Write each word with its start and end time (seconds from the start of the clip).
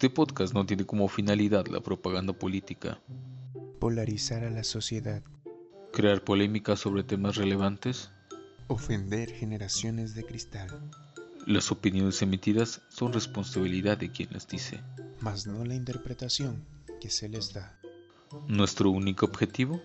Este 0.00 0.08
podcast 0.08 0.54
no 0.54 0.64
tiene 0.64 0.86
como 0.86 1.08
finalidad 1.08 1.66
la 1.66 1.82
propaganda 1.82 2.32
política, 2.32 2.98
polarizar 3.78 4.44
a 4.44 4.48
la 4.50 4.64
sociedad, 4.64 5.22
crear 5.92 6.24
polémica 6.24 6.74
sobre 6.74 7.02
temas 7.02 7.36
relevantes. 7.36 8.10
ofender 8.68 9.30
generaciones 9.30 10.14
de 10.14 10.24
cristal, 10.24 10.70
Las 11.46 11.70
opiniones 11.70 12.22
emitidas 12.22 12.80
son 12.88 13.12
responsabilidad 13.12 13.98
de 13.98 14.10
quien 14.10 14.30
las 14.32 14.48
dice. 14.48 14.80
mas 15.20 15.46
no 15.46 15.66
la 15.66 15.74
interpretación 15.74 16.64
que 16.98 17.10
se 17.10 17.28
les 17.28 17.52
da. 17.52 17.78
Nuestro 18.48 18.90
único 18.90 19.26
objetivo, 19.26 19.82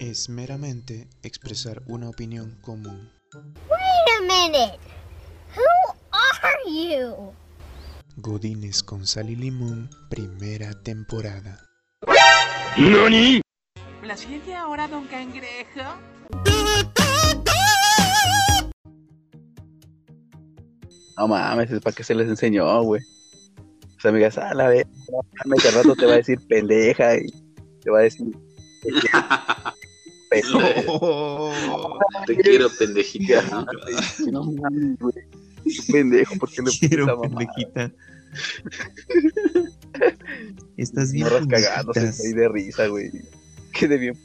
Es 0.00 0.28
meramente 0.28 1.06
expresar 1.22 1.84
una 1.86 2.08
opinión 2.08 2.58
común. 2.62 3.08
Wait 3.32 4.08
a 4.18 4.22
minute. 4.22 4.78
Who 5.54 5.94
are 6.42 6.64
you? 6.66 7.32
Godines 8.20 8.82
con 8.82 9.06
sal 9.06 9.30
y 9.30 9.36
limón, 9.36 9.88
primera 10.10 10.74
temporada. 10.82 11.58
¿La 14.04 14.16
sigue 14.16 14.54
ahora, 14.54 14.86
don 14.88 15.06
Cangrejo? 15.06 15.96
No 21.16 21.28
mames, 21.28 21.70
es 21.70 21.80
para 21.80 21.96
que 21.96 22.04
se 22.04 22.14
les 22.14 22.28
enseñó, 22.28 22.82
güey. 22.82 23.00
Sus 23.96 24.06
amigas, 24.06 24.36
ah, 24.36 24.52
la 24.54 24.68
vez, 24.68 24.86
no 25.10 25.20
mames, 25.38 25.66
al 25.66 25.74
rato 25.74 25.96
te 25.96 26.06
va 26.06 26.12
a 26.12 26.16
decir 26.16 26.38
pendeja 26.48 27.16
y 27.16 27.26
te 27.82 27.90
va 27.90 28.00
a 28.00 28.02
decir. 28.02 28.26
pendejo. 30.30 31.52
Te 32.26 32.36
quiero, 32.36 32.68
pendejita. 32.78 33.42
¿no? 33.50 33.66
No 34.30 34.52
mames, 34.52 34.98
güey. 34.98 35.39
Pendejo, 35.92 36.36
¿por 36.36 36.50
qué 36.50 36.62
le 36.62 36.70
Quiero, 36.70 37.06
mamada? 37.06 37.28
pendejita. 37.28 37.92
Estás 40.76 41.12
bien. 41.12 41.24
Morras 41.24 41.46
cagándose 41.46 42.00
ahí 42.26 42.32
de 42.32 42.48
risa, 42.48 42.86
güey. 42.86 43.10
Quedé 43.72 43.98
bien. 43.98 44.16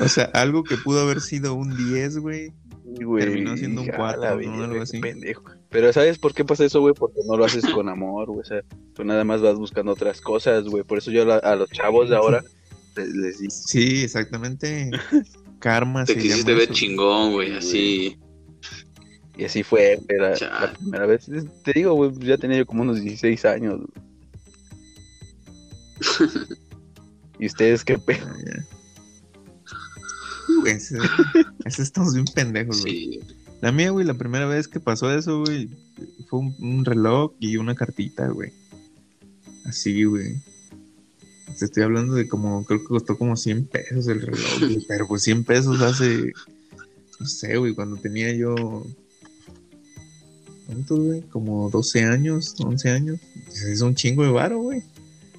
O 0.00 0.08
sea, 0.08 0.24
algo 0.34 0.64
que 0.64 0.76
pudo 0.76 1.00
haber 1.02 1.20
sido 1.20 1.54
un 1.54 1.76
10, 1.76 2.18
güey. 2.18 2.52
güey. 2.84 3.24
Terminó 3.24 3.56
siendo 3.56 3.82
un 3.82 3.88
Hija, 3.88 3.96
cuatro, 3.96 4.22
la 4.22 4.30
¿no? 4.30 4.36
verga, 4.38 4.64
Algo 4.64 4.82
así. 4.82 4.98
Pendejo. 5.00 5.44
Pero 5.70 5.92
¿sabes 5.92 6.18
por 6.18 6.34
qué 6.34 6.44
pasa 6.44 6.64
eso, 6.64 6.80
güey? 6.80 6.94
Porque 6.94 7.20
no 7.26 7.36
lo 7.36 7.44
haces 7.44 7.64
con 7.66 7.88
amor, 7.88 8.28
güey. 8.28 8.40
O 8.40 8.44
sea, 8.44 8.62
tú 8.94 9.04
nada 9.04 9.24
más 9.24 9.40
vas 9.42 9.56
buscando 9.56 9.92
otras 9.92 10.20
cosas, 10.20 10.64
güey. 10.64 10.84
Por 10.84 10.98
eso 10.98 11.10
yo 11.10 11.24
la- 11.24 11.36
a 11.38 11.54
los 11.56 11.70
chavos 11.70 12.10
de 12.10 12.16
ahora 12.16 12.42
les, 12.96 13.08
les 13.14 13.38
digo, 13.40 13.50
Sí, 13.52 14.02
exactamente. 14.04 14.90
Karma 15.64 16.04
Te 16.04 16.12
se 16.12 16.20
quisiste 16.20 16.42
llama 16.50 16.58
ver 16.58 16.64
eso. 16.64 16.74
chingón, 16.74 17.32
güey, 17.32 17.52
así. 17.56 18.18
Y 19.38 19.44
así 19.44 19.62
fue, 19.62 19.96
güey, 20.06 20.18
la, 20.20 20.72
primera 20.78 21.06
vez. 21.06 21.26
Te 21.64 21.72
digo, 21.72 21.94
güey, 21.94 22.12
ya 22.20 22.36
tenía 22.36 22.58
yo 22.58 22.66
como 22.66 22.82
unos 22.82 23.00
16 23.00 23.44
años. 23.46 23.80
¿Y 27.38 27.46
ustedes 27.46 27.82
qué 27.82 27.98
pedo? 27.98 28.26
Ah, 28.28 28.62
ese- 30.66 30.98
ese 31.64 31.82
estamos 31.82 32.12
bien 32.12 32.26
pendejos, 32.26 32.82
güey. 32.82 32.92
Sí. 32.94 33.20
La 33.62 33.72
mía, 33.72 33.90
güey, 33.90 34.04
la 34.04 34.12
primera 34.14 34.44
vez 34.46 34.68
que 34.68 34.80
pasó 34.80 35.10
eso, 35.10 35.40
güey, 35.40 35.70
fue 36.28 36.40
un, 36.40 36.54
un 36.60 36.84
reloj 36.84 37.32
y 37.40 37.56
una 37.56 37.74
cartita, 37.74 38.28
güey. 38.28 38.52
Así, 39.64 40.04
güey. 40.04 40.42
Te 41.58 41.66
estoy 41.66 41.82
hablando 41.82 42.14
de 42.14 42.26
como, 42.26 42.64
creo 42.64 42.80
que 42.80 42.86
costó 42.86 43.16
como 43.16 43.36
100 43.36 43.66
pesos 43.66 44.08
el 44.08 44.22
reloj, 44.22 44.60
güey, 44.60 44.84
pero 44.88 45.06
pues 45.06 45.22
100 45.22 45.44
pesos 45.44 45.80
hace, 45.80 46.32
no 47.20 47.26
sé, 47.26 47.56
güey, 47.56 47.74
cuando 47.74 47.96
tenía 47.96 48.32
yo, 48.34 48.84
¿cuánto, 50.66 50.96
güey? 50.96 51.22
Como 51.22 51.70
12 51.70 52.04
años, 52.04 52.54
11 52.58 52.90
años. 52.90 53.20
Es 53.46 53.80
un 53.80 53.94
chingo 53.94 54.24
de 54.24 54.30
varo, 54.30 54.58
güey. 54.58 54.82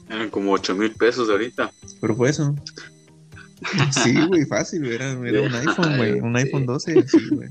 Eran 0.09 0.29
como 0.29 0.51
8 0.51 0.75
mil 0.75 0.91
pesos 0.91 1.29
ahorita. 1.29 1.71
Pero 1.99 2.15
fue 2.15 2.29
eso. 2.29 2.55
Sí, 4.03 4.15
güey, 4.27 4.45
fácil, 4.45 4.85
Era, 4.85 5.11
era 5.27 5.41
un 5.41 5.55
iPhone, 5.55 5.97
güey. 5.97 6.11
Un 6.21 6.35
iPhone 6.35 6.65
12, 6.65 7.07
sí, 7.07 7.17
güey. 7.31 7.49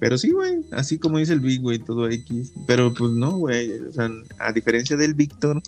Pero 0.00 0.16
sí, 0.16 0.30
güey, 0.30 0.60
así 0.72 0.98
como 0.98 1.18
dice 1.18 1.32
el 1.32 1.40
Big, 1.40 1.60
güey, 1.60 1.78
todo 1.78 2.08
X. 2.08 2.52
Pero 2.66 2.94
pues 2.94 3.12
no, 3.12 3.32
güey. 3.32 3.72
O 3.80 3.92
sea, 3.92 4.10
a 4.38 4.52
diferencia 4.52 4.96
del 4.96 5.14
Víctor, 5.14 5.60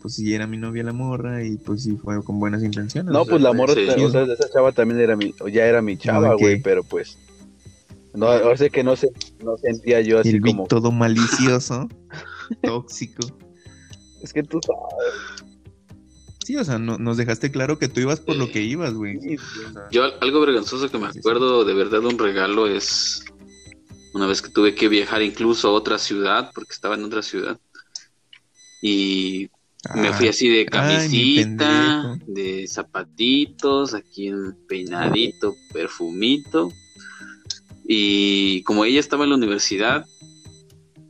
pues 0.00 0.14
sí 0.14 0.32
era 0.34 0.46
mi 0.46 0.56
novia 0.56 0.82
la 0.84 0.92
morra 0.92 1.44
y 1.44 1.56
pues 1.56 1.82
sí 1.84 1.96
fue 1.96 2.22
con 2.24 2.38
buenas 2.40 2.62
intenciones. 2.62 3.12
No, 3.12 3.22
o 3.22 3.24
sea, 3.24 3.30
pues 3.32 3.42
la 3.42 3.52
morra, 3.52 3.74
sí. 3.74 3.80
o 4.02 4.10
sea, 4.10 4.22
esa 4.22 4.48
chava 4.52 4.72
también 4.72 5.00
era 5.00 5.16
mi, 5.16 5.34
o 5.40 5.48
ya 5.48 5.66
era 5.66 5.82
mi 5.82 5.96
chava, 5.96 6.34
güey, 6.34 6.60
pero 6.62 6.82
pues. 6.84 7.18
No, 8.14 8.26
ahora 8.26 8.56
sé 8.56 8.70
que 8.70 8.82
no, 8.82 8.96
se, 8.96 9.10
no 9.44 9.56
sentía 9.58 10.00
yo 10.00 10.18
así 10.18 10.30
el 10.30 10.40
como. 10.40 10.66
todo 10.66 10.90
malicioso, 10.90 11.88
tóxico. 12.62 13.26
Es 14.22 14.32
que 14.32 14.42
tú 14.42 14.58
sabes. 14.64 15.44
Sí, 16.44 16.56
o 16.56 16.64
sea, 16.64 16.78
no- 16.78 16.96
nos 16.98 17.16
dejaste 17.18 17.50
claro 17.50 17.78
que 17.78 17.88
tú 17.88 18.00
ibas 18.00 18.20
por 18.20 18.34
lo 18.36 18.50
que 18.50 18.62
ibas, 18.62 18.94
güey. 18.94 19.18
O 19.18 19.72
sea, 19.72 19.88
Yo 19.90 20.04
al- 20.04 20.14
algo 20.22 20.40
vergonzoso 20.40 20.90
que 20.90 20.98
me 20.98 21.06
acuerdo 21.06 21.64
de 21.64 21.74
verdad 21.74 22.00
de 22.00 22.06
un 22.06 22.18
regalo 22.18 22.66
es 22.66 23.22
una 24.14 24.26
vez 24.26 24.40
que 24.40 24.48
tuve 24.48 24.74
que 24.74 24.88
viajar 24.88 25.20
incluso 25.22 25.68
a 25.68 25.72
otra 25.72 25.98
ciudad, 25.98 26.50
porque 26.54 26.72
estaba 26.72 26.94
en 26.94 27.04
otra 27.04 27.22
ciudad. 27.22 27.60
Y 28.80 29.50
me 29.94 30.12
fui 30.12 30.26
ah, 30.26 30.30
así 30.30 30.48
de 30.48 30.58
mi 30.58 30.66
camisita, 30.66 32.18
de 32.26 32.66
zapatitos, 32.68 33.94
aquí 33.94 34.30
un 34.30 34.56
peinadito, 34.68 35.54
perfumito. 35.72 36.70
Y 37.86 38.62
como 38.64 38.84
ella 38.84 39.00
estaba 39.00 39.24
en 39.24 39.30
la 39.30 39.36
universidad, 39.36 40.04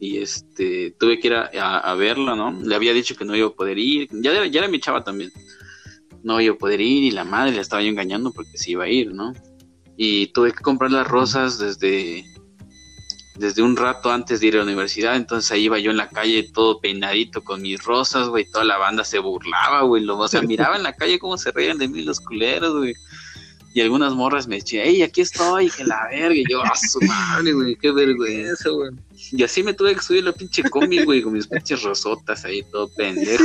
y 0.01 0.19
este 0.19 0.95
tuve 0.99 1.19
que 1.19 1.27
ir 1.29 1.35
a, 1.35 1.51
a- 1.61 1.79
a 1.81 1.95
verla, 1.95 2.37
¿no? 2.37 2.53
Le 2.53 2.75
había 2.75 2.93
dicho 2.93 3.17
que 3.17 3.25
no 3.25 3.35
iba 3.35 3.49
a 3.49 3.53
poder 3.55 3.79
ir, 3.79 4.09
ya 4.13 4.31
era, 4.31 4.47
ya 4.47 4.61
era 4.61 4.69
mi 4.69 4.79
chava 4.81 5.03
también. 5.03 5.33
No 6.23 6.41
iba 6.41 6.55
a 6.55 6.59
poder 6.59 6.81
ir 6.81 7.05
y 7.05 7.11
la 7.11 7.25
madre 7.25 7.55
la 7.55 7.63
estaba 7.63 7.83
yo 7.83 7.89
engañando 7.89 8.33
porque 8.33 8.57
se 8.59 8.73
iba 8.73 8.85
a 8.85 8.89
ir, 8.89 9.13
¿no? 9.13 9.33
Y 9.97 10.29
tuve 10.29 10.53
que 10.53 10.63
comprar 10.63 10.93
las 10.93 11.09
rosas 11.09 11.59
desde 11.59 12.25
desde 13.39 13.63
un 13.63 13.77
rato 13.77 14.11
antes 14.11 14.41
de 14.41 14.49
ir 14.49 14.55
a 14.55 14.59
la 14.59 14.65
universidad, 14.65 15.17
entonces 15.17 15.51
ahí 15.51 15.65
iba 15.65 15.79
yo 15.79 15.91
en 15.91 15.97
la 15.97 16.09
calle 16.09 16.51
todo 16.53 16.81
peinadito 16.81 17.43
con 17.43 17.63
mis 17.63 17.83
rosas, 17.83 18.29
güey, 18.29 18.45
toda 18.51 18.65
la 18.65 18.79
banda 18.79 19.05
se 19.05 19.19
burlaba, 19.19 19.83
güey, 19.83 20.03
lo, 20.03 20.19
o 20.19 20.29
sea, 20.29 20.43
miraba 20.43 20.77
en 20.77 20.83
la 20.83 20.93
calle 20.93 21.19
cómo 21.19 21.39
se 21.39 21.53
reían 21.53 21.79
de 21.79 21.89
mí 21.89 22.03
los 22.03 22.21
culeros, 22.21 22.77
güey. 22.77 22.95
Y 23.75 23.81
algunas 23.81 24.15
morras 24.15 24.49
me 24.49 24.57
decían, 24.57 24.85
hey, 24.87 25.03
aquí 25.03 25.21
estoy, 25.21 25.71
que 25.71 25.85
la 25.85 26.09
verga, 26.11 26.35
y 26.35 26.45
yo, 26.51 26.63
a 26.63 26.75
su 26.75 27.01
madre, 27.03 27.53
güey, 27.53 27.77
qué 27.77 27.93
vergüenza, 27.93 28.71
güey. 28.71 28.91
Y 29.31 29.43
así 29.43 29.63
me 29.63 29.75
tuve 29.75 29.95
que 29.95 30.03
subir 30.03 30.25
la 30.25 30.33
pinche 30.33 30.63
combi, 30.65 31.05
güey, 31.05 31.23
con 31.23 31.35
mis 31.35 31.47
pinches 31.47 31.83
rosotas 31.83 32.45
ahí, 32.45 32.65
todo 32.73 32.89
pendejo. 32.89 33.45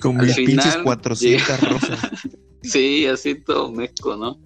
Con 0.00 0.20
al 0.20 0.26
mis 0.26 0.36
pinches 0.36 0.72
final, 0.72 0.82
400 0.84 1.60
rosas. 1.60 1.98
Sí, 2.62 3.06
así 3.06 3.34
todo 3.34 3.72
meco, 3.72 4.14
¿no? 4.14 4.38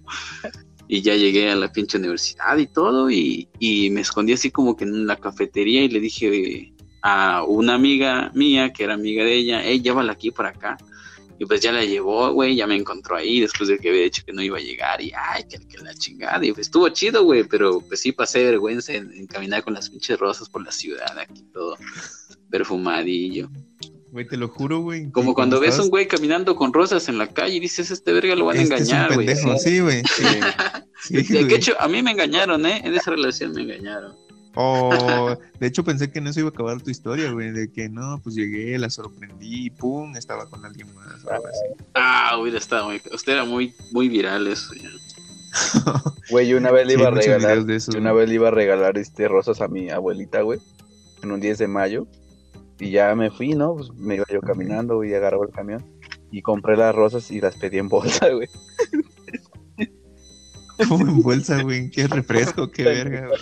Y 0.87 1.01
ya 1.01 1.15
llegué 1.15 1.49
a 1.49 1.55
la 1.55 1.71
pinche 1.71 1.97
universidad 1.97 2.57
y 2.57 2.67
todo, 2.67 3.09
y, 3.09 3.49
y 3.59 3.89
me 3.89 4.01
escondí 4.01 4.33
así 4.33 4.51
como 4.51 4.75
que 4.75 4.85
en 4.85 5.05
la 5.05 5.17
cafetería 5.17 5.83
y 5.83 5.89
le 5.89 5.99
dije 5.99 6.73
a 7.01 7.43
una 7.43 7.75
amiga 7.75 8.31
mía, 8.33 8.71
que 8.71 8.83
era 8.83 8.93
amiga 8.93 9.23
de 9.23 9.35
ella, 9.35 9.61
hey, 9.63 9.81
llévala 9.81 10.13
aquí 10.13 10.31
por 10.31 10.45
acá. 10.45 10.77
Y 11.39 11.45
pues 11.45 11.61
ya 11.61 11.71
la 11.71 11.85
llevó, 11.85 12.31
güey, 12.31 12.55
ya 12.55 12.65
me 12.65 12.75
encontró 12.75 13.15
ahí 13.15 13.39
después 13.39 13.69
de 13.69 13.77
que 13.77 13.89
había 13.89 14.03
dicho 14.03 14.23
que 14.25 14.33
no 14.33 14.41
iba 14.41 14.57
a 14.57 14.61
llegar 14.61 14.99
y 15.01 15.11
ay, 15.15 15.43
que, 15.47 15.59
la 15.83 15.93
chingada. 15.93 16.43
Y 16.43 16.51
pues 16.51 16.67
estuvo 16.67 16.89
chido, 16.89 17.23
güey, 17.23 17.43
pero 17.43 17.79
pues 17.81 18.01
sí 18.01 18.11
pasé 18.11 18.43
vergüenza 18.43 18.93
en, 18.93 19.13
en 19.13 19.27
caminar 19.27 19.63
con 19.63 19.75
las 19.75 19.89
pinches 19.89 20.17
rosas 20.17 20.49
por 20.49 20.65
la 20.65 20.71
ciudad 20.71 21.17
aquí 21.19 21.43
todo 21.53 21.77
perfumadillo. 22.49 23.49
Güey, 24.11 24.25
te 24.27 24.37
lo 24.37 24.47
juro, 24.47 24.79
güey. 24.79 25.11
Como 25.11 25.33
cuando 25.33 25.59
ves 25.59 25.77
a 25.79 25.83
un 25.83 25.89
güey 25.89 26.07
caminando 26.07 26.55
con 26.55 26.71
rosas 26.73 27.09
en 27.09 27.17
la 27.17 27.27
calle 27.27 27.55
y 27.55 27.59
dices, 27.59 27.91
este 27.91 28.13
verga 28.13 28.35
lo 28.35 28.45
van 28.45 28.57
a 28.57 28.61
Este 28.61 28.75
es 28.75 28.81
un 28.81 28.87
engañar, 28.87 29.13
güey. 29.15 29.27
pendejo, 29.27 29.57
Sí. 29.59 29.79
güey. 29.81 30.01
Sí, 31.03 31.23
sí, 31.25 31.43
De 31.43 31.55
hecho, 31.55 31.73
a 31.79 31.87
mí 31.87 32.01
me 32.01 32.11
engañaron, 32.11 32.65
¿eh? 32.65 32.81
En 32.83 32.93
esa 32.95 33.11
relación 33.11 33.51
me 33.53 33.63
engañaron. 33.63 34.13
Oh, 34.55 35.37
de 35.59 35.67
hecho 35.67 35.83
pensé 35.83 36.09
que 36.11 36.17
en 36.19 36.27
eso 36.27 36.39
iba 36.39 36.49
a 36.49 36.51
acabar 36.51 36.81
tu 36.81 36.89
historia, 36.89 37.31
güey, 37.31 37.51
de 37.51 37.71
que 37.71 37.89
no, 37.89 38.19
pues 38.23 38.33
llegué, 38.35 38.77
la 38.79 38.89
sorprendí, 38.89 39.65
y 39.67 39.69
pum, 39.69 40.15
estaba 40.15 40.49
con 40.49 40.65
alguien 40.65 40.87
más. 40.95 41.23
o 41.25 41.29
algo 41.31 41.47
así. 41.47 41.83
Ah, 41.93 42.37
hubiera 42.41 42.57
estado 42.57 42.85
muy... 42.87 43.01
Usted 43.13 43.33
era 43.33 43.43
muy, 43.45 43.73
muy 43.91 44.09
viral 44.09 44.47
eso. 44.47 44.73
ya. 44.73 44.89
Güey, 46.29 46.47
yo 46.47 46.57
una 46.57 46.71
vez 46.71 46.85
le 46.87 46.93
Sí, 46.93 46.99
iba 46.99 47.07
a 47.07 47.11
regalar. 47.11 47.39
videos 47.51 47.67
de 47.67 47.75
eso, 47.75 47.91
yo 47.91 47.99
una 47.99 48.11
güey. 48.11 48.21
vez 48.23 48.29
le 48.29 48.35
iba 48.35 48.47
a 48.47 48.51
regalar 48.51 48.97
este 48.97 49.27
rosas 49.27 49.61
a 49.61 49.67
mi 49.67 49.89
abuelita, 49.89 50.41
güey. 50.41 50.59
En 51.23 51.31
un 51.31 51.39
10 51.39 51.57
de 51.59 51.67
mayo. 51.67 52.07
Y 52.79 52.91
ya 52.91 53.15
me 53.15 53.31
fui, 53.31 53.49
¿no? 53.49 53.75
Pues 53.75 53.91
me 53.93 54.15
iba 54.15 54.25
yo 54.31 54.41
caminando 54.41 55.03
y 55.03 55.13
agarraba 55.13 55.45
el 55.45 55.51
camión. 55.51 55.83
Y 56.31 56.41
compré 56.41 56.77
las 56.77 56.93
rosas 56.93 57.31
y 57.31 57.41
las 57.41 57.55
pedí 57.55 57.77
en 57.77 57.89
bolsa, 57.89 58.29
güey. 58.33 58.47
Como 60.87 61.07
en 61.07 61.21
bolsa, 61.23 61.63
güey, 61.63 61.89
qué 61.89 62.05
refresco, 62.07 62.69
qué 62.69 62.83
verga, 62.83 63.27
güey. 63.27 63.39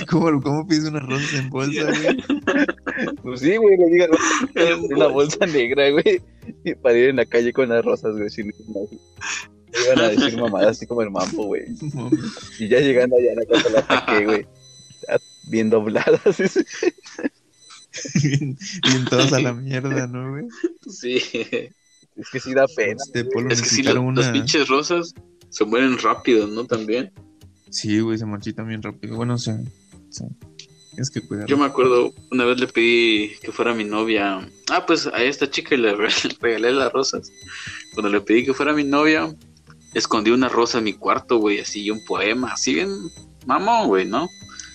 ¿Cómo, 0.10 0.42
¿Cómo 0.42 0.66
pides 0.66 0.84
unas 0.84 1.02
rosas 1.06 1.32
en 1.34 1.48
bolsa, 1.48 1.84
güey? 1.84 2.16
Pues 3.22 3.40
sí, 3.40 3.56
güey, 3.56 3.76
le 3.78 3.86
digo, 3.86 4.06
una 4.90 5.06
bolsa 5.06 5.46
negra, 5.46 5.90
güey. 5.90 6.20
Y 6.64 6.74
para 6.74 6.98
ir 6.98 7.10
en 7.10 7.16
la 7.16 7.24
calle 7.24 7.52
con 7.52 7.70
las 7.70 7.84
rosas, 7.84 8.16
güey. 8.16 8.28
sin 8.28 8.52
Iban 9.84 9.98
a 9.98 10.08
decir 10.08 10.38
mamadas 10.38 10.76
así 10.76 10.86
como 10.86 11.02
el 11.02 11.10
mambo, 11.10 11.46
güey. 11.46 11.64
Y 12.58 12.68
ya 12.68 12.80
llegando 12.80 13.16
allá 13.16 13.32
a 13.32 13.36
la 13.36 13.46
casa 13.46 13.70
la 13.70 13.86
saqué, 13.86 14.24
güey. 14.24 14.46
Bien 15.50 15.68
dobladas. 15.70 16.20
bien, 18.22 18.56
bien 18.82 19.04
todos 19.08 19.32
a 19.32 19.40
la 19.40 19.52
mierda, 19.54 20.06
¿no, 20.06 20.30
güey? 20.30 20.44
Sí. 20.88 21.20
Es 22.16 22.28
que 22.32 22.40
sí 22.40 22.54
da 22.54 22.66
pena. 22.68 22.96
Este 23.04 23.24
Polo 23.24 23.50
Es 23.50 23.62
que 23.76 23.82
lo- 23.82 24.02
una... 24.02 24.20
las 24.20 24.30
pinches 24.30 24.68
rosas 24.68 25.14
se 25.48 25.64
mueren 25.64 25.98
rápido, 25.98 26.46
¿no? 26.46 26.64
También. 26.66 27.12
Sí, 27.70 28.00
güey, 28.00 28.18
se 28.18 28.26
marchitan 28.26 28.68
bien 28.68 28.82
rápido. 28.82 29.16
Bueno, 29.16 29.34
o 29.34 29.38
sea, 29.38 29.58
sí. 30.10 30.24
Tienes 30.90 31.10
que 31.10 31.20
cuidar. 31.20 31.46
Yo 31.46 31.56
me 31.56 31.64
acuerdo, 31.66 32.12
una 32.32 32.44
vez 32.44 32.58
le 32.60 32.66
pedí 32.66 33.32
que 33.42 33.52
fuera 33.52 33.72
mi 33.74 33.84
novia. 33.84 34.48
Ah, 34.70 34.84
pues 34.86 35.06
a 35.06 35.22
esta 35.22 35.48
chica 35.50 35.76
le 35.76 35.94
re- 35.94 36.08
regalé 36.40 36.72
las 36.72 36.92
rosas. 36.92 37.30
Cuando 37.94 38.10
le 38.10 38.20
pedí 38.20 38.44
que 38.44 38.54
fuera 38.54 38.72
mi 38.72 38.84
novia, 38.84 39.32
escondí 39.94 40.30
una 40.30 40.48
rosa 40.48 40.78
en 40.78 40.84
mi 40.84 40.92
cuarto, 40.94 41.38
güey, 41.38 41.60
así 41.60 41.82
y 41.84 41.90
un 41.90 42.04
poema, 42.04 42.52
así 42.52 42.74
bien 42.74 42.90
mamón, 43.46 43.86
güey, 43.88 44.04
¿no? 44.04 44.28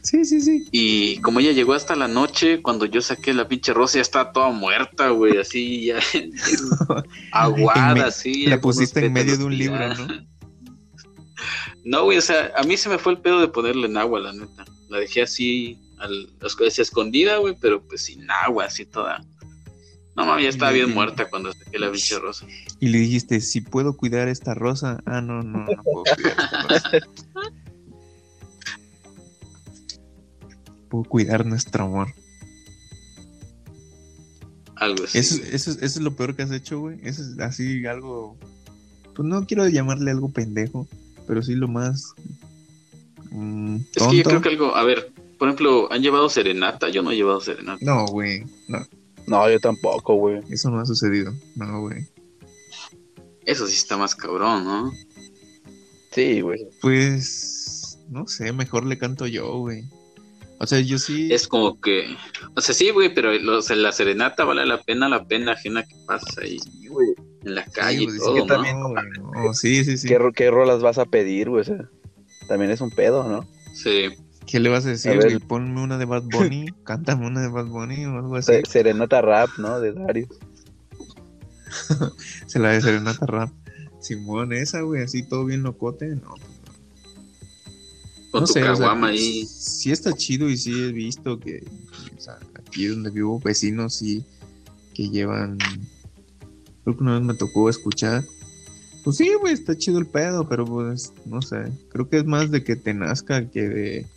Sí, 0.06 0.24
sí, 0.24 0.40
sí. 0.40 0.68
Y 0.72 1.18
como 1.22 1.40
ella 1.40 1.52
llegó 1.52 1.74
hasta 1.74 1.96
la 1.96 2.08
noche, 2.08 2.62
cuando 2.62 2.86
yo 2.86 3.02
saqué 3.02 3.34
la 3.34 3.48
pinche 3.48 3.74
rosa, 3.74 3.96
ya 3.96 4.04
estaba 4.04 4.32
toda 4.32 4.52
muerta, 4.52 5.10
güey, 5.10 5.40
así, 5.40 5.86
ya 5.86 6.00
aguada, 7.32 8.06
así. 8.06 8.46
la 8.46 8.62
pusiste 8.62 9.04
en 9.04 9.14
medio 9.14 9.36
de 9.36 9.44
un 9.44 9.58
libro. 9.58 9.94
¿no? 9.96 10.08
No, 11.84 12.04
güey, 12.04 12.18
o 12.18 12.22
sea, 12.22 12.52
a 12.58 12.64
mí 12.64 12.78
se 12.78 12.90
me 12.90 12.98
fue 12.98 13.14
el 13.14 13.20
pedo 13.20 13.40
de 13.40 13.48
ponerle 13.48 13.86
en 13.86 13.98
agua, 13.98 14.20
la 14.20 14.34
neta. 14.34 14.66
La 14.90 14.98
dejé 14.98 15.22
así, 15.22 15.80
al, 16.00 16.30
cosas 16.40 16.80
escondida, 16.80 17.38
güey, 17.38 17.56
pero 17.62 17.82
pues 17.88 18.06
sin 18.06 18.30
agua, 18.30 18.66
así 18.66 18.86
toda. 18.86 19.24
No 20.16 20.26
mames, 20.26 20.44
ya 20.44 20.50
estaba 20.50 20.72
bien 20.72 20.94
muerta 20.94 21.30
cuando 21.30 21.54
saqué 21.54 21.78
la 21.78 21.92
pinche 21.92 22.18
rosa. 22.18 22.48
Y 22.80 22.88
le 22.88 23.00
dijiste, 23.00 23.40
si 23.40 23.62
puedo 23.62 23.96
cuidar 23.98 24.28
esta 24.30 24.56
rosa. 24.56 25.00
Ah, 25.06 25.22
no, 25.22 25.44
no, 25.44 25.66
no 25.66 25.84
puedo 25.84 26.04
cuidar 26.16 26.36
esta 26.40 26.62
rosa. 26.62 27.08
Puedo 30.90 31.04
cuidar 31.06 31.46
nuestro 31.46 31.86
amor. 31.86 32.14
Algo 34.76 35.06
así. 35.06 35.18
Eso, 35.18 35.38
güey. 35.38 35.56
eso, 35.56 35.72
eso 35.72 35.84
es 35.86 35.98
lo 36.02 36.16
peor 36.16 36.36
que 36.36 36.44
has 36.44 36.52
hecho, 36.52 36.80
güey. 36.80 37.00
Eso 37.04 37.22
es 37.24 37.40
así 37.40 37.86
algo. 37.86 38.38
Pues 39.16 39.28
no 39.28 39.46
quiero 39.46 39.68
llamarle 39.68 40.12
algo 40.12 40.30
pendejo, 40.30 40.88
pero 41.28 41.42
sí 41.42 41.56
lo 41.56 41.68
más. 41.68 42.14
mm, 43.32 43.78
Es 43.96 44.04
que 44.08 44.18
yo 44.18 44.24
creo 44.24 44.42
que 44.42 44.50
algo, 44.50 44.76
a 44.76 44.84
ver, 44.84 45.14
por 45.40 45.48
ejemplo, 45.48 45.92
han 45.92 46.02
llevado 46.02 46.28
serenata, 46.30 46.90
yo 46.90 47.02
no 47.02 47.12
he 47.12 47.16
llevado 47.16 47.40
serenata. 47.40 47.80
No, 47.82 48.06
güey. 48.08 48.44
No, 48.68 48.80
No, 49.28 49.50
yo 49.50 49.60
tampoco, 49.60 50.16
güey. 50.16 50.42
eso 50.50 50.70
no 50.70 50.80
ha 50.80 50.86
sucedido. 50.86 51.34
No, 51.56 51.82
güey. 51.82 52.06
Eso 53.46 53.68
sí 53.68 53.76
está 53.76 53.96
más 53.98 54.16
cabrón, 54.16 54.66
¿no? 54.66 54.92
Sí, 56.12 56.42
güey. 56.42 56.68
Pues. 56.82 57.98
No 58.10 58.28
sé, 58.28 58.52
mejor 58.54 58.86
le 58.86 58.98
canto 58.98 59.26
yo, 59.28 59.58
güey. 59.60 59.84
O 60.60 60.66
sea, 60.68 60.80
yo 60.80 60.98
sí. 60.98 61.28
Es 61.34 61.48
como 61.48 61.80
que, 61.82 62.16
o 62.56 62.62
sea, 62.62 62.74
sí, 62.74 62.90
güey, 62.90 63.14
pero 63.14 63.34
lo- 63.34 63.58
o 63.60 63.62
sea, 63.62 63.76
la 63.76 63.92
serenata 63.92 64.46
vale 64.46 64.66
la 64.66 64.82
pena, 64.82 65.10
la 65.10 65.26
pena 65.26 65.52
ajena 65.54 65.84
que 65.84 65.96
pasa 66.08 66.26
ahí 66.42 66.58
Sí, 66.60 66.88
güey. 66.88 67.10
en 67.44 67.56
la 67.56 67.66
Sí, 67.66 67.72
calle 67.72 68.04
güey, 68.06 68.08
y 68.08 68.12
sí, 68.12 68.18
todo, 68.20 68.46
no, 68.46 69.54
sí, 69.54 69.84
sí, 69.84 69.98
sí. 69.98 70.08
¿Qué, 70.08 70.18
¿Qué 70.34 70.52
rolas 70.52 70.82
vas 70.82 70.98
a 70.98 71.06
pedir, 71.06 71.50
güey? 71.50 71.62
O 71.62 71.66
sea, 71.66 71.90
también 72.48 72.72
es 72.72 72.80
un 72.82 72.90
pedo, 72.90 73.28
¿no? 73.28 73.46
Sí. 73.74 74.10
¿Qué 74.48 74.60
le 74.60 74.70
vas 74.70 74.86
a 74.86 74.90
decir, 74.90 75.12
A 75.12 75.16
ver. 75.16 75.24
güey? 75.26 75.40
Ponme 75.40 75.82
una 75.82 75.98
de 75.98 76.06
Bad 76.06 76.24
Bunny, 76.24 76.68
cántame 76.86 77.28
una 77.28 77.42
de 77.42 77.50
Bad 77.50 77.66
Bunny 77.66 78.06
o 78.06 78.16
algo 78.18 78.36
así. 78.38 78.54
Se- 78.54 78.64
Serenata 78.66 79.22
rap, 79.22 79.50
¿no? 79.58 79.80
De 79.82 79.92
Darius. 79.92 80.30
Se 82.48 82.60
la 82.60 82.70
de 82.70 82.82
Serenata 82.82 83.26
Rap. 83.26 83.50
Simón, 84.00 84.54
esa, 84.54 84.82
güey, 84.82 85.02
así 85.04 85.28
todo 85.28 85.46
bien 85.46 85.64
locote. 85.64 86.08
No, 86.16 86.36
Con 88.36 88.42
no 88.42 88.48
tu 88.48 88.54
sé, 88.54 88.64
o 88.64 88.64
sea, 88.64 88.74
caguama 88.74 89.08
ahí. 89.08 89.46
Sí 89.46 89.94
está 89.94 90.12
chido 90.12 90.50
y 90.50 90.58
sí 90.58 90.74
he 90.74 90.92
visto 90.92 91.40
que, 91.40 91.64
o 92.18 92.20
sea, 92.20 92.38
aquí 92.54 92.88
donde 92.88 93.10
vivo, 93.10 93.40
vecinos 93.40 93.96
sí 93.96 94.26
que 94.94 95.10
llevan. 95.10 95.58
Creo 96.84 96.98
que 96.98 97.02
una 97.02 97.14
vez 97.14 97.22
me 97.22 97.34
tocó 97.34 97.70
escuchar. 97.70 98.26
Pues 99.06 99.16
sí, 99.16 99.32
güey, 99.40 99.54
está 99.54 99.78
chido 99.78 100.00
el 100.00 100.06
pedo, 100.06 100.50
pero 100.50 100.66
pues, 100.66 101.14
no 101.26 101.42
sé. 101.42 101.72
Creo 101.88 102.10
que 102.10 102.18
es 102.18 102.26
más 102.26 102.52
de 102.52 102.62
que 102.66 102.76
te 102.76 102.94
nazca 102.94 103.50
que 103.50 103.70
de. 103.70 104.08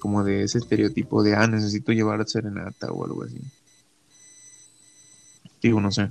Como 0.00 0.24
de 0.24 0.42
ese 0.42 0.58
estereotipo 0.58 1.22
de, 1.22 1.36
ah, 1.36 1.46
necesito 1.46 1.92
llevar 1.92 2.28
serenata 2.28 2.90
o 2.90 3.04
algo 3.04 3.22
así. 3.22 3.38
Digo, 5.62 5.80
no 5.80 5.92
sé. 5.92 6.10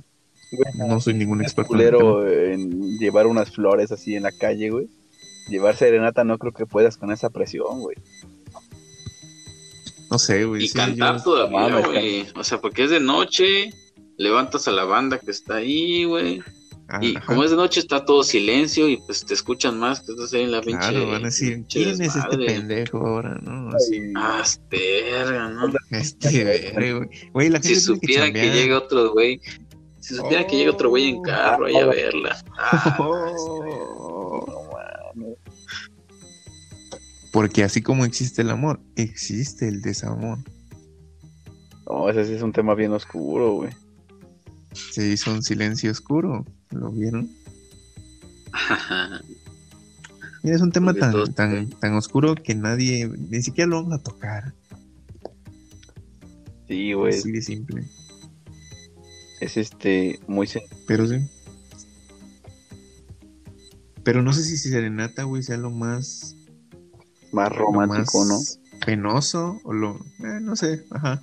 No 0.76 0.98
soy 0.98 1.12
ningún 1.12 1.42
experto. 1.42 2.26
en 2.26 2.72
en 2.72 2.98
llevar 2.98 3.26
unas 3.26 3.50
flores 3.50 3.92
así 3.92 4.14
en 4.14 4.22
la 4.22 4.32
calle, 4.32 4.70
güey. 4.70 4.88
Llevar 5.50 5.76
serenata 5.76 6.24
no 6.24 6.38
creo 6.38 6.52
que 6.54 6.64
puedas 6.64 6.96
con 6.96 7.10
esa 7.12 7.28
presión, 7.28 7.80
güey. 7.80 7.96
No 10.10 10.18
sé, 10.18 10.44
güey. 10.44 10.64
Y 10.64 10.68
sí, 10.68 10.74
cantar 10.76 11.18
yo- 11.18 11.22
todavía, 11.22 11.80
güey. 11.86 12.26
O 12.36 12.42
sea, 12.44 12.60
porque 12.60 12.84
es 12.84 12.90
de 12.90 13.00
noche, 13.00 13.72
levantas 14.16 14.66
a 14.68 14.72
la 14.72 14.84
banda 14.84 15.18
que 15.18 15.30
está 15.30 15.56
ahí, 15.56 16.04
güey. 16.04 16.42
Y 17.00 17.14
Ajá. 17.14 17.24
como 17.26 17.44
es 17.44 17.50
de 17.50 17.56
noche 17.56 17.78
está 17.78 18.04
todo 18.04 18.24
silencio 18.24 18.88
y 18.88 18.96
pues 18.96 19.24
te 19.24 19.32
escuchan 19.34 19.78
más 19.78 20.00
que 20.00 20.10
estás 20.10 20.32
ahí 20.34 20.42
en 20.42 20.50
la 20.50 20.60
pinche. 20.60 20.88
Claro, 20.88 21.06
van 21.06 21.22
a 21.22 21.26
decir, 21.26 21.64
¿quién 21.70 21.90
es 21.90 22.00
este 22.00 22.18
desmadre?" 22.18 22.46
pendejo 22.46 22.98
ahora? 23.06 23.38
No, 23.40 23.70
así, 23.76 24.12
Ah, 24.16 24.42
verga, 24.68 25.48
¿no? 25.50 25.72
este 25.90 26.44
verga, 26.44 26.96
güey. 26.98 27.08
Güey, 27.32 27.48
la 27.50 27.60
gente 27.60 27.68
Si 27.68 27.74
tiene 27.74 27.80
supiera 27.80 28.24
que, 28.26 28.32
chambear. 28.40 28.54
llega 28.56 28.78
otro 28.78 29.12
güey, 29.12 29.40
si 30.00 30.16
supiera 30.16 30.44
que 30.48 30.56
llega 30.56 30.72
otro 30.72 30.88
güey 30.90 31.10
en 31.10 31.16
Oh. 31.18 31.22
carro 31.22 31.66
ahí 31.66 31.76
a 31.76 31.86
verla. 31.86 32.44
Ah, 32.58 32.96
Oh. 32.98 34.09
Porque 37.30 37.62
así 37.62 37.82
como 37.82 38.04
existe 38.04 38.42
el 38.42 38.50
amor, 38.50 38.80
existe 38.96 39.68
el 39.68 39.82
desamor. 39.82 40.38
No, 41.86 42.08
ese 42.08 42.26
sí 42.26 42.34
es 42.34 42.42
un 42.42 42.52
tema 42.52 42.74
bien 42.74 42.92
oscuro, 42.92 43.54
güey. 43.54 43.70
Se 44.72 45.06
hizo 45.08 45.32
un 45.32 45.42
silencio 45.42 45.90
oscuro. 45.90 46.44
¿Lo 46.70 46.90
vieron? 46.90 47.30
Mira, 50.42 50.56
es 50.56 50.62
un 50.62 50.72
tema 50.72 50.94
tan, 50.94 51.12
todos- 51.12 51.34
tan, 51.34 51.68
tan 51.70 51.94
oscuro 51.94 52.34
que 52.34 52.54
nadie, 52.54 53.08
ni 53.08 53.42
siquiera 53.42 53.68
lo 53.68 53.82
vamos 53.82 54.00
a 54.00 54.02
tocar. 54.02 54.54
Sí, 56.66 56.92
güey. 56.92 57.14
Así 57.14 57.32
de 57.32 57.42
simple. 57.42 57.84
Es 59.40 59.56
este, 59.56 60.20
muy 60.26 60.48
Pero 60.86 61.06
sí. 61.06 61.16
Pero 64.02 64.22
no 64.22 64.32
sé 64.32 64.44
si 64.44 64.56
Serenata, 64.56 65.24
güey, 65.24 65.42
sea 65.42 65.56
lo 65.56 65.70
más 65.70 66.36
más 67.32 67.50
lo 67.50 67.56
romántico, 67.58 68.24
¿no? 68.24 68.38
penoso 68.84 69.60
o 69.64 69.72
lo 69.72 69.96
eh, 70.20 70.38
no 70.40 70.56
sé 70.56 70.84
ajá 70.90 71.22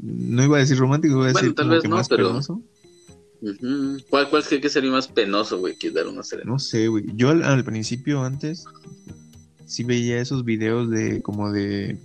no 0.00 0.42
iba 0.44 0.56
a 0.56 0.60
decir 0.60 0.76
romántico 0.78 1.14
iba 1.16 1.28
a 1.28 1.32
Bueno, 1.32 1.38
decir 1.40 1.54
tal 1.54 1.64
como 1.66 1.74
vez 1.74 1.82
que 1.82 1.88
no, 1.88 1.96
más 1.96 2.08
pero- 2.08 2.28
penoso. 2.28 2.62
¿Cuál, 4.08 4.30
¿Cuál 4.30 4.44
cree 4.44 4.60
que 4.60 4.68
sería 4.68 4.92
más 4.92 5.08
penoso, 5.08 5.58
güey, 5.58 5.76
que 5.76 5.90
dar 5.90 6.06
una 6.06 6.22
serenata? 6.22 6.48
no 6.52 6.58
sé 6.60 6.86
güey 6.88 7.04
yo 7.16 7.30
al, 7.30 7.42
al 7.42 7.64
principio 7.64 8.22
antes 8.22 8.64
sí 9.66 9.82
veía 9.84 10.20
esos 10.20 10.44
videos 10.44 10.88
de 10.90 11.20
como 11.22 11.50
de 11.50 11.98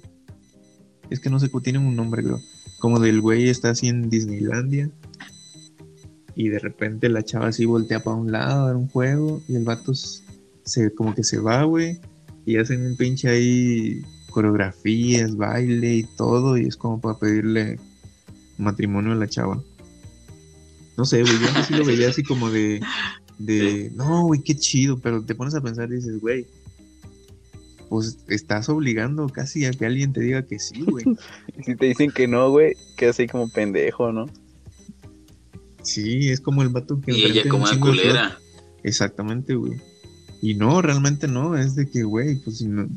es 1.09 1.19
que 1.19 1.29
no 1.29 1.39
sé 1.39 1.49
tienen 1.63 1.85
un 1.85 1.95
nombre 1.95 2.23
creo 2.23 2.39
como 2.79 2.99
del 2.99 3.21
güey 3.21 3.49
está 3.49 3.69
así 3.71 3.87
en 3.87 4.09
Disneylandia 4.09 4.89
y 6.35 6.49
de 6.49 6.59
repente 6.59 7.07
la 7.09 7.23
chava 7.23 7.47
así 7.47 7.65
voltea 7.65 8.03
para 8.03 8.15
un 8.17 8.31
lado 8.31 8.63
a 8.63 8.67
ver 8.67 8.75
un 8.75 8.87
juego 8.89 9.41
y 9.47 9.55
el 9.55 9.63
vato 9.63 9.93
se 9.93 10.93
como 10.95 11.13
que 11.15 11.23
se 11.23 11.37
va 11.39 11.63
güey 11.63 11.99
y 12.47 12.55
hacen 12.55 12.85
un 12.85 12.95
pinche 12.95 13.27
ahí 13.27 14.01
coreografías, 14.29 15.35
baile 15.35 15.95
y 15.95 16.03
todo, 16.03 16.57
y 16.57 16.65
es 16.65 16.77
como 16.77 17.01
para 17.01 17.19
pedirle 17.19 17.77
matrimonio 18.57 19.11
a 19.11 19.15
la 19.15 19.27
chava. 19.27 19.61
No 20.95 21.03
sé, 21.03 21.23
güey, 21.23 21.39
yo 21.41 21.47
antes 21.49 21.65
sí 21.65 21.73
lo 21.73 21.83
veía 21.83 22.07
así 22.07 22.23
como 22.23 22.49
de, 22.49 22.79
de, 23.37 23.91
no, 23.95 24.23
güey, 24.27 24.41
qué 24.41 24.55
chido, 24.55 24.97
pero 24.97 25.21
te 25.25 25.35
pones 25.35 25.55
a 25.55 25.61
pensar 25.61 25.91
y 25.91 25.95
dices, 25.95 26.21
güey, 26.21 26.47
pues 27.89 28.17
estás 28.29 28.69
obligando 28.69 29.27
casi 29.27 29.65
a 29.65 29.71
que 29.71 29.85
alguien 29.85 30.13
te 30.13 30.21
diga 30.21 30.41
que 30.45 30.57
sí, 30.57 30.83
güey. 30.83 31.03
Y 31.57 31.63
si 31.65 31.75
te 31.75 31.87
dicen 31.87 32.11
que 32.11 32.29
no, 32.29 32.49
güey, 32.49 32.75
quedas 32.95 33.17
así 33.17 33.27
como 33.27 33.49
pendejo, 33.49 34.13
¿no? 34.13 34.27
Sí, 35.81 36.29
es 36.29 36.39
como 36.39 36.61
el 36.61 36.69
vato 36.69 37.01
que 37.01 37.11
Y 37.11 37.25
ella 37.25 37.49
como 37.49 37.65
flor. 37.65 37.79
culera. 37.81 38.39
Exactamente, 38.83 39.53
güey. 39.55 39.81
Y 40.47 40.55
no, 40.55 40.81
realmente 40.81 41.27
no, 41.27 41.57
es 41.57 41.75
de 41.75 41.89
que, 41.89 42.03
güey, 42.03 42.37
pues 42.37 42.59
si 42.59 42.67
no. 42.67 42.87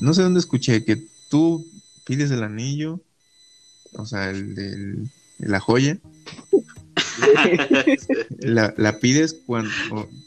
No 0.00 0.14
sé 0.14 0.22
dónde 0.22 0.40
escuché 0.40 0.86
que 0.86 1.06
tú 1.28 1.66
pides 2.06 2.30
el 2.30 2.42
anillo, 2.42 2.98
o 3.92 4.06
sea, 4.06 4.30
el 4.30 4.54
de 4.54 5.06
la 5.38 5.60
joya, 5.60 5.98
la, 8.38 8.72
la 8.74 8.98
pides 9.00 9.36
cuando, 9.44 9.70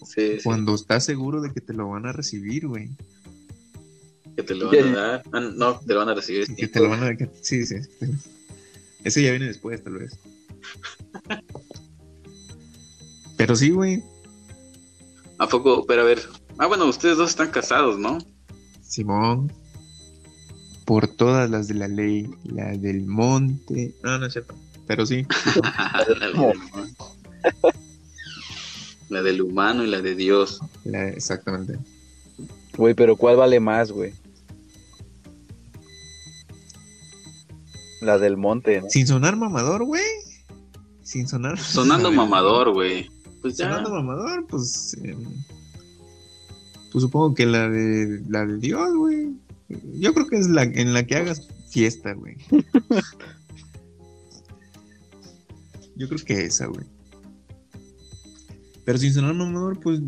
Sí, 0.06 0.38
sí, 0.38 0.44
cuando 0.44 0.76
estás 0.76 1.04
seguro 1.04 1.42
de 1.42 1.52
que 1.52 1.62
te 1.62 1.74
lo 1.74 1.90
van 1.90 2.06
a 2.06 2.14
recibir, 2.14 2.68
güey. 2.68 2.92
que 4.36 4.44
te 4.44 4.54
lo 4.54 4.68
van 4.68 4.96
a 4.96 5.02
dar. 5.02 5.24
Ah, 5.32 5.40
no, 5.40 5.80
te 5.80 5.94
lo 5.94 6.00
van 6.02 6.10
a 6.10 6.14
recibir. 6.14 6.46
Que 6.56 6.68
te 6.68 6.80
lo 6.80 6.90
van 6.90 7.04
a. 7.06 7.18
sí, 7.42 7.66
sí. 7.66 7.78
Ese 9.04 9.24
ya 9.24 9.32
viene 9.32 9.48
después, 9.48 9.84
tal 9.84 9.94
vez. 9.94 10.20
Pero 13.36 13.56
sí, 13.56 13.72
güey. 13.72 14.04
¿A 15.44 15.48
poco? 15.48 15.86
Pero 15.86 16.04
a 16.04 16.06
ver. 16.06 16.22
Ah, 16.58 16.68
bueno, 16.68 16.86
ustedes 16.86 17.18
dos 17.18 17.32
están 17.32 17.52
casados, 17.52 18.00
¿no? 18.00 18.18
Simón, 18.82 19.52
por 20.86 21.10
todas 21.10 21.50
las 21.50 21.68
de 21.68 21.74
la 21.74 21.90
ley, 21.90 22.30
la 22.46 22.72
del 22.78 23.06
monte. 23.06 23.94
No, 24.04 24.18
no 24.20 24.26
es 24.28 24.32
cierto. 24.34 24.56
Pero 24.88 25.06
sí. 25.06 25.28
la, 29.10 29.22
del, 29.22 29.42
humano 29.42 29.84
y 29.84 29.88
la 29.88 30.02
de 30.02 30.16
Dios. 30.16 30.62
la- 30.86 31.10
exactamente. 31.10 31.78
Güey, 32.78 32.94
pero 32.94 33.18
¿cuál 33.18 33.36
vale 33.36 33.60
más, 33.60 33.92
güey? 33.92 34.14
La 38.00 38.18
del 38.18 38.38
monte, 38.38 38.80
¿no? 38.82 38.90
Sin 38.90 39.08
sonar 39.08 39.36
mamador, 39.36 39.84
güey. 39.84 40.04
Sin 41.02 41.28
sonar. 41.28 41.60
Sonando 41.60 42.12
mamador, 42.14 42.72
güey. 42.72 43.10
Pues 43.44 43.58
ya. 43.58 43.66
Sonando 43.66 43.92
mamador, 43.92 44.48
pues. 44.48 44.98
eh, 45.04 45.16
pues 46.94 47.02
supongo 47.02 47.36
que 47.36 47.46
la 47.46 47.70
de 47.70 48.24
la 48.30 48.46
de 48.46 48.58
Dios, 48.58 48.96
güey. 48.96 49.34
Yo 50.00 50.14
creo 50.14 50.28
que 50.28 50.38
es 50.38 50.48
la 50.48 50.64
en 50.64 50.94
la 50.94 51.06
que 51.06 51.18
hagas 51.18 51.50
fiesta, 51.70 52.14
güey. 52.14 52.38
Yo 55.96 56.08
creo 56.08 56.20
que 56.26 56.46
esa, 56.46 56.68
güey. 56.68 56.86
Pero 58.86 58.98
sin 58.98 59.14
sonar 59.14 59.36
mamador, 59.36 59.78
pues. 59.80 60.00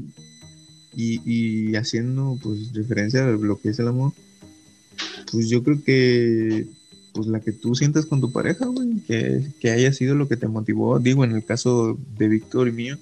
Y, 0.95 1.19
y 1.29 1.75
haciendo, 1.75 2.39
pues, 2.41 2.71
referencia 2.73 3.25
a 3.25 3.31
lo 3.31 3.59
que 3.59 3.69
es 3.69 3.79
el 3.79 3.89
amor. 3.89 4.13
Pues 5.31 5.49
yo 5.49 5.61
creo 5.61 5.83
que. 5.83 6.67
Pues 7.13 7.27
la 7.27 7.41
que 7.41 7.51
tú 7.51 7.75
sientas 7.75 8.05
con 8.05 8.21
tu 8.21 8.31
pareja, 8.31 8.65
güey. 8.65 9.01
Que, 9.01 9.45
que 9.59 9.71
haya 9.71 9.91
sido 9.91 10.15
lo 10.15 10.29
que 10.29 10.37
te 10.37 10.47
motivó. 10.47 10.99
Digo, 10.99 11.25
en 11.25 11.31
el 11.31 11.43
caso 11.43 11.99
de 12.17 12.29
Víctor 12.29 12.69
y 12.69 12.71
mío 12.71 12.97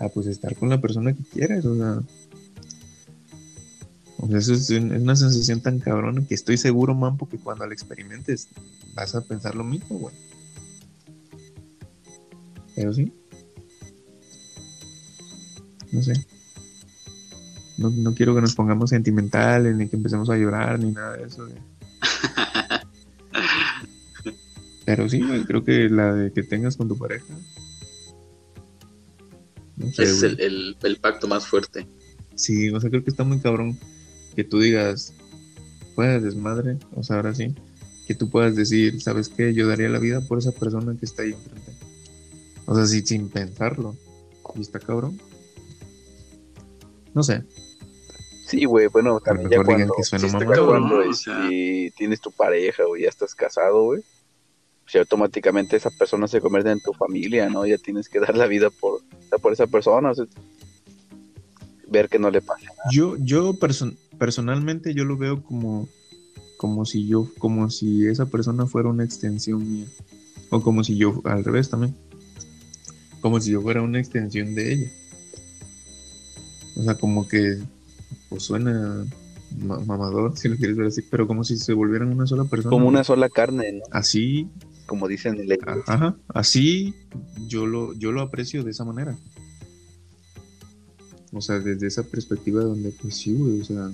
a 0.00 0.08
pues 0.08 0.26
estar 0.26 0.56
con 0.56 0.68
la 0.68 0.80
persona 0.80 1.12
que 1.14 1.22
quieres, 1.22 1.64
o 1.64 1.76
sea. 1.76 2.02
O 4.18 4.28
sea, 4.28 4.38
eso 4.38 4.52
es, 4.54 4.68
un- 4.70 4.92
es 4.94 5.02
una 5.02 5.16
sensación 5.16 5.60
tan 5.60 5.78
cabrona 5.78 6.26
que 6.26 6.34
estoy 6.34 6.56
seguro, 6.58 6.94
Mampo, 6.94 7.28
que 7.28 7.38
cuando 7.38 7.66
la 7.66 7.72
experimentes 7.72 8.48
vas 8.94 9.14
a 9.14 9.22
pensar 9.22 9.54
lo 9.54 9.64
mismo, 9.64 9.98
güey. 9.98 10.14
Pero 12.74 12.92
sí. 12.92 13.12
No 15.92 16.02
sé. 16.02 16.12
No, 17.78 17.90
no 17.90 18.14
quiero 18.14 18.34
que 18.34 18.40
nos 18.42 18.54
pongamos 18.54 18.90
sentimentales, 18.90 19.74
ni 19.76 19.88
que 19.88 19.96
empecemos 19.96 20.28
a 20.30 20.36
llorar, 20.36 20.78
ni 20.78 20.92
nada 20.92 21.16
de 21.16 21.24
eso. 21.24 21.44
güey. 21.46 21.58
Pero 24.84 25.08
sí, 25.08 25.22
güey, 25.26 25.44
creo 25.44 25.64
que 25.64 25.88
la 25.88 26.12
de 26.14 26.32
que 26.32 26.42
tengas 26.42 26.76
con 26.76 26.88
tu 26.88 26.96
pareja. 26.98 27.34
Es 29.98 30.22
el, 30.22 30.40
el, 30.40 30.76
el 30.82 30.96
pacto 30.96 31.28
más 31.28 31.46
fuerte. 31.46 31.86
Sí, 32.34 32.70
o 32.70 32.80
sea, 32.80 32.90
creo 32.90 33.04
que 33.04 33.10
está 33.10 33.24
muy 33.24 33.40
cabrón 33.40 33.78
que 34.34 34.44
tú 34.44 34.60
digas, 34.60 35.12
de 36.08 36.20
desmadre, 36.20 36.78
o 36.94 37.02
sea, 37.02 37.16
ahora 37.16 37.34
sí, 37.34 37.54
que 38.06 38.14
tú 38.14 38.30
puedas 38.30 38.56
decir, 38.56 39.00
¿sabes 39.00 39.28
qué? 39.28 39.54
Yo 39.54 39.68
daría 39.68 39.88
la 39.88 39.98
vida 39.98 40.20
por 40.20 40.38
esa 40.38 40.52
persona 40.52 40.96
que 40.98 41.06
está 41.06 41.22
ahí 41.22 41.32
enfrente. 41.32 41.72
O 42.66 42.74
sea, 42.74 42.86
sí, 42.86 43.02
sin 43.04 43.28
pensarlo. 43.28 43.96
Y 44.56 44.60
está 44.60 44.80
cabrón. 44.80 45.20
No 47.14 47.22
sé. 47.22 47.44
Sí, 48.46 48.64
güey, 48.64 48.88
bueno, 48.88 49.20
también 49.20 49.48
ya 49.50 49.62
cuando, 49.62 49.94
que 49.94 50.02
suena 50.02 50.22
sí, 50.22 50.26
está 50.26 50.38
mamón. 50.40 50.54
cabrón, 50.54 50.88
No, 50.88 50.96
güey, 50.96 51.08
o 51.08 51.12
sea. 51.12 51.48
si 51.48 51.92
tienes 51.96 52.20
tu 52.20 52.32
pareja 52.32 52.84
o 52.84 52.96
ya 52.96 53.08
estás 53.08 53.34
casado, 53.34 53.84
güey, 53.84 54.02
pues 54.82 54.96
automáticamente 54.96 55.76
esa 55.76 55.90
persona 55.90 56.26
se 56.26 56.40
convierte 56.40 56.72
en 56.72 56.80
tu 56.80 56.92
familia, 56.92 57.48
¿no? 57.48 57.64
Ya 57.64 57.78
tienes 57.78 58.08
que 58.08 58.18
dar 58.18 58.36
la 58.36 58.48
vida 58.48 58.70
por, 58.70 59.02
por 59.38 59.52
esa 59.52 59.66
persona, 59.66 60.10
o 60.10 60.14
sea, 60.14 60.26
ver 61.88 62.08
que 62.08 62.18
no 62.18 62.30
le 62.30 62.40
pase 62.42 62.64
nada. 62.66 62.76
Yo, 62.92 63.16
yo 63.18 63.54
perso- 63.54 63.96
personalmente 64.18 64.94
yo 64.94 65.04
lo 65.04 65.16
veo 65.16 65.42
como, 65.42 65.88
como 66.56 66.84
si 66.84 67.06
yo, 67.06 67.28
como 67.38 67.70
si 67.70 68.06
esa 68.06 68.26
persona 68.26 68.66
fuera 68.66 68.88
una 68.88 69.04
extensión 69.04 69.70
mía. 69.70 69.86
O 70.50 70.60
como 70.62 70.82
si 70.84 70.96
yo, 70.96 71.20
al 71.24 71.44
revés 71.44 71.70
también. 71.70 71.94
Como 73.20 73.40
si 73.40 73.52
yo 73.52 73.60
fuera 73.62 73.82
una 73.82 73.98
extensión 74.00 74.54
de 74.54 74.72
ella. 74.72 74.90
O 76.76 76.82
sea, 76.82 76.94
como 76.96 77.28
que, 77.28 77.58
pues 78.28 78.42
suena 78.44 79.04
ma- 79.58 79.80
mamador, 79.80 80.36
si 80.38 80.48
lo 80.48 80.56
quieres 80.56 80.76
ver 80.76 80.86
así, 80.88 81.02
pero 81.02 81.26
como 81.26 81.44
si 81.44 81.56
se 81.56 81.72
volvieran 81.74 82.08
una 82.12 82.26
sola 82.26 82.44
persona. 82.44 82.70
Como 82.70 82.88
una 82.88 83.04
sola 83.04 83.28
carne, 83.28 83.72
¿no? 83.72 83.82
Así, 83.90 84.48
Como 84.90 85.06
dicen 85.06 85.38
en 85.38 85.48
la 85.48 85.56
ajá, 85.86 86.16
así 86.34 86.92
yo 87.46 87.64
lo, 87.64 87.94
yo 87.94 88.10
lo 88.10 88.22
aprecio 88.22 88.64
de 88.64 88.72
esa 88.72 88.84
manera. 88.84 89.16
O 91.32 91.40
sea, 91.40 91.60
desde 91.60 91.86
esa 91.86 92.02
perspectiva 92.02 92.64
donde, 92.64 92.90
pues 92.90 93.14
sí, 93.14 93.32
güey, 93.34 93.60
o 93.60 93.64
sea, 93.64 93.88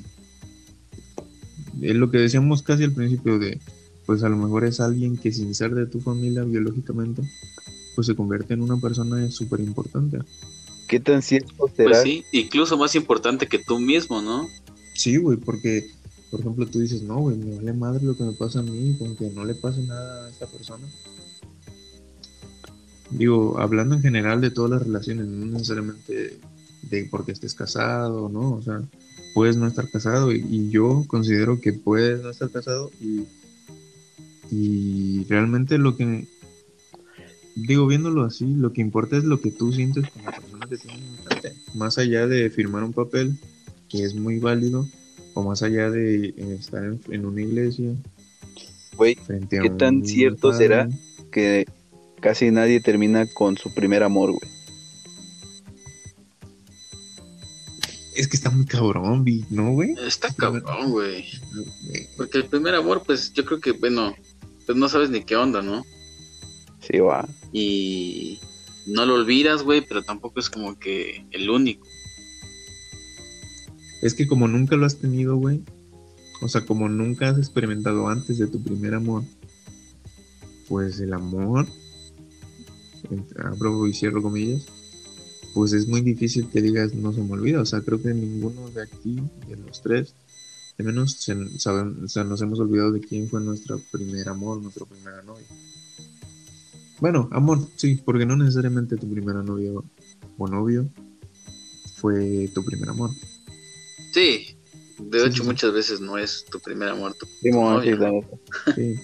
es 1.82 1.94
lo 1.96 2.10
que 2.10 2.16
decíamos 2.16 2.62
casi 2.62 2.84
al 2.84 2.94
principio 2.94 3.38
de, 3.38 3.60
pues 4.06 4.22
a 4.22 4.30
lo 4.30 4.38
mejor 4.38 4.64
es 4.64 4.80
alguien 4.80 5.18
que 5.18 5.32
sin 5.32 5.54
ser 5.54 5.74
de 5.74 5.84
tu 5.84 6.00
familia 6.00 6.44
biológicamente, 6.44 7.20
pues 7.94 8.06
se 8.06 8.16
convierte 8.16 8.54
en 8.54 8.62
una 8.62 8.78
persona 8.78 9.30
súper 9.30 9.60
importante. 9.60 10.20
¿Qué 10.88 10.98
tan 10.98 11.20
cierto 11.20 11.70
será? 11.76 11.90
Pues 11.90 12.02
sí, 12.04 12.24
incluso 12.32 12.78
más 12.78 12.94
importante 12.94 13.48
que 13.48 13.58
tú 13.58 13.78
mismo, 13.78 14.22
¿no? 14.22 14.48
Sí, 14.94 15.18
güey, 15.18 15.36
porque, 15.36 15.90
por 16.30 16.40
ejemplo, 16.40 16.66
tú 16.66 16.80
dices, 16.80 17.02
no, 17.02 17.18
güey, 17.18 17.36
me 17.36 17.56
vale 17.56 17.72
madre 17.72 18.04
lo 18.04 18.16
que 18.16 18.24
me 18.24 18.32
pasa 18.32 18.60
a 18.60 18.62
mí, 18.62 18.96
con 18.98 19.16
que 19.16 19.30
no 19.30 19.44
le 19.44 19.54
pase 19.54 19.82
nada 19.82 20.26
a 20.26 20.30
esta 20.30 20.46
persona. 20.46 20.86
Digo, 23.10 23.58
hablando 23.58 23.94
en 23.94 24.02
general 24.02 24.40
de 24.40 24.50
todas 24.50 24.72
las 24.72 24.82
relaciones, 24.82 25.26
no 25.28 25.46
necesariamente 25.46 26.38
de 26.82 27.04
porque 27.10 27.32
estés 27.32 27.54
casado, 27.54 28.28
¿no? 28.28 28.54
O 28.54 28.62
sea, 28.62 28.82
puedes 29.34 29.56
no 29.56 29.66
estar 29.66 29.88
casado 29.88 30.32
y, 30.32 30.70
yo 30.70 31.04
considero 31.06 31.60
que 31.60 31.72
puedes 31.72 32.22
no 32.22 32.30
estar 32.30 32.50
casado 32.50 32.90
y, 33.00 33.24
y 34.50 35.24
realmente 35.24 35.78
lo 35.78 35.96
que, 35.96 36.26
digo, 37.54 37.86
viéndolo 37.86 38.24
así, 38.24 38.46
lo 38.46 38.72
que 38.72 38.80
importa 38.80 39.16
es 39.16 39.24
lo 39.24 39.40
que 39.40 39.52
tú 39.52 39.72
sientes 39.72 40.10
con 40.10 40.24
la 40.24 40.32
persona 40.32 40.66
que 40.68 40.76
tienes. 40.76 41.02
Más 41.74 41.98
allá 41.98 42.26
de 42.26 42.50
firmar 42.50 42.82
un 42.82 42.92
papel, 42.92 43.38
que 43.88 44.02
es 44.02 44.14
muy 44.14 44.40
válido, 44.40 44.88
o 45.36 45.42
más 45.42 45.62
allá 45.62 45.90
de 45.90 46.28
eh, 46.28 46.56
estar 46.58 46.82
en, 46.82 46.98
en 47.10 47.26
una 47.26 47.42
iglesia 47.42 47.90
Güey, 48.96 49.14
frente 49.16 49.58
a 49.58 49.62
¿Qué 49.62 49.70
tan 49.70 50.04
cierto 50.04 50.50
padre. 50.50 50.64
será? 50.64 50.88
que 51.30 51.66
casi 52.20 52.50
nadie 52.50 52.80
termina 52.80 53.26
con 53.26 53.58
su 53.58 53.72
primer 53.74 54.02
amor, 54.02 54.30
güey. 54.30 54.50
Es 58.14 58.26
que 58.26 58.36
está 58.38 58.48
muy 58.48 58.64
cabrón, 58.64 59.22
Vi, 59.24 59.44
¿no, 59.50 59.72
güey? 59.72 59.94
Está 60.06 60.32
cabrón, 60.32 60.90
güey. 60.90 61.26
Porque 62.16 62.38
el 62.38 62.46
primer 62.46 62.74
amor, 62.74 63.02
pues 63.04 63.34
yo 63.34 63.44
creo 63.44 63.60
que, 63.60 63.72
bueno, 63.72 64.16
pues 64.64 64.78
no 64.78 64.88
sabes 64.88 65.10
ni 65.10 65.22
qué 65.22 65.36
onda, 65.36 65.60
¿no? 65.60 65.84
Sí, 66.80 66.98
va. 67.00 67.28
Y 67.52 68.40
no 68.86 69.04
lo 69.04 69.16
olvidas, 69.16 69.62
güey, 69.62 69.82
pero 69.86 70.02
tampoco 70.02 70.40
es 70.40 70.48
como 70.48 70.78
que 70.78 71.26
el 71.32 71.50
único. 71.50 71.86
Es 74.06 74.14
que 74.14 74.28
como 74.28 74.46
nunca 74.46 74.76
lo 74.76 74.86
has 74.86 74.98
tenido, 74.98 75.36
güey. 75.36 75.64
O 76.40 76.46
sea, 76.48 76.64
como 76.64 76.88
nunca 76.88 77.28
has 77.30 77.38
experimentado 77.38 78.06
antes 78.08 78.38
de 78.38 78.46
tu 78.46 78.62
primer 78.62 78.94
amor. 78.94 79.24
Pues 80.68 81.00
el 81.00 81.12
amor, 81.12 81.66
abro 83.38 83.86
y 83.86 83.92
cierro 83.94 84.22
comillas, 84.22 84.64
pues 85.54 85.72
es 85.72 85.88
muy 85.88 86.02
difícil 86.02 86.48
que 86.48 86.62
digas 86.62 86.94
no 86.94 87.12
se 87.12 87.20
me 87.20 87.32
olvida. 87.32 87.60
O 87.60 87.66
sea, 87.66 87.80
creo 87.80 88.00
que 88.00 88.14
ninguno 88.14 88.68
de 88.70 88.82
aquí, 88.82 89.20
de 89.48 89.56
los 89.56 89.82
tres, 89.82 90.14
de 90.78 90.84
menos 90.84 91.12
se- 91.14 91.58
saben, 91.58 92.04
o 92.04 92.08
sea, 92.08 92.22
nos 92.22 92.40
hemos 92.42 92.60
olvidado 92.60 92.92
de 92.92 93.00
quién 93.00 93.28
fue 93.28 93.40
nuestro 93.40 93.80
primer 93.90 94.28
amor, 94.28 94.62
nuestro 94.62 94.86
primera 94.86 95.22
novia. 95.22 95.46
Bueno, 97.00 97.28
amor, 97.32 97.66
sí, 97.76 98.00
porque 98.04 98.24
no 98.24 98.36
necesariamente 98.36 98.96
tu 98.96 99.10
primera 99.10 99.42
novia 99.42 99.72
o 100.38 100.48
novio 100.48 100.88
fue 101.96 102.48
tu 102.54 102.64
primer 102.64 102.88
amor. 102.90 103.10
Sí, 104.16 104.56
de 104.98 105.20
Sí, 105.20 105.26
hecho 105.26 105.30
sí, 105.36 105.40
sí. 105.42 105.46
muchas 105.46 105.72
veces 105.74 106.00
no 106.00 106.16
es 106.16 106.44
tu 106.50 106.58
primer 106.60 106.88
amor, 106.88 107.14
tu, 107.14 107.26
Sí, 107.26 107.32
tu 107.42 107.46
sí, 107.48 107.50
novia. 107.50 107.96
la 107.96 108.10
neta. 108.12 108.36
Sí, 108.74 108.94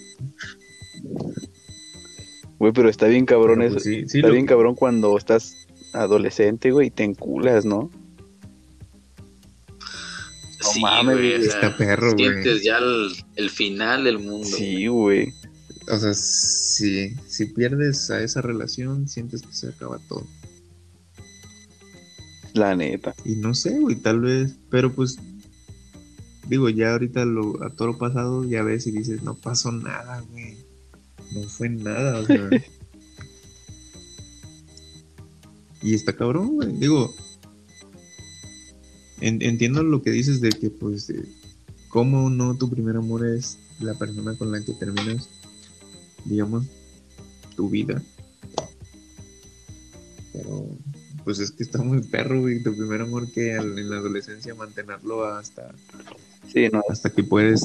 Güey, 2.59 2.73
pero 2.73 2.89
está 2.89 3.07
bien 3.09 3.27
cabrón 3.27 3.59
pero, 3.59 3.67
eso. 3.69 3.75
pues, 3.75 3.85
sí, 3.85 4.09
sí, 4.09 4.19
está 4.19 4.29
lo- 4.29 4.35
bien 4.35 4.47
cabrón 4.47 4.75
cuando 4.75 5.17
estás 5.19 5.55
adolescente, 5.93 6.71
güey, 6.71 6.87
y 6.89 6.91
te 6.91 7.03
enculas, 7.05 7.65
¿no? 7.65 7.91
Sí, 10.61 10.81
mames, 10.81 11.17
güey, 11.17 11.35
o 11.35 11.37
güey, 11.39 11.51
sea, 11.51 11.55
está 11.61 11.77
perro, 11.77 12.13
güey. 12.15 12.25
Sientes 12.29 12.63
ya 12.63 12.79
el, 12.79 13.13
el 13.37 13.51
final 13.51 14.05
del 14.05 14.19
mundo. 14.21 14.47
Sí, 14.47 14.87
güey. 14.87 15.33
O 15.91 15.99
sea, 15.99 16.15
si, 16.15 17.11
si 17.27 17.47
pierdes 17.47 18.09
a 18.13 18.23
esa 18.23 18.41
relación, 18.41 19.09
sientes 19.09 19.43
que 19.43 19.53
se 19.53 19.69
acaba 19.69 19.99
todo. 20.09 20.25
La 22.55 22.77
neta. 22.77 23.15
Y 23.25 23.37
no 23.37 23.55
sé, 23.55 23.79
güey, 23.79 23.97
tal 23.97 24.21
vez, 24.21 24.57
pero 24.71 24.93
pues, 24.93 25.17
digo, 26.49 26.69
ya 26.69 26.93
ahorita 26.93 27.25
lo, 27.25 27.63
a 27.65 27.71
todo 27.71 27.89
lo 27.89 27.99
pasado 27.99 28.45
ya 28.45 28.63
ves 28.63 28.87
y 28.87 28.93
dices, 28.93 29.23
no 29.23 29.35
pasó 29.35 29.73
nada, 29.73 30.21
güey. 30.31 30.57
No 31.33 31.43
fue 31.49 31.71
nada, 31.71 32.19
o 32.21 32.27
sea. 32.27 32.51
y 35.83 35.95
está 35.95 36.15
cabrón, 36.15 36.57
güey. 36.57 36.73
Digo, 36.73 37.15
en- 39.21 39.41
entiendo 39.43 39.83
lo 39.83 40.03
que 40.03 40.11
dices 40.11 40.41
de 40.41 40.51
que, 40.51 40.69
pues, 40.71 41.09
eh, 41.11 41.25
cómo 41.89 42.29
no 42.29 42.55
tu 42.57 42.69
primer 42.69 42.97
amor 42.97 43.27
es 43.27 43.59
la 43.81 43.95
persona 43.95 44.37
con 44.37 44.53
la 44.53 44.63
que 44.63 44.75
terminas, 44.75 45.29
digamos, 46.25 46.67
tu 47.57 47.71
vida. 47.71 48.03
Pero, 50.33 50.69
pues 51.25 51.39
es 51.39 51.51
que 51.53 51.63
está 51.63 51.79
muy 51.83 52.01
perro, 52.03 52.41
güey, 52.41 52.63
tu 52.63 52.75
primer 52.77 53.01
amor 53.03 53.31
que 53.33 53.55
al- 53.55 53.79
en 53.79 53.91
la 53.91 53.97
adolescencia 53.99 54.55
mantenerlo 54.55 55.25
hasta, 55.25 55.75
Sí, 56.53 56.69
no, 56.73 56.83
hasta 56.89 57.11
que 57.11 57.23
puedes 57.25 57.65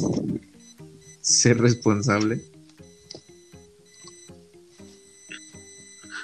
ser 1.22 1.58
responsable. 1.60 2.42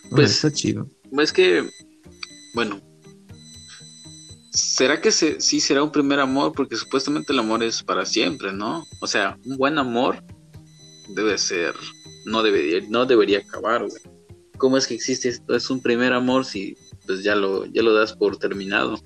No, 0.06 0.10
Pues- 0.18 0.32
está 0.32 0.52
chido. 0.52 0.90
Es 1.20 1.32
que, 1.34 1.70
bueno, 2.54 2.82
¿será 4.52 5.02
que 5.02 5.12
se, 5.12 5.40
sí 5.42 5.60
será 5.60 5.84
un 5.84 5.92
primer 5.92 6.20
amor? 6.20 6.54
Porque 6.56 6.76
supuestamente 6.76 7.34
el 7.34 7.40
amor 7.40 7.64
es 7.64 7.84
para 7.84 8.06
siempre, 8.06 8.54
¿no? 8.54 8.86
O 9.00 9.08
sea, 9.08 9.38
un 9.46 9.58
buen 9.58 9.78
amor 9.78 10.24
debe 11.10 11.38
ser, 11.38 11.74
no 12.26 12.44
debería, 12.44 12.82
no 12.90 13.06
debería 13.06 13.40
acabar, 13.40 13.82
güey. 13.88 14.02
¿Cómo 14.58 14.78
es 14.78 14.88
que 14.88 14.94
existe 14.96 15.30
esto? 15.30 15.56
Es 15.56 15.70
un 15.70 15.82
primer 15.82 16.14
amor 16.14 16.46
si 16.46 16.78
pues 17.06 17.24
ya 17.24 17.36
lo, 17.36 17.66
ya 17.66 17.82
lo 17.84 17.94
das 17.94 18.14
por 18.14 18.38
terminado. 18.38 19.00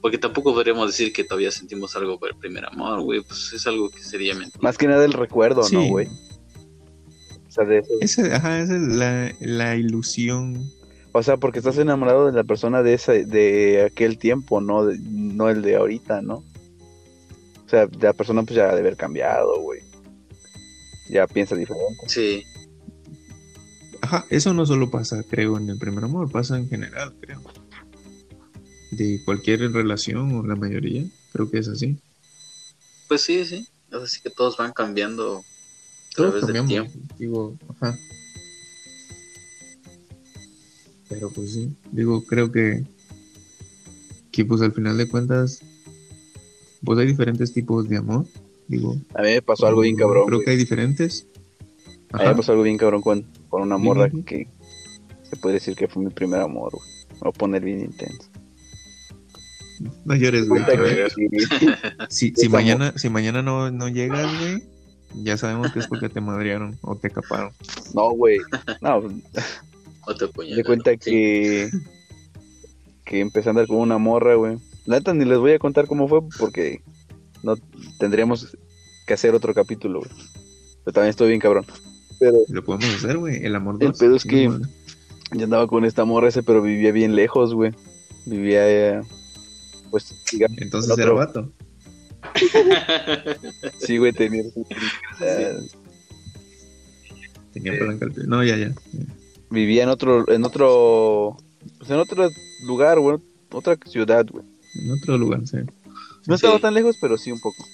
Porque 0.00 0.18
tampoco 0.18 0.52
podríamos 0.52 0.88
decir 0.88 1.12
que 1.12 1.24
todavía 1.24 1.50
sentimos 1.50 1.96
algo 1.96 2.18
por 2.18 2.28
el 2.30 2.36
primer 2.36 2.66
amor, 2.66 3.00
güey. 3.02 3.22
Pues 3.22 3.52
es 3.54 3.66
algo 3.66 3.88
que 3.90 4.02
sería 4.02 4.34
mentira. 4.34 4.58
más 4.62 4.76
que 4.76 4.86
nada 4.86 5.04
el 5.04 5.12
recuerdo, 5.14 5.62
¿no, 5.62 5.66
Sí. 5.82 5.88
güey? 5.88 6.08
O 7.48 7.50
sea, 7.50 7.64
de 7.64 7.78
eso- 7.78 7.92
Ese, 8.00 8.34
ajá, 8.34 8.60
esa 8.60 8.76
es 8.76 8.82
la, 8.82 9.32
la 9.40 9.76
ilusión. 9.76 10.70
o 11.12 11.22
sea, 11.22 11.36
porque 11.36 11.60
estás 11.60 11.78
enamorado 11.78 12.26
de 12.26 12.32
la 12.32 12.42
persona 12.44 12.82
de 12.82 12.94
ese, 12.94 13.24
de 13.24 13.84
aquel 13.90 14.18
tiempo, 14.18 14.60
no, 14.60 14.84
de- 14.84 14.98
no 15.00 15.48
el 15.48 15.62
de 15.62 15.76
ahorita, 15.76 16.20
¿no? 16.22 16.42
O 17.64 17.68
sea, 17.68 17.88
la 18.00 18.12
persona 18.12 18.42
pues 18.42 18.56
ya 18.56 18.68
ha 18.68 18.74
de 18.74 18.80
haber 18.80 18.96
cambiado, 18.96 19.60
güey. 19.60 19.80
Ya 21.08 21.26
piensa 21.28 21.54
diferente. 21.54 22.02
Sí, 22.08 22.42
Ajá, 24.04 24.26
eso 24.28 24.52
no 24.52 24.66
solo 24.66 24.90
pasa, 24.90 25.22
creo, 25.22 25.56
en 25.56 25.70
el 25.70 25.78
primer 25.78 26.04
amor, 26.04 26.30
pasa 26.30 26.58
en 26.58 26.68
general, 26.68 27.14
creo. 27.22 27.40
De 28.90 29.18
cualquier 29.24 29.60
relación 29.72 30.30
o 30.36 30.46
la 30.46 30.56
mayoría, 30.56 31.06
creo 31.32 31.50
que 31.50 31.56
es 31.58 31.68
así. 31.68 31.96
pues 33.08 33.22
sí, 33.22 33.46
sí. 33.46 33.66
Es 33.90 33.96
así 33.96 34.20
que 34.20 34.28
todos 34.28 34.58
van 34.58 34.74
cambiando 34.74 35.38
a 35.38 35.42
Todos 36.14 36.38
través 36.38 36.46
del 36.48 36.66
tiempo. 36.66 36.92
digo, 37.18 37.56
ajá. 37.70 37.96
Pero 41.08 41.30
pues 41.30 41.54
sí, 41.54 41.74
digo, 41.90 42.22
creo 42.26 42.52
que, 42.52 42.84
que 44.32 44.44
pues 44.44 44.60
al 44.60 44.74
final 44.74 44.98
de 44.98 45.08
cuentas, 45.08 45.62
pues 46.84 46.98
hay 46.98 47.06
diferentes 47.06 47.54
tipos 47.54 47.88
de 47.88 47.96
amor, 47.96 48.26
digo. 48.68 49.00
A 49.14 49.22
mí 49.22 49.28
me 49.28 49.40
pasó 49.40 49.66
algo 49.66 49.80
bien 49.80 49.96
cabrón. 49.96 50.26
Creo 50.26 50.38
güey. 50.40 50.44
que 50.44 50.50
hay 50.50 50.56
diferentes. 50.58 51.26
A 52.12 52.18
mí 52.18 52.24
me 52.26 52.34
pasó 52.34 52.52
algo 52.52 52.64
bien 52.64 52.76
cabrón 52.76 53.00
con, 53.00 53.24
con 53.54 53.62
una 53.62 53.78
morra 53.78 54.10
que 54.26 54.48
se 55.22 55.36
puede 55.36 55.54
decir 55.54 55.76
que 55.76 55.86
fue 55.88 56.02
mi 56.04 56.10
primer 56.10 56.40
amor, 56.40 56.72
güey. 56.72 56.88
Me 57.12 57.18
voy 57.20 57.28
a 57.28 57.32
poner 57.38 57.62
bien 57.64 57.80
intenso. 57.80 58.28
No 60.04 60.14
llores, 60.14 60.48
güey. 60.48 60.62
Cuenta 60.64 60.82
que- 60.84 61.08
que- 61.58 61.76
Si, 62.08 62.32
si 62.34 62.48
mañana, 62.48 62.92
si 62.96 63.08
mañana 63.10 63.42
no, 63.42 63.70
no 63.70 63.88
llegas, 63.88 64.26
güey, 64.40 64.62
ya 65.22 65.36
sabemos 65.36 65.72
que 65.72 65.78
es 65.80 65.86
porque 65.86 66.08
te 66.08 66.20
madrearon 66.20 66.76
o 66.82 66.96
te 66.96 67.10
caparon. 67.10 67.52
No, 67.94 68.10
güey. 68.10 68.38
No, 68.80 69.02
Otro 70.06 70.30
puñal. 70.32 70.56
de 70.56 70.64
cuenta 70.64 70.96
que 70.96 71.70
que 73.04 73.20
empecé 73.20 73.48
a 73.48 73.50
andar 73.50 73.66
con 73.66 73.76
una 73.78 73.98
morra, 73.98 74.34
güey. 74.34 74.56
La 74.86 74.96
neta 74.98 75.12
ni 75.14 75.24
les 75.24 75.38
voy 75.38 75.52
a 75.52 75.58
contar 75.58 75.86
cómo 75.86 76.08
fue 76.08 76.20
porque 76.38 76.82
no 77.42 77.54
tendríamos 77.98 78.56
que 79.06 79.14
hacer 79.14 79.34
otro 79.34 79.52
capítulo, 79.54 80.00
güey. 80.00 80.10
Pero 80.84 80.92
también 80.94 81.10
estoy 81.10 81.28
bien 81.28 81.40
cabrón. 81.40 81.66
Pero 82.18 82.38
Lo 82.48 82.64
podemos 82.64 82.94
hacer, 82.94 83.18
güey. 83.18 83.44
El 83.44 83.54
amor 83.56 83.76
El 83.80 83.88
dos. 83.88 83.98
pedo 83.98 84.16
es 84.16 84.24
que- 84.24 84.50
yo 85.32 85.44
andaba 85.44 85.66
con 85.66 85.84
esta 85.84 86.04
morra 86.04 86.28
ese, 86.28 86.42
pero 86.42 86.62
vivía 86.62 86.92
bien 86.92 87.16
lejos, 87.16 87.54
güey. 87.54 87.72
Vivía, 88.26 88.68
eh, 88.98 89.00
pues, 89.90 90.14
digamos, 90.32 90.58
Entonces 90.60 90.96
era 90.98 91.12
otro- 91.12 91.16
vato. 91.16 91.52
Sí, 93.80 93.98
güey, 93.98 94.12
tenía. 94.12 94.42
eh, 95.20 95.58
Tenía 97.52 97.72
Sí. 97.74 97.78
palanca 97.78 98.06
al. 98.06 98.28
No, 98.28 98.42
ya, 98.42 98.56
ya. 98.56 98.72
vivía 99.50 99.84
en 99.84 99.88
otro, 99.88 100.28
en 100.28 100.44
otro, 100.44 101.36
pues 101.78 101.88
en 101.90 101.98
otro 101.98 102.28
lugar, 102.66 102.98
güey, 102.98 103.18
otra 103.52 103.76
ciudad, 103.86 104.26
güey. 104.28 104.44
En 104.82 104.90
otro 104.90 105.16
lugar, 105.16 105.46
sí. 105.46 105.58
No 106.26 106.34
estaba 106.34 106.56
Sí. 106.56 106.62
tan 106.62 106.74
lejos, 106.74 106.96
pero 107.00 107.16
sí 107.16 107.30
un 107.30 107.38
poco. 107.40 107.64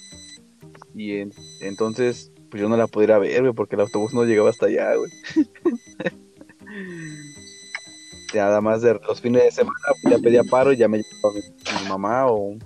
Y 0.94 1.12
en- 1.12 1.32
entonces, 1.62 2.29
pues 2.50 2.60
yo 2.60 2.68
no 2.68 2.76
la 2.76 2.86
pudiera 2.86 3.18
ver, 3.18 3.42
güey, 3.42 3.54
porque 3.54 3.76
el 3.76 3.82
autobús 3.82 4.12
no 4.12 4.24
llegaba 4.24 4.50
hasta 4.50 4.66
allá, 4.66 4.94
güey. 4.94 5.10
Ya 8.32 8.44
Nada 8.44 8.60
más 8.60 8.80
de 8.80 8.94
los 8.94 9.20
fines 9.20 9.42
de 9.42 9.50
semana, 9.50 9.76
pues 10.02 10.14
ya 10.14 10.22
pedía 10.22 10.44
paro 10.44 10.72
y 10.72 10.76
ya 10.76 10.86
me 10.86 10.98
llevaba 10.98 11.34
mi, 11.34 11.82
mi 11.82 11.88
mamá 11.88 12.26
o, 12.28 12.56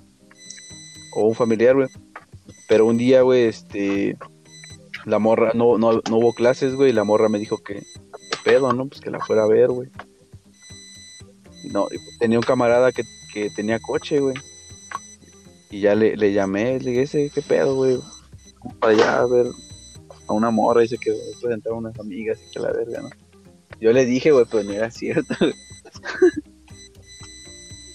o 1.14 1.22
un 1.26 1.34
familiar, 1.34 1.74
güey. 1.74 1.88
Pero 2.68 2.84
un 2.84 2.98
día, 2.98 3.22
güey, 3.22 3.44
este, 3.44 4.18
la 5.06 5.18
morra, 5.18 5.52
no, 5.54 5.78
no, 5.78 5.92
no 5.92 6.16
hubo 6.18 6.34
clases, 6.34 6.74
güey, 6.74 6.90
y 6.90 6.92
la 6.92 7.04
morra 7.04 7.30
me 7.30 7.38
dijo 7.38 7.56
que, 7.58 7.76
¿qué 7.76 8.38
pedo, 8.44 8.74
no? 8.74 8.86
Pues 8.88 9.00
que 9.00 9.10
la 9.10 9.20
fuera 9.20 9.44
a 9.44 9.48
ver, 9.48 9.68
güey. 9.70 9.88
No, 11.70 11.88
tenía 12.18 12.38
un 12.38 12.44
camarada 12.44 12.92
que, 12.92 13.04
que 13.32 13.48
tenía 13.48 13.78
coche, 13.78 14.20
güey. 14.20 14.36
Y 15.70 15.80
ya 15.80 15.94
le, 15.94 16.14
le 16.14 16.34
llamé, 16.34 16.78
le 16.78 16.90
dije, 16.90 17.02
"Ese, 17.02 17.30
¿qué 17.34 17.40
pedo, 17.40 17.74
güey? 17.74 17.98
Vamos 18.60 18.76
para 18.78 18.92
allá 18.92 19.20
a 19.20 19.26
ver 19.26 19.46
a 20.26 20.32
una 20.32 20.50
morra, 20.50 20.80
dice 20.82 20.98
que 20.98 21.10
voy 21.10 21.20
a 21.20 21.40
presentar 21.40 21.72
a 21.72 21.76
unas 21.76 21.98
amigas 21.98 22.38
y 22.46 22.50
que 22.50 22.60
la 22.60 22.72
verga, 22.72 23.02
¿no? 23.02 23.10
Yo 23.80 23.92
le 23.92 24.04
dije, 24.06 24.30
güey, 24.32 24.46
pero 24.50 24.62
no 24.64 24.72
era 24.72 24.90
cierto. 24.90 25.34
güey. 25.40 25.52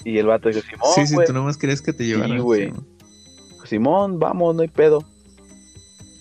y 0.06 0.18
el 0.18 0.26
vato 0.28 0.50
dijo, 0.50 0.62
Simón, 0.62 0.92
sí, 0.96 1.08
sí, 1.08 1.16
güey, 1.16 1.28
tú 1.28 1.34
nomás 1.34 1.58
querías 1.58 1.82
que 1.82 1.94
te 1.94 2.06
llevaran. 2.06 2.40
güey. 2.42 2.70
sí, 2.72 2.76
Simón, 3.66 4.20
vamos, 4.20 4.56
no 4.56 4.62
hay 4.62 4.68
pedo. 4.68 5.04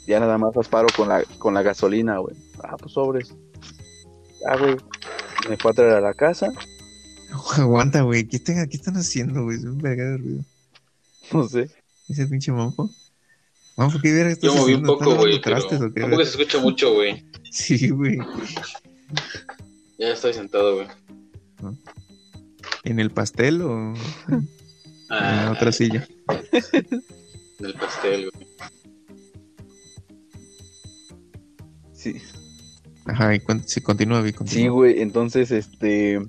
Ya 0.06 0.20
nada 0.20 0.38
más 0.38 0.56
las 0.56 0.68
paro 0.68 0.86
con 0.96 1.08
la, 1.08 1.22
con 1.38 1.54
la 1.54 1.62
gasolina, 1.62 2.18
güey. 2.18 2.34
Ah, 2.62 2.76
pues 2.78 2.92
sobres. 2.92 3.34
Ya, 4.40 4.56
güey. 4.56 4.76
Me 5.48 5.56
fue 5.56 5.70
a 5.70 5.74
traer 5.74 5.92
a 5.94 6.00
la 6.00 6.14
casa. 6.14 6.48
Aguanta, 7.56 8.02
güey. 8.02 8.26
¿Qué, 8.26 8.36
están- 8.38 8.68
¿Qué 8.68 8.76
están 8.76 8.96
haciendo, 8.96 9.44
güey? 9.44 9.58
Es 9.58 9.64
un 9.64 9.78
verga 9.78 10.04
de 10.04 10.16
ruido. 10.18 10.44
No 11.32 11.46
sé. 11.46 11.68
Ese 12.08 12.26
pinche 12.26 12.50
manfo. 12.52 12.88
¿Qué 14.02 14.12
verga 14.12 14.32
estás 14.32 14.52
Yo 14.54 14.56
moví 14.60 14.74
un 14.74 14.82
poco, 14.82 15.04
¿Estás 15.04 15.18
güey, 15.18 15.32
lavando 15.32 15.42
pero 15.44 15.56
trastes 15.56 15.80
o 15.80 15.92
qué, 15.94 16.00
tampoco 16.00 16.24
se 16.24 16.30
escucha 16.30 16.58
mucho, 16.58 16.94
güey. 16.94 17.24
Sí, 17.50 17.88
güey. 17.90 18.18
Ya 19.98 20.08
estoy 20.12 20.34
sentado, 20.34 20.74
güey. 20.76 20.88
¿En 22.84 23.00
el 23.00 23.10
pastel 23.10 23.62
o 23.62 23.72
en 23.78 23.94
la 25.08 25.48
Ah, 25.48 25.52
otra 25.56 25.72
silla? 25.72 26.06
en 27.58 27.66
el 27.66 27.74
pastel, 27.74 28.30
güey. 28.30 28.46
Sí, 31.92 32.14
Ajá, 33.06 33.34
y 33.34 33.40
con- 33.40 33.66
sí, 33.66 33.80
continúa, 33.80 34.20
güey. 34.20 34.34
sí, 34.46 34.68
güey. 34.68 35.00
Entonces, 35.00 35.50
este. 35.50 36.20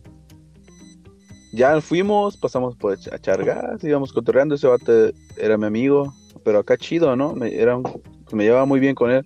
Ya 1.52 1.82
fuimos, 1.82 2.38
pasamos 2.38 2.76
por 2.76 2.94
a 3.12 3.16
echar 3.16 3.44
gas, 3.44 3.84
íbamos 3.84 4.14
cotorreando. 4.14 4.56
Ese 4.56 4.68
vato 4.68 5.12
era 5.38 5.58
mi 5.58 5.66
amigo, 5.66 6.14
pero 6.50 6.58
acá 6.62 6.78
chido, 6.78 7.16
¿no? 7.16 7.36
Me, 7.36 7.54
era 7.54 7.78
un- 7.78 7.84
me 8.32 8.44
llevaba 8.44 8.66
muy 8.66 8.80
bien 8.80 8.96
con 8.96 9.12
él. 9.12 9.24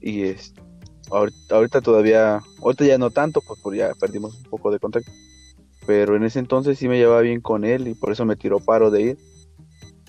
Y 0.00 0.22
es, 0.22 0.52
ahorita, 1.08 1.54
ahorita 1.54 1.80
todavía, 1.80 2.42
ahorita 2.60 2.84
ya 2.84 2.98
no 2.98 3.12
tanto, 3.12 3.40
pues 3.46 3.60
porque 3.62 3.78
ya 3.78 3.92
perdimos 3.94 4.34
un 4.34 4.42
poco 4.50 4.72
de 4.72 4.80
contacto. 4.80 5.08
Pero 5.86 6.16
en 6.16 6.24
ese 6.24 6.40
entonces 6.40 6.80
sí 6.80 6.88
me 6.88 6.98
llevaba 6.98 7.20
bien 7.20 7.40
con 7.40 7.64
él 7.64 7.86
y 7.86 7.94
por 7.94 8.10
eso 8.10 8.24
me 8.24 8.34
tiró 8.34 8.58
paro 8.58 8.90
de 8.90 9.02
ir. 9.02 9.18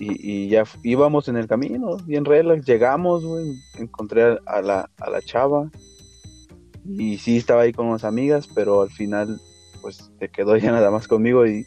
Y, 0.00 0.08
y 0.46 0.48
ya 0.48 0.64
íbamos 0.82 1.28
en 1.28 1.36
el 1.36 1.46
camino, 1.46 1.96
bien 1.98 2.24
relax, 2.24 2.66
llegamos, 2.66 3.24
güey, 3.24 3.54
encontré 3.78 4.24
a, 4.24 4.38
a 4.46 4.60
la, 4.60 4.90
a 4.98 5.10
la 5.10 5.22
chava. 5.22 5.70
Y 6.84 7.18
sí 7.18 7.36
estaba 7.36 7.62
ahí 7.62 7.72
con 7.72 7.86
unas 7.86 8.02
amigas, 8.02 8.48
pero 8.52 8.82
al 8.82 8.90
final 8.90 9.40
pues 9.82 10.10
se 10.18 10.28
quedó 10.30 10.56
ya 10.56 10.72
nada 10.72 10.90
más 10.90 11.06
conmigo 11.06 11.46
y 11.46 11.64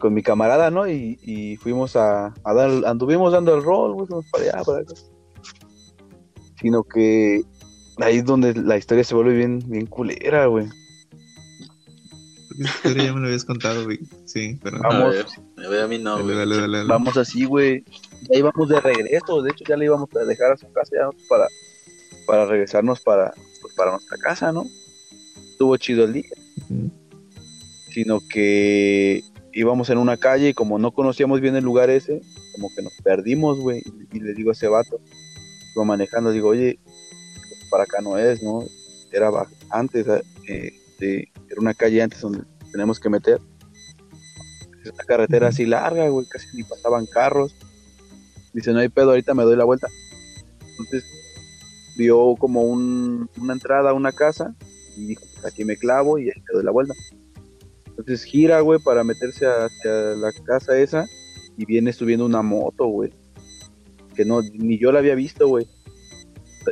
con 0.00 0.12
mi 0.12 0.22
camarada, 0.24 0.72
¿no? 0.72 0.88
Y, 0.88 1.20
y 1.22 1.56
fuimos 1.58 1.94
a, 1.94 2.34
a 2.42 2.54
dar, 2.54 2.70
anduvimos 2.86 3.32
dando 3.32 3.54
el 3.54 3.62
rol, 3.62 3.94
güey, 3.94 4.08
fuimos 4.08 4.26
para 4.32 4.44
allá, 4.44 4.64
para 4.64 4.78
acá. 4.80 4.94
Sino 6.60 6.82
que 6.82 7.42
ahí 7.98 8.16
es 8.16 8.24
donde 8.24 8.54
la 8.54 8.76
historia 8.76 9.04
se 9.04 9.14
vuelve 9.14 9.34
bien, 9.36 9.62
bien 9.66 9.86
culera, 9.86 10.46
güey. 10.46 10.66
Porque 12.48 12.64
esa 12.64 12.76
historia 12.76 13.04
ya 13.04 13.12
me 13.14 13.20
lo 13.20 13.26
habías 13.26 13.44
contado, 13.44 13.84
güey. 13.84 14.00
Sí, 14.24 14.58
pero. 14.62 14.78
Vamos. 14.80 15.14
a 15.64 15.68
ver, 15.68 15.82
a 15.82 15.86
mí 15.86 15.98
no, 15.98 16.16
Dale, 16.16 16.24
güey. 16.24 16.36
dale, 16.36 16.56
dale, 16.56 16.78
dale. 16.78 16.88
Vamos 16.88 17.16
así, 17.16 17.44
güey. 17.44 17.84
Ya 18.28 18.38
íbamos 18.38 18.68
de 18.68 18.80
regreso, 18.80 19.42
de 19.42 19.50
hecho 19.50 19.64
ya 19.68 19.76
le 19.76 19.84
íbamos 19.86 20.08
a 20.16 20.24
dejar 20.24 20.52
a 20.52 20.56
su 20.56 20.70
casa 20.72 20.90
ya 20.94 21.08
para, 21.28 21.46
para 22.26 22.46
regresarnos 22.46 23.00
para, 23.00 23.32
pues, 23.62 23.74
para 23.74 23.92
nuestra 23.92 24.18
casa, 24.18 24.52
¿no? 24.52 24.64
Estuvo 25.52 25.76
chido 25.76 26.04
el 26.04 26.14
día. 26.14 26.28
Sino 27.92 28.20
que 28.28 29.22
íbamos 29.52 29.90
en 29.90 29.98
una 29.98 30.16
calle 30.16 30.50
y 30.50 30.54
como 30.54 30.78
no 30.78 30.92
conocíamos 30.92 31.40
bien 31.40 31.56
el 31.56 31.64
lugar 31.64 31.90
ese, 31.90 32.20
como 32.54 32.68
que 32.74 32.82
nos 32.82 32.92
perdimos, 33.02 33.58
güey. 33.58 33.82
Y 34.12 34.20
le 34.20 34.34
digo 34.34 34.50
a 34.50 34.52
ese 34.52 34.68
vato, 34.68 35.00
iba 35.74 35.84
manejando, 35.84 36.30
digo, 36.32 36.48
oye, 36.48 36.78
para 37.70 37.84
acá 37.84 38.00
no 38.02 38.18
es, 38.18 38.42
¿no? 38.42 38.64
Era 39.12 39.30
antes, 39.70 40.06
eh, 40.48 40.72
de- 40.98 41.28
era 41.48 41.60
una 41.60 41.74
calle 41.74 42.02
antes 42.02 42.20
donde 42.20 42.42
tenemos 42.72 43.00
que 43.00 43.08
meter. 43.08 43.40
Es 44.84 44.92
una 44.92 45.04
carretera 45.04 45.48
así 45.48 45.66
larga, 45.66 46.08
güey, 46.08 46.26
casi 46.26 46.46
ni 46.56 46.62
pasaban 46.64 47.06
carros. 47.06 47.54
Dice, 48.52 48.72
no 48.72 48.78
hay 48.80 48.88
pedo, 48.88 49.10
ahorita 49.10 49.34
me 49.34 49.42
doy 49.44 49.56
la 49.56 49.64
vuelta. 49.64 49.88
Entonces, 50.70 51.04
vio 51.96 52.34
como 52.38 52.62
un- 52.62 53.28
una 53.40 53.52
entrada 53.52 53.90
a 53.90 53.94
una 53.94 54.12
casa 54.12 54.54
y 54.96 55.06
dijo, 55.06 55.24
pues 55.34 55.44
aquí 55.52 55.64
me 55.64 55.76
clavo 55.76 56.18
y 56.18 56.24
ahí 56.28 56.40
me 56.48 56.54
doy 56.54 56.64
la 56.64 56.70
vuelta. 56.70 56.94
Entonces 58.00 58.24
gira, 58.24 58.60
güey, 58.60 58.80
para 58.80 59.04
meterse 59.04 59.46
hacia 59.46 59.90
la 60.16 60.32
casa 60.32 60.78
esa 60.78 61.06
y 61.56 61.66
viene 61.66 61.92
subiendo 61.92 62.24
una 62.24 62.40
moto, 62.40 62.86
güey. 62.86 63.12
Que 64.14 64.24
no, 64.24 64.40
ni 64.40 64.78
yo 64.78 64.90
la 64.90 65.00
había 65.00 65.14
visto, 65.14 65.46
güey. 65.48 65.66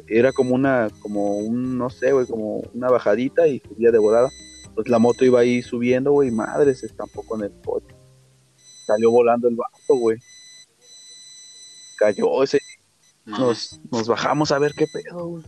Era 0.07 0.33
como 0.33 0.55
una, 0.55 0.89
como 1.01 1.37
un, 1.37 1.77
no 1.77 1.91
sé, 1.91 2.13
güey, 2.13 2.27
como 2.27 2.61
una 2.73 2.89
bajadita 2.89 3.47
y 3.47 3.61
subía 3.61 3.91
de 3.91 3.99
volada. 3.99 4.31
Pues 4.75 4.89
la 4.89 4.99
moto 4.99 5.25
iba 5.25 5.41
ahí 5.41 5.61
subiendo, 5.61 6.13
güey, 6.13 6.31
madre, 6.31 6.75
se 6.75 6.87
estampó 6.87 7.23
con 7.25 7.45
el 7.45 7.53
coche. 7.63 7.95
Salió 8.87 9.11
volando 9.11 9.49
el 9.49 9.57
vato, 9.57 9.97
güey. 9.97 10.17
Cayó 11.99 12.43
ese, 12.43 12.59
No, 13.27 13.39
nos, 13.39 13.81
nos 13.91 14.09
bajamos 14.09 14.51
a 14.51 14.59
ver 14.59 14.73
qué 14.73 14.87
pedo, 14.87 15.27
güey. 15.27 15.45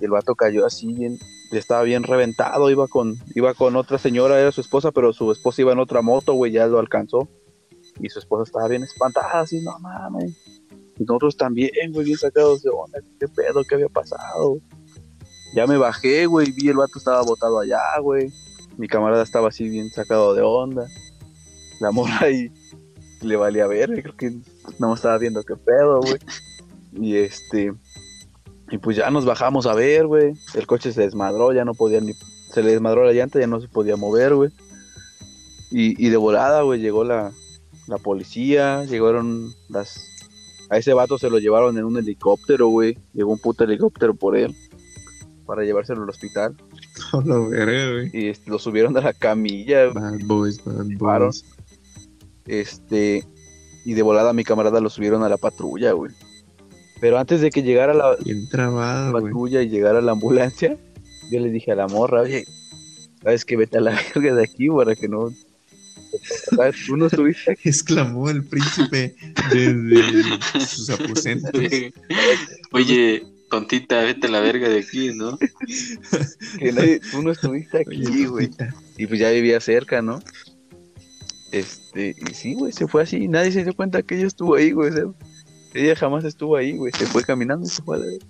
Y 0.00 0.04
el 0.06 0.10
vato 0.10 0.34
cayó 0.34 0.64
así 0.64 0.90
bien, 0.94 1.18
estaba 1.58 1.82
bien 1.82 2.02
reventado, 2.02 2.70
iba 2.70 2.86
con, 2.88 3.16
iba 3.34 3.54
con 3.54 3.76
otra 3.76 3.98
señora, 3.98 4.40
era 4.40 4.52
su 4.52 4.60
esposa, 4.60 4.92
pero 4.92 5.12
su 5.12 5.30
esposa 5.32 5.62
iba 5.62 5.72
en 5.72 5.78
otra 5.78 6.02
moto, 6.02 6.34
güey, 6.34 6.52
ya 6.52 6.66
lo 6.66 6.78
alcanzó. 6.78 7.28
Y 8.00 8.08
su 8.08 8.18
esposa 8.18 8.44
estaba 8.44 8.68
bien 8.68 8.82
espantada, 8.84 9.40
así, 9.40 9.60
no 9.60 9.78
mames. 9.80 10.36
Y 10.98 11.04
nosotros 11.04 11.36
también, 11.36 11.70
güey, 11.92 12.06
bien 12.06 12.18
sacados 12.18 12.62
de 12.62 12.70
onda, 12.70 13.00
qué 13.18 13.26
pedo, 13.28 13.64
qué 13.64 13.74
había 13.74 13.88
pasado. 13.88 14.58
Ya 15.54 15.66
me 15.66 15.76
bajé, 15.76 16.26
güey, 16.26 16.52
vi 16.52 16.68
el 16.68 16.76
vato 16.76 16.98
estaba 16.98 17.22
botado 17.22 17.58
allá, 17.58 17.98
güey. 18.00 18.32
Mi 18.76 18.86
camarada 18.86 19.22
estaba 19.22 19.48
así 19.48 19.68
bien 19.68 19.90
sacado 19.90 20.34
de 20.34 20.42
onda. 20.42 20.86
La 21.80 21.90
morra 21.90 22.18
ahí 22.20 22.52
le 23.22 23.36
valía 23.36 23.66
ver, 23.66 23.90
creo 24.02 24.16
que 24.16 24.40
no 24.78 24.94
estaba 24.94 25.18
viendo 25.18 25.42
qué 25.42 25.56
pedo, 25.56 26.00
güey. 26.00 26.18
Y 26.92 27.16
este, 27.16 27.72
y 28.70 28.78
pues 28.78 28.96
ya 28.96 29.10
nos 29.10 29.24
bajamos 29.24 29.66
a 29.66 29.74
ver, 29.74 30.06
güey. 30.06 30.34
El 30.54 30.66
coche 30.66 30.92
se 30.92 31.02
desmadró, 31.02 31.52
ya 31.52 31.64
no 31.64 31.74
podía 31.74 32.00
ni, 32.00 32.12
se 32.52 32.62
le 32.62 32.72
desmadró 32.72 33.04
la 33.04 33.12
llanta, 33.12 33.40
ya 33.40 33.46
no 33.46 33.60
se 33.60 33.68
podía 33.68 33.96
mover, 33.96 34.34
güey. 34.34 34.50
Y, 35.70 36.04
y 36.04 36.10
de 36.10 36.16
volada, 36.16 36.62
güey, 36.62 36.80
llegó 36.80 37.04
la, 37.04 37.32
la 37.86 37.98
policía, 37.98 38.84
llegaron 38.84 39.52
las, 39.68 40.04
a 40.70 40.78
ese 40.78 40.94
vato 40.94 41.18
se 41.18 41.30
lo 41.30 41.38
llevaron 41.38 41.76
en 41.78 41.84
un 41.84 41.96
helicóptero, 41.98 42.68
güey. 42.68 42.96
Llegó 43.12 43.32
un 43.32 43.38
puto 43.40 43.64
helicóptero 43.64 44.14
por 44.14 44.36
él 44.36 44.54
para 45.44 45.64
llevárselo 45.64 46.04
al 46.04 46.08
hospital. 46.10 46.56
A 47.12 47.20
la 47.24 47.38
verga, 47.38 47.92
güey. 47.92 48.10
Y 48.12 48.28
este, 48.28 48.50
lo 48.50 48.58
subieron 48.60 48.96
a 48.96 49.00
la 49.00 49.12
camilla, 49.12 49.88
Bad 49.88 50.20
boys, 50.24 50.62
bad 50.64 50.86
boys. 50.96 51.44
este, 52.46 53.26
y 53.84 53.94
de 53.94 54.02
volada 54.02 54.30
a 54.30 54.32
mi 54.32 54.44
camarada 54.44 54.80
lo 54.80 54.90
subieron 54.90 55.24
a 55.24 55.28
la 55.28 55.36
patrulla, 55.36 55.90
güey. 55.92 56.12
Pero 57.00 57.18
antes 57.18 57.40
de 57.40 57.50
que 57.50 57.62
llegara 57.62 57.94
la, 57.94 58.16
Bien 58.16 58.48
trabado, 58.48 59.12
patrulla 59.12 59.62
y 59.62 59.68
llegara 59.68 60.00
la 60.00 60.12
ambulancia, 60.12 60.76
yo 61.30 61.40
le 61.40 61.50
dije 61.50 61.72
a 61.72 61.76
la 61.76 61.86
morra, 61.88 62.22
oye, 62.22 62.46
sabes 63.22 63.44
que 63.44 63.56
vete 63.56 63.78
a 63.78 63.80
la 63.80 63.92
verga 64.14 64.34
de 64.34 64.42
aquí 64.44 64.68
para 64.68 64.94
que 64.94 65.08
no. 65.08 65.32
¿Sabes? 66.56 66.76
Tú 66.86 66.96
no 66.96 67.06
estuviste 67.06 67.52
aquí. 67.52 67.68
Exclamó 67.68 68.28
el 68.30 68.44
príncipe 68.44 69.14
desde 69.52 70.02
sus 70.66 70.90
aposentos. 70.90 71.52
Oye, 72.72 73.22
tontita, 73.48 74.02
vete 74.02 74.26
a 74.26 74.30
la 74.30 74.40
verga 74.40 74.68
de 74.68 74.80
aquí, 74.80 75.12
¿no? 75.14 75.38
que 76.58 76.72
nadie- 76.72 77.00
tú 77.10 77.22
no 77.22 77.30
estuviste 77.30 77.78
aquí, 77.78 78.24
güey. 78.26 78.50
Y 78.98 79.06
pues 79.06 79.20
ya 79.20 79.30
vivía 79.30 79.60
cerca, 79.60 80.02
¿no? 80.02 80.20
Este, 81.52 82.14
y 82.28 82.34
sí, 82.34 82.54
güey, 82.54 82.72
se 82.72 82.86
fue 82.86 83.02
así. 83.02 83.28
Nadie 83.28 83.52
se 83.52 83.64
dio 83.64 83.74
cuenta 83.74 84.02
que 84.02 84.16
ella 84.16 84.26
estuvo 84.26 84.54
ahí, 84.56 84.72
güey. 84.72 84.90
o 84.90 84.92
sea, 84.92 85.04
ella 85.74 85.94
jamás 85.96 86.24
estuvo 86.24 86.56
ahí, 86.56 86.76
güey. 86.76 86.92
Se 86.92 87.06
fue 87.06 87.22
caminando 87.24 87.66
y 87.66 87.70
se 87.70 87.82
fue 87.82 87.96
a 87.96 88.00
la 88.00 88.06
verga. 88.06 88.26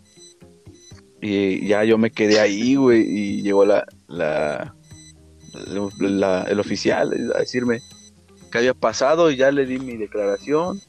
Y 1.23 1.67
ya 1.67 1.85
yo 1.85 1.99
me 1.99 2.11
quedé 2.11 2.41
ahí, 2.41 2.77
güey. 2.77 3.03
Y 3.03 3.43
llegó 3.43 3.65
la, 3.67 3.85
la, 4.09 4.75
la- 5.99 6.43
el 6.45 6.61
oficial 6.61 7.33
a 7.35 7.39
decirme 7.41 7.81
qué 8.51 8.59
había 8.59 8.75
pasado. 8.75 9.31
Y 9.31 9.37
ya 9.37 9.51
le 9.51 9.67
di 9.67 9.79
mi 9.79 9.97
declaración. 9.97 10.81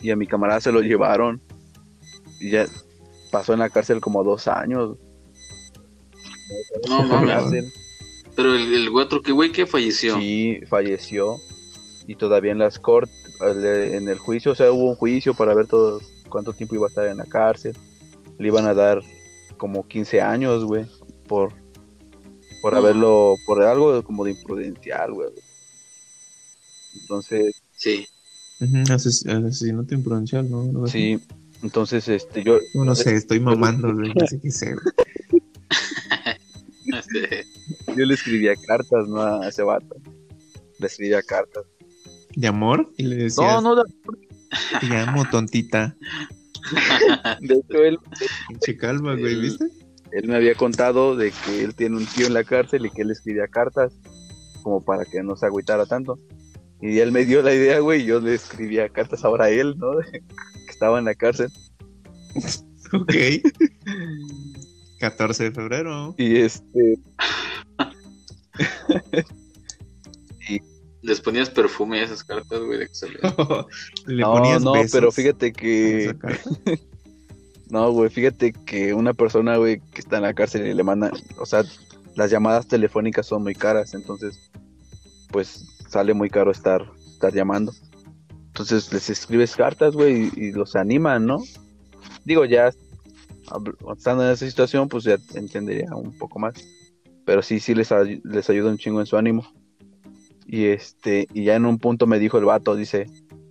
Y 0.00 0.10
a 0.10 0.16
mi 0.16 0.26
camarada 0.26 0.60
se 0.60 0.72
lo 0.72 0.80
llevaron. 0.80 1.40
Y 2.40 2.50
ya 2.50 2.66
pasó 3.30 3.52
en 3.52 3.60
la 3.60 3.70
cárcel 3.70 4.00
como 4.00 4.22
dos 4.24 4.48
años. 4.48 4.96
No 6.88 7.02
mames. 7.04 7.72
Pero 8.36 8.54
el, 8.54 8.72
el 8.74 8.88
otro 8.96 9.22
que 9.22 9.32
güey 9.32 9.52
que 9.52 9.66
falleció. 9.66 10.18
Sí, 10.18 10.60
falleció. 10.68 11.36
Y 12.06 12.16
todavía 12.16 12.52
en 12.52 12.58
las 12.58 12.78
cortes, 12.78 13.14
en 13.40 14.08
el 14.08 14.18
juicio, 14.18 14.52
o 14.52 14.54
sea, 14.54 14.70
hubo 14.72 14.90
un 14.90 14.96
juicio 14.96 15.34
para 15.34 15.54
ver 15.54 15.66
todo 15.66 16.00
cuánto 16.28 16.52
tiempo 16.52 16.74
iba 16.74 16.86
a 16.86 16.88
estar 16.88 17.06
en 17.06 17.18
la 17.18 17.24
cárcel. 17.26 17.76
Le 18.38 18.48
iban 18.48 18.66
a 18.66 18.74
dar 18.74 19.02
como 19.56 19.86
15 19.86 20.20
años, 20.20 20.64
güey, 20.64 20.86
por, 21.28 21.52
por 22.62 22.72
No. 22.72 22.78
haberlo, 22.78 23.34
por 23.46 23.62
algo 23.62 24.02
como 24.02 24.24
de 24.24 24.32
imprudencial, 24.32 25.12
güey. 25.12 25.28
Entonces, 27.00 27.62
Sí. 27.76 28.06
Ases- 28.60 29.26
Asesinato 29.26 29.94
imprudencial, 29.94 30.48
¿no? 30.48 30.86
Sí, 30.86 31.20
entonces, 31.62 32.08
este, 32.08 32.42
yo, 32.44 32.58
No, 32.74 32.84
no 32.84 32.94
sé, 32.94 33.14
estoy 33.16 33.40
mamando, 33.40 33.92
güey. 33.92 34.12
No 34.14 34.26
sé 34.26 34.40
qué 34.40 34.50
sé, 34.50 34.74
güey. 34.74 35.42
Yo 37.96 38.04
le 38.04 38.14
escribía 38.14 38.54
cartas, 38.66 39.08
¿no? 39.08 39.20
A 39.22 39.48
ese 39.48 39.62
vato. 39.62 39.96
Le 40.78 40.86
escribía 40.86 41.22
cartas. 41.22 41.64
¿De 42.36 42.46
amor? 42.48 42.90
Y 42.96 43.04
le 43.04 43.16
No, 43.16 43.22
decías, 43.24 43.62
no, 43.62 43.76
de- 43.76 43.82
te 44.80 44.96
amo, 44.96 45.24
tontita. 45.30 45.96
de 47.40 47.54
hecho, 47.54 47.84
él, 47.84 47.98
Pinche 48.48 48.76
calma, 48.76 49.14
güey, 49.16 49.40
¿viste? 49.40 49.66
él 50.12 50.28
me 50.28 50.36
había 50.36 50.54
contado 50.54 51.16
de 51.16 51.32
que 51.32 51.62
él 51.64 51.74
tiene 51.74 51.96
un 51.96 52.06
tío 52.06 52.26
en 52.26 52.34
la 52.34 52.44
cárcel 52.44 52.86
y 52.86 52.90
que 52.90 53.02
él 53.02 53.10
escribía 53.10 53.48
cartas 53.48 53.92
como 54.62 54.80
para 54.82 55.04
que 55.04 55.22
no 55.22 55.36
se 55.36 55.46
agüitara 55.46 55.86
tanto. 55.86 56.18
Y 56.80 56.98
él 57.00 57.12
me 57.12 57.24
dio 57.24 57.42
la 57.42 57.54
idea, 57.54 57.80
güey, 57.80 58.02
y 58.02 58.06
yo 58.06 58.20
le 58.20 58.34
escribía 58.34 58.88
cartas 58.88 59.24
ahora 59.24 59.46
a 59.46 59.50
él, 59.50 59.74
¿no? 59.78 59.90
De- 59.96 60.10
que 60.12 60.70
estaba 60.70 60.98
en 60.98 61.04
la 61.06 61.14
cárcel. 61.14 61.50
Ok. 62.92 63.12
14 65.00 65.44
de 65.44 65.52
febrero. 65.52 66.14
Y 66.16 66.36
este, 66.36 66.96
les 71.04 71.20
ponías 71.20 71.50
perfume 71.50 72.00
a 72.00 72.04
esas 72.04 72.24
cartas, 72.24 72.60
güey, 72.60 72.78
de. 72.78 72.88
Le 74.06 74.22
no, 74.22 74.32
ponías 74.32 74.62
no, 74.62 74.72
besos 74.72 74.92
pero 74.92 75.12
fíjate 75.12 75.52
que, 75.52 76.14
no, 77.70 77.92
güey, 77.92 78.08
fíjate 78.10 78.52
que 78.52 78.94
una 78.94 79.12
persona, 79.12 79.56
güey, 79.58 79.80
que 79.92 80.00
está 80.00 80.16
en 80.16 80.22
la 80.22 80.34
cárcel 80.34 80.66
y 80.66 80.74
le 80.74 80.82
manda, 80.82 81.12
o 81.38 81.46
sea, 81.46 81.62
las 82.16 82.30
llamadas 82.30 82.66
telefónicas 82.68 83.26
son 83.26 83.42
muy 83.42 83.54
caras, 83.54 83.92
entonces, 83.94 84.50
pues 85.30 85.64
sale 85.88 86.14
muy 86.14 86.30
caro 86.30 86.50
estar, 86.50 86.90
estar 87.12 87.32
llamando. 87.34 87.72
Entonces 88.46 88.92
les 88.92 89.10
escribes 89.10 89.56
cartas, 89.56 89.94
güey, 89.94 90.30
y, 90.36 90.46
y 90.46 90.52
los 90.52 90.74
animan, 90.76 91.26
¿no? 91.26 91.38
Digo, 92.24 92.44
ya 92.46 92.70
estando 93.96 94.24
en 94.24 94.30
esa 94.30 94.46
situación, 94.46 94.88
pues 94.88 95.04
ya 95.04 95.18
entendería 95.34 95.94
un 95.94 96.16
poco 96.16 96.38
más. 96.38 96.54
Pero 97.26 97.42
sí, 97.42 97.58
sí 97.60 97.74
les, 97.74 97.90
ay- 97.92 98.22
les 98.24 98.48
ayuda 98.48 98.70
un 98.70 98.78
chingo 98.78 99.00
en 99.00 99.06
su 99.06 99.16
ánimo. 99.16 99.46
Y 100.46 100.66
este, 100.66 101.26
y 101.32 101.44
ya 101.44 101.56
en 101.56 101.66
un 101.66 101.78
punto 101.78 102.06
me 102.06 102.18
dijo 102.18 102.38
el 102.38 102.44
vato, 102.44 102.76
dice, 102.76 103.06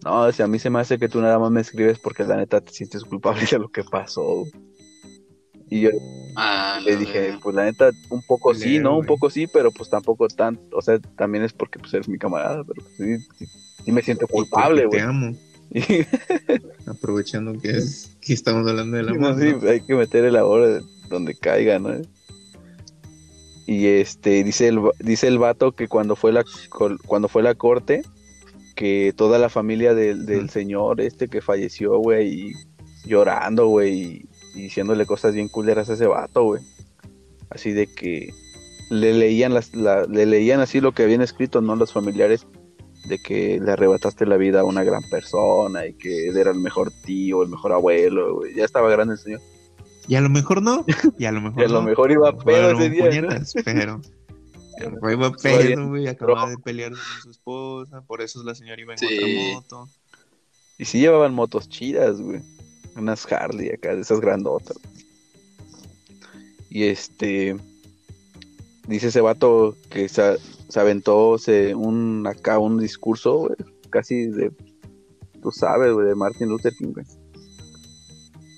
no, 0.06 0.32
si 0.32 0.44
a 0.44 0.48
mí 0.48 0.60
se 0.60 0.70
me 0.70 0.80
hace 0.80 0.98
que 1.00 1.10
tú 1.10 1.22
nada 1.22 1.40
más 1.40 1.52
me 1.52 1.62
escribes 1.62 1.98
porque 2.00 2.24
la 2.24 2.38
neta 2.38 2.62
te 2.62 2.72
sientes 2.72 3.04
culpable 3.04 3.42
de 3.50 3.60
lo 3.60 3.70
que 3.70 3.84
pasó. 3.84 4.44
Y 5.70 5.82
yo 5.82 5.90
Ah, 6.36 6.80
le 6.84 6.94
la 6.94 7.00
dije, 7.00 7.38
pues 7.42 7.56
la 7.56 7.66
neta, 7.66 7.92
un 8.10 8.22
poco 8.24 8.54
sí, 8.54 8.80
¿no? 8.80 8.98
Un 8.98 9.06
poco 9.06 9.30
sí, 9.30 9.48
pero 9.48 9.72
pues 9.72 9.90
tampoco 9.90 10.28
tan, 10.28 10.60
o 10.72 10.82
sea, 10.82 11.00
también 11.18 11.44
es 11.44 11.54
porque 11.54 11.80
pues 11.80 11.94
eres 11.94 12.08
mi 12.10 12.18
camarada, 12.18 12.64
pero 12.64 12.84
pues, 12.84 12.96
sí, 12.98 13.26
sí, 13.40 13.46
sí 13.86 13.92
me 13.92 14.02
siento 14.02 14.28
culpable, 14.28 14.82
Te 14.82 14.88
güey. 14.88 15.02
amo. 15.02 15.36
Y- 15.76 16.06
Aprovechando 16.86 17.54
que, 17.60 17.72
es, 17.72 18.16
que 18.22 18.34
estamos 18.34 18.68
hablando 18.68 18.98
del 18.98 19.08
Sí, 19.10 19.16
amor. 19.16 19.36
no, 19.36 19.40
sí, 19.40 19.54
¿no? 19.62 19.70
hay 19.70 19.82
que 19.82 19.96
meter 19.96 20.26
el 20.26 20.36
ahora 20.36 20.82
donde 21.10 21.34
caiga, 21.36 21.80
¿no? 21.80 21.90
Y 23.66 23.88
este 23.88 24.44
dice 24.44 24.68
el 24.68 24.82
dice 25.00 25.28
el 25.28 25.40
vato 25.40 25.72
que 25.72 25.88
cuando 25.88 26.16
fue 26.16 26.32
la 26.34 26.44
cuando 27.06 27.28
fue 27.30 27.44
la 27.44 27.56
corte 27.56 28.02
que 28.76 29.14
toda 29.16 29.38
la 29.40 29.50
familia 29.50 29.94
del, 29.94 30.26
del 30.26 30.50
señor 30.50 31.00
este 31.00 31.28
que 31.30 31.42
falleció, 31.42 31.98
güey, 32.00 32.50
y 32.50 32.54
llorando, 33.06 33.68
güey, 33.68 33.94
y, 33.94 34.26
y 34.56 34.62
diciéndole 34.64 35.06
cosas 35.06 35.34
bien 35.34 35.48
culeras 35.48 35.90
a 35.90 35.94
ese 35.94 36.08
vato, 36.08 36.44
güey. 36.44 36.62
Así 37.50 37.72
de 37.72 37.88
que 37.88 38.34
le 38.90 39.14
leían 39.14 39.54
las, 39.54 39.74
la- 39.76 40.06
le 40.06 40.26
leían 40.26 40.60
así 40.60 40.82
lo 40.82 40.92
que 40.92 41.04
habían 41.04 41.22
escrito, 41.22 41.62
¿no? 41.62 41.76
Los 41.76 41.94
familiares 41.94 42.48
de 43.08 43.20
que 43.20 43.60
le 43.60 43.72
arrebataste 43.72 44.26
la 44.26 44.38
vida 44.38 44.62
a 44.62 44.64
una 44.66 44.84
gran 44.84 45.04
persona 45.10 45.86
y 45.86 45.94
que 45.94 46.28
él 46.30 46.38
era 46.38 46.52
el 46.52 46.60
mejor 46.60 46.92
tío, 47.06 47.44
el 47.44 47.50
mejor 47.50 47.74
abuelo, 47.74 48.36
güey. 48.38 48.56
Ya 48.56 48.66
estaba 48.66 48.90
grande 48.90 49.14
el 49.14 49.20
señor. 49.20 49.42
Y 50.08 50.16
a 50.16 50.22
lo 50.22 50.30
mejor 50.30 50.62
no, 50.62 50.86
y 51.18 51.26
a 51.26 51.32
lo 51.32 51.42
mejor 51.42 51.62
Y 51.62 51.66
a 51.66 51.68
lo 51.70 51.82
no. 51.82 51.88
mejor 51.88 52.12
iba 52.12 52.32
mejor 52.32 52.44
pedo 52.46 52.72
ese 52.72 52.90
día, 52.90 53.04
¿no? 53.22 53.28
puñetas, 53.30 53.54
pero 53.66 54.02
a 54.80 54.84
lo 54.84 54.92
mejor 54.92 55.12
iba 55.14 55.32
Todavía 55.32 55.76
pedo, 55.76 55.88
güey, 55.88 56.08
acababa 56.08 56.50
de 56.50 56.58
pelear 56.58 56.92
con 56.92 57.00
su 57.24 57.30
esposa, 57.30 58.02
por 58.02 58.22
eso 58.22 58.44
la 58.44 58.56
señora 58.56 58.82
iba 58.82 58.94
en 58.94 58.98
Sí. 59.00 59.06
otra 59.06 59.54
moto. 59.56 59.90
Y 60.78 60.86
sí 60.86 61.00
llevaban 61.00 61.34
motos 61.34 61.70
chidas, 61.70 62.20
güey. 62.20 62.42
Unas 62.96 63.32
Harley 63.32 63.70
acá, 63.72 63.96
de 63.96 64.02
esas 64.02 64.20
grandotas. 64.20 64.78
Y 66.70 66.84
este. 66.84 67.56
Dice 68.88 69.08
ese 69.08 69.22
vato 69.22 69.78
que 69.90 70.10
se, 70.10 70.38
se 70.68 70.80
aventó 70.80 71.38
se, 71.38 71.74
un 71.76 72.26
acá 72.28 72.60
un 72.60 72.80
discurso, 72.80 73.38
güey. 73.38 73.56
Casi 73.90 74.26
de. 74.28 74.52
Tú 75.42 75.52
sabes, 75.52 75.94
güey, 75.94 76.08
de 76.08 76.16
Martin 76.16 76.50
Luther 76.50 76.74
King, 76.78 76.94
güey. 76.94 77.06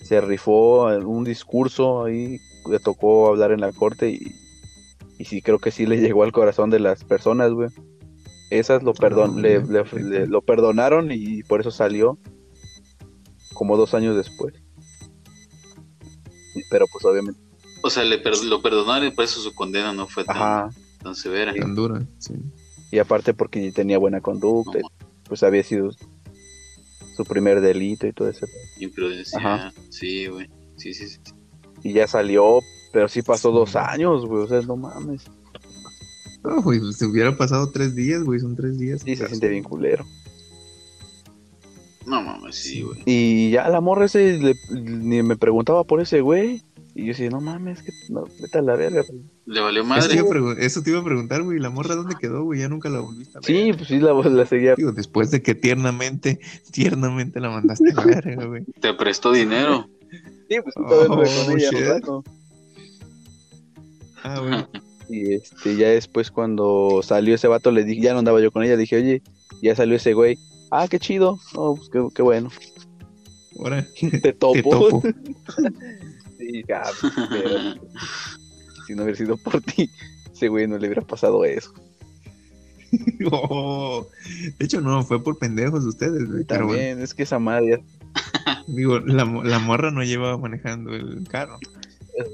Se 0.06 0.22
rifó 0.22 0.86
un 1.06 1.24
discurso 1.24 2.06
ahí. 2.06 2.38
Le 2.70 2.80
tocó 2.80 3.28
hablar 3.30 3.52
en 3.52 3.60
la 3.62 3.72
corte 3.74 4.10
y. 4.12 4.32
Y 5.18 5.26
sí, 5.26 5.42
creo 5.42 5.60
que 5.60 5.72
sí 5.72 5.86
le 5.86 5.98
llegó 6.02 6.24
al 6.24 6.32
corazón 6.32 6.70
de 6.70 6.80
las 6.80 7.04
personas, 7.04 7.52
güey. 7.52 7.70
Esas 8.52 8.84
lo, 8.84 8.94
perdon, 8.94 9.36
Ah, 9.38 9.42
le, 9.42 9.58
ok. 9.58 9.94
le- 9.94 10.04
le- 10.04 10.28
lo 10.28 10.42
perdonaron 10.42 11.12
y 11.12 11.42
por 11.44 11.60
eso 11.62 11.72
salió 11.72 12.18
como 13.54 13.76
dos 13.78 13.94
años 13.96 14.16
después. 14.16 14.54
Pero 16.70 16.86
pues 16.92 17.04
obviamente, 17.06 17.40
O 17.84 17.90
sea, 17.90 18.04
le 18.04 18.18
per- 18.20 18.44
lo 18.44 18.62
perdonaron 18.62 19.08
y 19.08 19.12
por 19.12 19.26
eso 19.26 19.40
su 19.42 19.54
condena 19.54 19.94
no 19.94 20.08
fue 20.08 20.24
tan, 20.26 20.36
ajá, 20.38 20.70
tan 21.02 21.16
severa. 21.16 21.54
Tan 21.54 21.76
dura, 21.76 22.06
sí. 22.20 22.34
y 22.92 23.00
aparte 23.00 23.34
porque 23.34 23.72
tenía 23.72 23.98
buena 23.98 24.22
conducta, 24.22 24.80
No, 24.80 24.88
pues 25.24 25.44
había 25.44 25.64
sido 25.64 25.90
su 27.16 27.24
primer 27.26 27.62
delito 27.62 28.06
y 28.08 28.14
todo 28.14 28.30
eso. 28.30 28.46
imprudencia. 28.80 29.38
Ajá. 29.40 29.74
Sí, 29.90 30.28
güey. 30.28 30.50
Sí, 30.78 30.94
sí, 30.94 31.08
sí. 31.08 31.20
Y 31.84 31.94
ya 31.94 32.08
salió, 32.08 32.60
pero 32.92 33.08
sí 33.08 33.22
pasó 33.22 33.52
dos 33.52 33.76
años, 33.76 34.26
güey, 34.26 34.44
o 34.44 34.48
sea, 34.48 34.62
no 34.62 34.76
mames. 34.76 35.24
No, 36.44 36.62
güey, 36.62 36.80
se 36.94 37.06
hubiera 37.06 37.36
pasado 37.36 37.72
tres 37.72 37.96
días, 37.96 38.24
güey, 38.24 38.40
son 38.40 38.56
tres 38.56 38.78
días. 38.78 39.02
Sí, 39.04 39.16
se 39.16 39.28
siente 39.28 39.48
bien 39.50 39.64
culero. 39.64 40.06
No 42.06 42.22
mames, 42.22 42.56
sí, 42.56 42.82
güey. 42.84 43.02
Y 43.06 43.50
ya 43.52 43.68
la 43.70 43.82
morra 43.82 44.06
ese 44.06 44.38
le- 44.38 44.56
ni 44.72 45.24
me 45.24 45.36
preguntaba 45.38 45.84
por 45.84 46.02
ese 46.02 46.22
güey. 46.22 46.62
Y 46.98 47.02
yo 47.02 47.08
decía, 47.08 47.30
no 47.30 47.42
mames, 47.42 47.84
que 47.84 47.92
no, 48.10 48.24
vete 48.42 48.58
a 48.58 48.62
la 48.62 48.76
verga. 48.78 49.04
Le 49.46 49.60
valió 49.60 49.82
Eso 49.82 50.08
te, 50.08 50.24
madre. 50.24 50.66
eso 50.66 50.82
te 50.82 50.92
iba 50.92 51.02
a 51.02 51.04
preguntar, 51.04 51.44
güey, 51.44 51.60
¿la 51.60 51.70
morra 51.70 51.94
dónde 51.94 52.16
quedó, 52.20 52.46
güey? 52.46 52.62
Ya 52.62 52.70
nunca 52.70 52.88
la 52.90 53.02
volviste 53.02 53.38
a 53.38 53.42
ver. 53.42 53.46
Sí, 53.46 53.74
pues 53.74 53.88
sí, 53.90 54.00
la, 54.00 54.14
la 54.14 54.46
seguía. 54.46 54.76
Digo, 54.76 54.94
después 54.94 55.30
de 55.30 55.42
que 55.42 55.56
tiernamente, 55.56 56.40
tiernamente 56.72 57.42
la 57.42 57.50
mandaste 57.50 57.92
a 57.92 57.96
la 57.96 58.06
verga, 58.06 58.46
güey. 58.46 58.64
Te 58.80 58.94
prestó 58.94 59.34
dinero. 59.34 59.90
Sí, 60.50 60.58
pues 60.64 60.78
anduve 60.78 61.06
Oh, 61.10 61.46
con 61.46 61.60
ella. 61.60 61.70
Ah, 64.24 64.40
güey. 64.40 64.66
Y 65.08 65.34
este, 65.36 65.76
ya 65.76 65.90
después 65.90 66.32
cuando 66.32 67.02
salió 67.04 67.36
ese 67.36 67.48
vato, 67.48 67.70
le 67.70 67.84
dije, 67.84 68.02
ya 68.02 68.14
no 68.14 68.20
andaba 68.20 68.42
yo 68.42 68.52
con 68.52 68.64
ella, 68.64 68.76
dije, 68.76 68.96
oye, 68.96 69.22
ya 69.62 69.76
salió 69.76 69.98
ese 69.98 70.14
güey. 70.14 70.40
Ah, 70.72 70.88
qué 70.90 70.98
chido. 70.98 71.38
No, 71.54 71.76
pues 71.76 71.90
qué, 71.90 72.04
qué 72.16 72.24
bueno. 72.24 72.50
Ahora, 73.60 73.86
Te 74.24 74.34
topo. 74.34 74.54
te 74.56 74.64
topo. 74.64 75.04
Sí, 76.38 76.64
pero, 77.30 77.60
si 78.88 78.94
no 78.96 79.04
hubiera 79.04 79.18
sido 79.18 79.38
por 79.38 79.62
ti, 79.62 79.90
ese 80.34 80.48
güey 80.48 80.68
no 80.68 80.78
le 80.78 80.88
hubiera 80.88 81.02
pasado 81.02 81.44
eso. 81.46 81.74
Oh, 83.32 84.08
De 84.58 84.66
hecho, 84.66 84.80
no, 84.82 85.04
fue 85.04 85.22
por 85.22 85.38
pendejos 85.38 85.84
ustedes, 85.86 86.30
güey. 86.30 86.44
Pero 86.46 86.68
bueno, 86.68 86.80
También, 86.80 87.02
es 87.02 87.14
que 87.14 87.24
esa 87.24 87.40
madre 87.40 87.84
digo, 88.68 89.00
la, 89.00 89.26
mo- 89.26 89.44
la 89.44 89.60
morra 89.60 89.92
no 89.92 90.04
llevaba 90.04 90.38
manejando 90.38 90.94
el 90.94 91.28
carro. 91.28 91.60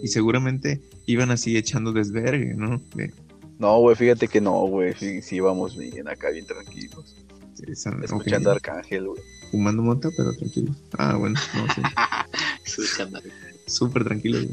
Y 0.04 0.08
seguramente 0.10 0.80
iban 1.08 1.32
así 1.32 1.58
echando 1.58 1.92
desvergue, 1.92 2.54
¿no? 2.56 2.80
De- 2.94 3.12
No, 3.58 3.80
güey, 3.80 3.96
fíjate 3.96 4.28
que 4.28 4.40
no, 4.42 4.52
güey. 4.68 4.94
Sí, 4.94 5.22
sí, 5.24 5.38
íbamos 5.38 5.76
bien 5.78 6.08
acá, 6.08 6.30
bien 6.30 6.46
tranquilos. 6.46 7.16
ok, 7.60 8.04
Escuchando 8.04 8.50
a 8.52 8.54
Arcángel, 8.54 9.08
güey. 9.08 9.22
Fumando 9.50 9.82
mota, 9.82 10.10
pero 10.16 10.32
tranquilo. 10.34 10.76
Ah, 10.98 11.16
bueno, 11.18 11.40
no, 11.56 11.74
sí. 11.74 11.82
Su 12.66 12.84
escándalo. 12.84 13.26
Súper 13.72 14.04
tranquilo, 14.04 14.40
güey. 14.40 14.50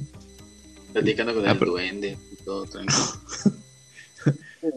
Platicando 0.92 1.35
con 1.35 1.46
Ah, 1.46 1.52
el 1.52 1.59
pero- 1.59 1.70
duende 1.72 2.16
y 2.33 2.37
todo 2.44 2.64
tranquilo. 2.66 2.98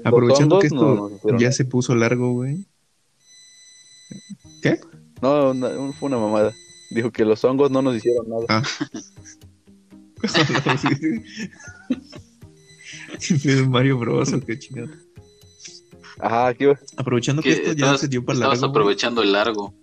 Aprovechando 0.04 0.60
que 0.60 0.68
esto 0.68 1.10
no 1.24 1.40
ya 1.40 1.52
se 1.52 1.66
puso 1.66 1.96
largo, 1.96 2.34
güey. 2.34 2.66
¿Qué? 4.62 4.80
No, 5.22 5.54
no, 5.54 5.94
fue 5.94 6.08
una 6.08 6.18
mamada. 6.18 6.54
Dijo 6.92 7.12
que 7.12 7.26
los 7.26 7.44
hongos 7.44 7.72
no 7.72 7.82
nos 7.82 7.96
hicieron 7.96 8.28
nada. 8.30 8.46
Ah. 8.50 8.64
Mario 13.68 13.98
Bros. 13.98 14.32
qué 14.46 14.60
chingado. 14.60 14.90
Ajá, 16.20 16.48
aquí 16.50 16.66
va. 16.66 16.80
Aprovechando 16.98 17.42
que 17.42 17.50
Que 17.50 17.56
esto 17.56 17.68
ya 17.70 17.74
estabas, 17.74 18.02
se 18.02 18.08
dio 18.08 18.24
para 18.24 18.38
estabas 18.38 18.60
largo. 18.60 18.72
güey. 18.74 18.82
aprovechando 18.84 19.24
el 19.24 19.32
largo. 19.32 19.74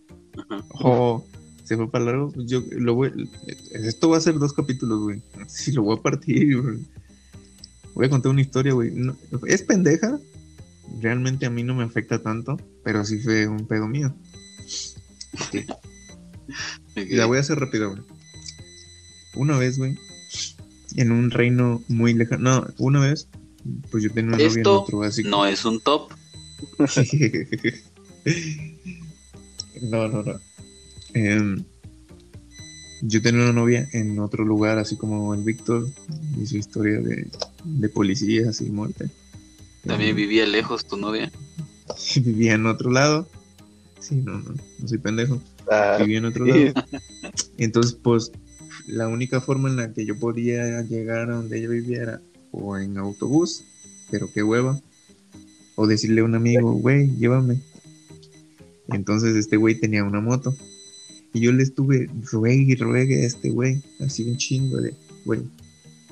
Oh, 0.82 1.24
se 1.68 1.76
fue 1.76 1.90
para 1.90 2.06
largo. 2.06 2.32
pues 2.32 2.46
Yo 2.46 2.62
lo 2.70 2.94
voy. 2.94 3.28
Esto 3.72 4.08
va 4.08 4.16
a 4.16 4.20
ser 4.22 4.38
dos 4.38 4.52
capítulos, 4.54 5.00
güey. 5.02 5.22
Si 5.48 5.72
lo 5.72 5.82
voy 5.82 5.98
a 5.98 6.02
partir, 6.02 6.60
güey. 6.60 6.78
Voy 7.94 8.06
a 8.06 8.10
contar 8.10 8.32
una 8.32 8.40
historia, 8.40 8.72
güey. 8.72 8.90
No- 8.92 9.16
es 9.46 9.62
pendeja. 9.62 10.18
Realmente 11.00 11.44
a 11.46 11.50
mí 11.50 11.62
no 11.62 11.74
me 11.74 11.84
afecta 11.84 12.22
tanto, 12.22 12.56
pero 12.82 13.04
sí 13.04 13.18
fue 13.18 13.46
un 13.46 13.66
pedo 13.66 13.86
mío. 13.86 14.14
La 16.94 17.26
voy 17.26 17.36
a 17.36 17.40
hacer 17.40 17.58
rápido, 17.58 17.90
güey. 17.90 18.02
Una 19.36 19.58
vez, 19.58 19.76
güey, 19.78 19.96
en 20.96 21.12
un 21.12 21.30
reino 21.30 21.82
muy 21.88 22.14
lejano. 22.14 22.42
No, 22.62 22.66
una 22.78 23.00
vez, 23.00 23.28
pues 23.90 24.02
yo 24.02 24.10
tenía 24.10 24.28
una 24.30 24.38
novia 24.38 24.46
en 24.52 24.58
Esto 24.58 24.82
otro 24.82 25.02
así. 25.02 25.22
no 25.24 25.44
es 25.46 25.64
un 25.66 25.80
top. 25.80 26.10
no, 29.82 30.08
no, 30.08 30.22
no. 30.22 30.40
Em, 31.14 31.64
yo 33.02 33.22
tenía 33.22 33.42
una 33.42 33.52
novia 33.52 33.88
en 33.92 34.18
otro 34.18 34.44
lugar, 34.44 34.78
así 34.78 34.96
como 34.96 35.34
el 35.34 35.42
Víctor, 35.42 35.88
y 36.40 36.46
su 36.46 36.56
historia 36.56 37.00
de, 37.00 37.28
de 37.64 37.88
policías 37.88 38.60
y 38.60 38.70
muerte. 38.70 39.10
También 39.84 40.10
Em, 40.10 40.16
vivía 40.16 40.46
lejos 40.46 40.86
tu 40.86 40.96
novia. 40.96 41.30
vivía 42.16 42.54
en 42.54 42.66
otro 42.66 42.90
lado. 42.90 43.28
Sí, 44.00 44.16
no, 44.16 44.38
no, 44.38 44.54
no 44.78 44.88
soy 44.88 44.98
pendejo. 44.98 45.42
Ah, 45.70 45.96
Vivía 46.00 46.18
en 46.18 46.24
otro 46.24 46.44
sí. 46.46 46.50
lado. 46.52 46.72
Entonces, 47.58 47.98
pues, 48.02 48.32
la 48.86 49.08
única 49.08 49.40
forma 49.40 49.68
en 49.68 49.76
la 49.76 49.92
que 49.92 50.06
yo 50.06 50.18
podía 50.18 50.82
llegar 50.82 51.30
a 51.30 51.36
donde 51.36 51.58
ella 51.58 51.68
vivía 51.68 52.02
era 52.02 52.22
o 52.50 52.78
en 52.78 52.96
autobús, 52.96 53.64
pero 54.10 54.30
qué 54.32 54.42
hueva, 54.42 54.80
o 55.76 55.86
decirle 55.86 56.22
a 56.22 56.24
un 56.24 56.34
amigo, 56.34 56.72
güey, 56.72 57.14
llévame. 57.16 57.60
Entonces, 58.88 59.36
este 59.36 59.56
güey 59.56 59.78
tenía 59.78 60.04
una 60.04 60.20
moto. 60.20 60.54
Y 61.32 61.40
yo 61.40 61.52
le 61.52 61.62
estuve 61.62 62.08
ruegue 62.32 62.72
y 62.72 62.76
ruegue 62.76 63.22
a 63.22 63.26
este 63.26 63.50
güey, 63.50 63.82
así 64.00 64.24
un 64.24 64.36
chingo 64.36 64.80
de, 64.80 64.94
güey, 65.24 65.42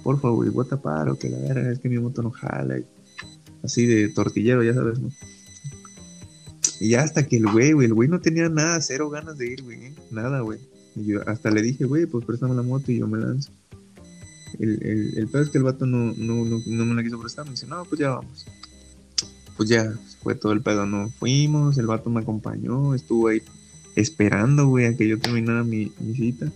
por 0.02 0.20
favor, 0.20 0.36
güey, 0.36 0.50
bota 0.50 0.80
paro, 0.80 1.18
que 1.18 1.28
la 1.30 1.38
verga, 1.38 1.72
es 1.72 1.78
que 1.78 1.88
mi 1.88 1.98
moto 1.98 2.22
no 2.22 2.30
jala. 2.30 2.78
y 2.78 2.84
así 3.62 3.86
de 3.86 4.08
tortillero, 4.08 4.62
ya 4.62 4.74
sabes, 4.74 5.00
¿no? 5.00 5.10
Y 6.78 6.90
ya 6.90 7.02
hasta 7.02 7.26
que 7.26 7.38
el 7.38 7.46
güey, 7.50 7.72
güey, 7.72 7.86
el 7.86 7.94
güey 7.94 8.08
no 8.08 8.20
tenía 8.20 8.48
nada, 8.48 8.80
cero 8.82 9.08
ganas 9.08 9.38
de 9.38 9.52
ir, 9.52 9.62
güey, 9.62 9.86
¿eh? 9.86 9.94
nada, 10.10 10.40
güey. 10.40 10.60
Y 10.94 11.06
yo 11.06 11.28
hasta 11.28 11.50
le 11.50 11.62
dije, 11.62 11.84
güey, 11.84 12.06
pues 12.06 12.24
préstame 12.24 12.54
la 12.54 12.62
moto 12.62 12.92
y 12.92 12.98
yo 12.98 13.08
me 13.08 13.18
lanzo. 13.18 13.50
El, 14.58 14.82
el, 14.82 15.18
el 15.18 15.28
peor 15.28 15.44
es 15.44 15.50
que 15.50 15.58
el 15.58 15.64
vato 15.64 15.86
no, 15.86 16.14
no, 16.16 16.44
no, 16.44 16.62
no 16.64 16.84
me 16.84 16.94
la 16.94 17.02
quiso 17.02 17.20
prestar, 17.20 17.44
me 17.44 17.52
dice, 17.52 17.66
no, 17.66 17.84
pues 17.84 18.00
ya 18.00 18.10
vamos. 18.10 18.46
Pues 19.56 19.68
ya, 19.68 19.92
fue 20.22 20.34
todo 20.34 20.52
el 20.52 20.60
pedo, 20.60 20.86
no 20.86 21.08
fuimos, 21.10 21.78
el 21.78 21.86
vato 21.86 22.10
me 22.10 22.20
acompañó, 22.20 22.94
estuvo 22.94 23.28
ahí 23.28 23.42
esperando, 23.96 24.68
güey, 24.68 24.86
a 24.86 24.96
que 24.96 25.08
yo 25.08 25.18
terminara 25.18 25.64
mi, 25.64 25.90
mi 25.98 26.14
cita. 26.14 26.52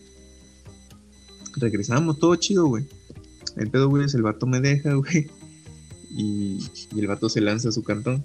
Regresamos, 1.56 2.18
todo 2.18 2.36
chido, 2.36 2.66
güey. 2.66 2.84
El 3.56 3.70
pedo, 3.70 3.88
güey, 3.88 4.04
es 4.04 4.14
el 4.14 4.22
vato 4.22 4.46
me 4.46 4.60
deja, 4.60 4.94
güey. 4.94 5.28
Y, 6.10 6.58
y 6.94 7.00
el 7.00 7.06
vato 7.06 7.28
se 7.28 7.40
lanza 7.40 7.70
a 7.70 7.72
su 7.72 7.82
cantón. 7.82 8.24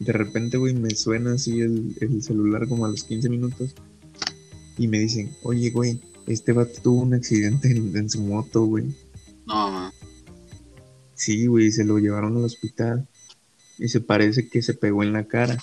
De 0.00 0.12
repente, 0.12 0.58
güey, 0.58 0.74
me 0.74 0.90
suena 0.90 1.34
así 1.34 1.60
el, 1.60 1.96
el 2.00 2.22
celular 2.22 2.68
como 2.68 2.84
a 2.84 2.90
los 2.90 3.04
15 3.04 3.30
minutos. 3.30 3.74
Y 4.76 4.88
me 4.88 4.98
dicen, 4.98 5.34
oye, 5.42 5.70
güey, 5.70 6.00
este 6.26 6.52
vato 6.52 6.82
tuvo 6.82 7.02
un 7.02 7.14
accidente 7.14 7.70
en, 7.70 7.96
en 7.96 8.10
su 8.10 8.20
moto, 8.20 8.64
güey. 8.64 8.84
No, 9.46 9.70
man. 9.70 9.92
Sí, 11.14 11.46
güey, 11.46 11.70
se 11.70 11.84
lo 11.84 11.98
llevaron 11.98 12.36
al 12.36 12.44
hospital. 12.44 13.08
Y 13.78 13.88
se 13.88 14.00
parece 14.00 14.48
que 14.48 14.60
se 14.62 14.74
pegó 14.74 15.02
en 15.02 15.12
la 15.12 15.26
cara. 15.26 15.56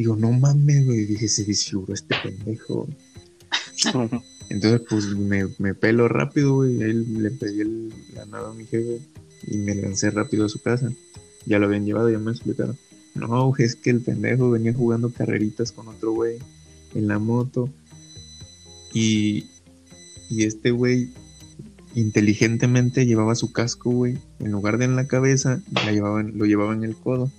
Digo, 0.00 0.16
no 0.16 0.32
mames, 0.32 0.86
güey. 0.86 1.04
Dije, 1.04 1.28
se 1.28 1.44
disfiguró 1.44 1.92
este 1.92 2.14
pendejo. 2.22 2.88
Entonces, 4.48 4.80
pues 4.88 5.04
me, 5.08 5.46
me 5.58 5.74
pelo 5.74 6.08
rápido, 6.08 6.54
güey. 6.54 6.82
Ahí 6.82 6.94
le 6.94 7.30
pedí 7.30 7.60
el, 7.60 7.92
la 8.14 8.24
nada 8.24 8.50
a 8.50 8.54
mi 8.54 8.64
jefe. 8.64 8.98
Y 9.46 9.58
me 9.58 9.74
lancé 9.74 10.10
rápido 10.10 10.46
a 10.46 10.48
su 10.48 10.58
casa. 10.62 10.90
Ya 11.44 11.58
lo 11.58 11.66
habían 11.66 11.84
llevado, 11.84 12.08
ya 12.08 12.18
me 12.18 12.30
explicaron. 12.30 12.78
No, 13.14 13.52
es 13.58 13.76
que 13.76 13.90
el 13.90 14.00
pendejo 14.00 14.50
venía 14.50 14.72
jugando 14.72 15.12
carreritas 15.12 15.70
con 15.70 15.86
otro 15.88 16.12
güey 16.12 16.38
en 16.94 17.06
la 17.06 17.18
moto. 17.18 17.68
Y, 18.94 19.44
y 20.30 20.44
este 20.44 20.70
güey 20.70 21.10
inteligentemente 21.94 23.04
llevaba 23.04 23.34
su 23.34 23.52
casco, 23.52 23.90
güey. 23.90 24.16
En 24.38 24.50
lugar 24.50 24.78
de 24.78 24.86
en 24.86 24.96
la 24.96 25.06
cabeza, 25.06 25.60
la 25.72 25.92
llevaba 25.92 26.22
en- 26.22 26.38
lo 26.38 26.46
llevaba 26.46 26.72
en 26.72 26.84
el 26.84 26.96
codo. 26.96 27.30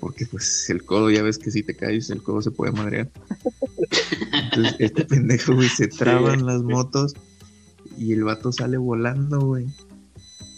Porque 0.00 0.26
pues 0.26 0.68
el 0.70 0.84
codo, 0.84 1.10
ya 1.10 1.22
ves 1.22 1.38
que 1.38 1.50
si 1.50 1.62
te 1.62 1.76
caes, 1.76 2.10
el 2.10 2.22
codo 2.22 2.42
se 2.42 2.50
puede 2.50 2.72
madrear. 2.72 3.10
Entonces 4.32 4.76
este 4.78 5.04
pendejo, 5.04 5.54
güey, 5.54 5.68
se 5.68 5.88
traban 5.88 6.46
las 6.46 6.62
motos 6.62 7.14
y 7.98 8.12
el 8.12 8.24
vato 8.24 8.50
sale 8.50 8.78
volando, 8.78 9.40
güey. 9.40 9.66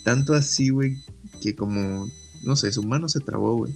Tanto 0.05 0.35
así, 0.35 0.71
güey, 0.71 0.97
que 1.41 1.55
como, 1.55 2.09
no 2.43 2.57
sé, 2.57 2.73
su 2.73 2.83
mano 2.83 3.09
se 3.09 3.21
trabó, 3.21 3.57
güey. 3.57 3.75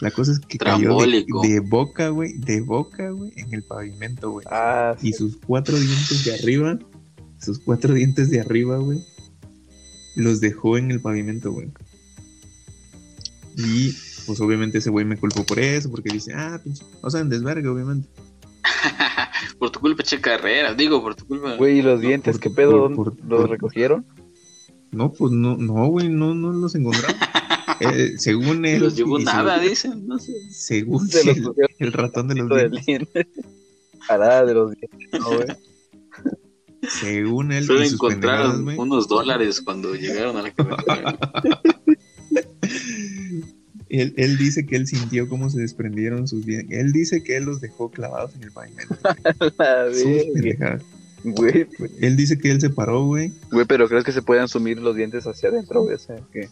La 0.00 0.10
cosa 0.10 0.32
es 0.32 0.40
que 0.40 0.58
cayó 0.58 0.96
de, 0.98 1.60
boca, 1.60 2.08
güey, 2.08 2.32
de 2.38 2.60
boca, 2.60 3.10
güey, 3.10 3.32
en 3.36 3.54
el 3.54 3.62
pavimento, 3.62 4.30
güey. 4.30 4.46
Ah, 4.50 4.96
sí. 4.98 5.08
Y 5.08 5.12
sus 5.12 5.36
cuatro 5.36 5.78
dientes 5.78 6.24
de 6.24 6.34
arriba, 6.34 6.78
sus 7.38 7.60
cuatro 7.60 7.94
dientes 7.94 8.30
de 8.30 8.40
arriba, 8.40 8.78
güey, 8.78 9.04
los 10.16 10.40
dejó 10.40 10.76
en 10.76 10.90
el 10.90 11.00
pavimento, 11.00 11.52
güey. 11.52 11.70
Y 13.56 13.92
pues 14.26 14.40
obviamente 14.40 14.78
ese 14.78 14.90
güey 14.90 15.04
me 15.04 15.16
culpó 15.16 15.44
por 15.44 15.58
eso, 15.58 15.90
porque 15.90 16.10
dice, 16.12 16.32
ah, 16.34 16.60
pinche, 16.62 16.84
o 17.00 17.10
sea, 17.10 17.20
en 17.20 17.28
desvergue, 17.28 17.68
obviamente. 17.68 18.08
por 19.58 19.70
tu 19.70 19.80
culpa 19.80 20.02
eché 20.02 20.20
carrera, 20.20 20.74
digo, 20.74 21.02
por 21.02 21.14
tu 21.14 21.26
culpa. 21.26 21.56
Güey, 21.56 21.78
¿y 21.78 21.82
los 21.82 22.00
No, 22.00 22.08
dientes? 22.08 22.34
por- 22.36 22.40
¿Qué 22.42 22.50
pedo? 22.50 22.70
por- 22.70 22.80
¿Dónde 22.80 22.96
por- 22.96 23.28
¿Los 23.28 23.40
por- 23.42 23.50
recogieron? 23.50 24.06
No, 24.90 25.12
pues 25.12 25.32
no, 25.32 25.56
no, 25.56 25.86
güey, 25.86 26.08
no, 26.08 26.34
no 26.34 26.52
los 26.52 26.74
encontraron. 26.74 27.16
Eh, 27.80 28.12
según 28.16 28.62
Se 28.62 28.76
él. 28.76 28.82
los 28.82 28.94
llevó 28.96 29.18
nada, 29.18 29.54
según- 29.56 29.68
dicen, 29.70 30.06
no 30.06 30.18
sé. 30.18 30.32
Según 30.50 31.08
Se 31.08 31.30
el, 31.80 31.92
ratón 31.92 32.28
de 32.28 32.36
los 32.36 32.48
dientes. 32.48 32.86
diente. 32.86 33.28
Parada 34.06 34.44
de 34.44 34.54
los 34.54 34.72
dientes, 34.72 35.20
¿no, 35.20 35.26
güey? 35.26 35.46
Según 36.88 37.50
él 37.52 37.64
Solo 37.66 37.82
encontraron 37.82 38.68
unos 38.78 39.08
dólares 39.08 39.60
cuando 39.62 39.94
llegaron 39.94 40.36
a 40.36 40.42
la 40.42 40.50
carretera. 40.54 41.18
Él, 43.92 44.14
él 44.16 44.38
dice 44.38 44.64
que 44.64 44.76
él 44.76 44.86
sintió 44.86 45.28
cómo 45.28 45.50
se 45.50 45.60
desprendieron 45.60 46.26
sus 46.26 46.46
dientes. 46.46 46.78
Él 46.78 46.92
dice 46.92 47.22
que 47.22 47.36
él 47.36 47.44
los 47.44 47.60
dejó 47.60 47.90
clavados 47.90 48.34
en 48.34 48.44
el 48.44 48.50
pavimento. 48.50 48.96
Güey, 51.24 51.68
Él 52.00 52.16
dice 52.16 52.36
que 52.36 52.50
él 52.50 52.60
se 52.60 52.68
paró, 52.68 53.04
güey. 53.04 53.32
güey, 53.52 53.64
pero 53.64 53.88
¿crees 53.88 54.02
que 54.02 54.10
se 54.10 54.22
puedan 54.22 54.48
sumir 54.48 54.80
los 54.80 54.96
dientes 54.96 55.24
hacia 55.24 55.50
adentro, 55.50 55.84
güey? 55.84 55.94
O 55.94 55.98
sea, 56.00 56.16
que... 56.32 56.48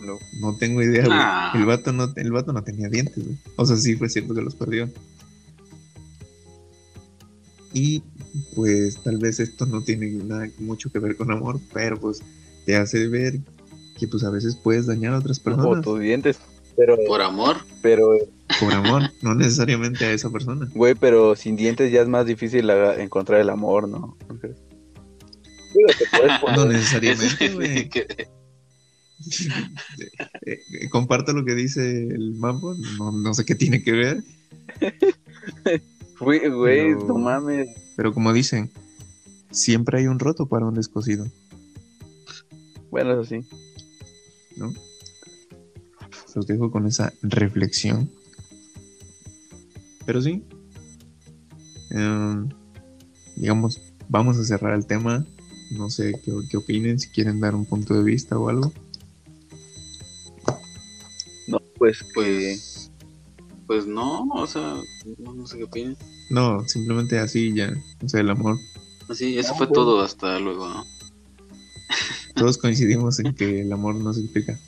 No. 0.00 0.18
No 0.40 0.56
tengo 0.56 0.80
idea, 0.80 1.04
güey. 1.04 1.18
Ah. 1.20 1.52
El, 1.54 1.66
vato 1.66 1.92
no, 1.92 2.10
el 2.16 2.32
vato 2.32 2.54
no 2.54 2.64
tenía 2.64 2.88
dientes, 2.88 3.22
güey. 3.22 3.36
O 3.56 3.66
sea, 3.66 3.76
sí 3.76 3.96
fue 3.96 4.08
cierto 4.08 4.34
que 4.34 4.40
los 4.40 4.54
perdió. 4.54 4.88
Y 7.74 8.02
pues 8.54 9.02
tal 9.02 9.18
vez 9.18 9.38
esto 9.38 9.66
no 9.66 9.82
tiene 9.82 10.10
nada 10.12 10.48
mucho 10.58 10.90
que 10.90 10.98
ver 10.98 11.14
con 11.16 11.30
amor, 11.30 11.60
pero 11.74 12.00
pues 12.00 12.22
te 12.64 12.76
hace 12.76 13.06
ver 13.08 13.38
que 13.98 14.08
pues 14.08 14.24
a 14.24 14.30
veces 14.30 14.56
puedes 14.56 14.86
dañar 14.86 15.12
a 15.12 15.18
otras 15.18 15.38
O 15.40 15.42
personas 15.42 15.84
tus 15.84 16.00
dientes. 16.00 16.38
Pero, 16.80 16.96
Por 17.06 17.20
amor, 17.20 17.58
pero, 17.82 18.08
por 18.58 18.72
amor, 18.72 19.02
no 19.22 19.34
necesariamente 19.34 20.06
a 20.06 20.12
esa 20.12 20.30
persona. 20.30 20.66
güey, 20.74 20.94
pero 20.94 21.36
sin 21.36 21.54
dientes 21.56 21.92
ya 21.92 22.00
es 22.00 22.08
más 22.08 22.24
difícil 22.24 22.70
encontrar 22.70 23.38
el 23.42 23.50
amor, 23.50 23.86
¿no? 23.86 24.16
¿No 24.28 24.38
crees? 24.38 24.56
Digo, 25.74 25.88
te 25.98 26.04
puedes 26.16 26.40
poner- 26.40 26.56
No 26.56 26.62
es 26.64 26.72
necesariamente, 26.78 27.48
güey. 27.54 27.88
que 27.90 28.06
Eh, 30.46 30.58
eh, 30.80 30.88
comparto 30.88 31.34
lo 31.34 31.44
que 31.44 31.54
dice 31.54 31.82
el 32.08 32.32
mambo, 32.36 32.74
no, 32.98 33.12
no 33.12 33.34
sé 33.34 33.44
qué 33.44 33.54
tiene 33.54 33.82
que 33.82 33.92
ver, 33.92 34.22
Güey, 36.18 36.48
güey, 36.48 36.94
no 36.94 37.18
mames. 37.18 37.68
pero 37.96 38.14
como 38.14 38.32
dicen, 38.32 38.70
siempre 39.50 39.98
hay 39.98 40.06
un 40.06 40.18
roto 40.18 40.46
para 40.46 40.64
un 40.64 40.72
descosido, 40.74 41.26
Bueno, 42.90 43.12
eso 43.12 43.24
sí. 43.26 43.40
¿no? 44.56 44.72
Los 46.40 46.46
dejo 46.46 46.70
con 46.70 46.86
esa 46.86 47.12
reflexión. 47.20 48.10
Pero 50.06 50.22
sí, 50.22 50.42
em, 51.90 52.48
digamos, 53.36 53.78
vamos 54.08 54.38
a 54.38 54.44
cerrar 54.44 54.74
el 54.74 54.86
tema. 54.86 55.26
No 55.70 55.90
sé 55.90 56.14
qué, 56.24 56.32
qué 56.48 56.56
opinen, 56.56 56.98
si 56.98 57.10
quieren 57.10 57.40
dar 57.40 57.54
un 57.54 57.66
punto 57.66 57.92
de 57.92 58.02
vista 58.02 58.38
o 58.38 58.48
algo. 58.48 58.72
No, 61.46 61.58
pues, 61.76 62.02
pues, 62.14 62.14
pues, 62.14 62.90
pues 63.66 63.86
no, 63.86 64.24
o 64.28 64.46
sea, 64.46 64.76
no, 65.18 65.34
no 65.34 65.46
sé 65.46 65.58
qué 65.58 65.64
opinan. 65.64 65.98
No, 66.30 66.66
simplemente 66.66 67.18
así 67.18 67.52
ya. 67.52 67.70
O 68.02 68.08
sea, 68.08 68.20
el 68.20 68.30
amor. 68.30 68.58
Así, 69.10 69.38
eso 69.38 69.54
fue 69.56 69.66
todo, 69.66 70.00
hasta 70.00 70.38
luego, 70.38 70.70
¿no? 70.70 70.86
Todos 72.34 72.56
coincidimos 72.56 73.18
en 73.18 73.34
que 73.34 73.60
el 73.60 73.70
amor 73.74 73.96
no 73.96 74.14
se 74.14 74.22
explica. 74.22 74.58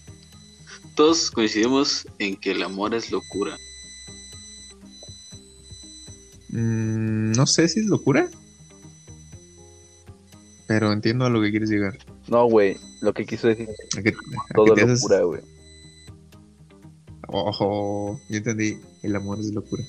Todos 0.94 1.30
coincidimos 1.30 2.06
en 2.18 2.36
que 2.36 2.50
el 2.52 2.62
amor 2.62 2.94
es 2.94 3.10
locura. 3.10 3.56
Mm, 6.50 7.32
no 7.32 7.46
sé 7.46 7.68
si 7.68 7.80
es 7.80 7.86
locura. 7.86 8.28
Pero 10.66 10.92
entiendo 10.92 11.24
a 11.24 11.30
lo 11.30 11.40
que 11.40 11.50
quieres 11.50 11.70
llegar. 11.70 11.98
no, 12.28 12.46
güey. 12.46 12.76
Lo 13.00 13.12
que 13.12 13.26
quiso 13.26 13.48
decir 13.48 13.68
es 13.68 13.98
A 13.98 14.02
que, 14.02 14.10
a 14.10 14.54
todo 14.54 14.74
que 14.74 14.82
haces- 14.82 15.00
locura, 15.02 15.22
güey. 15.22 15.40
Ojo, 17.28 18.20
yo 18.28 18.36
entendí. 18.36 18.78
El 19.02 19.16
amor 19.16 19.40
es 19.40 19.52
locura. 19.52 19.82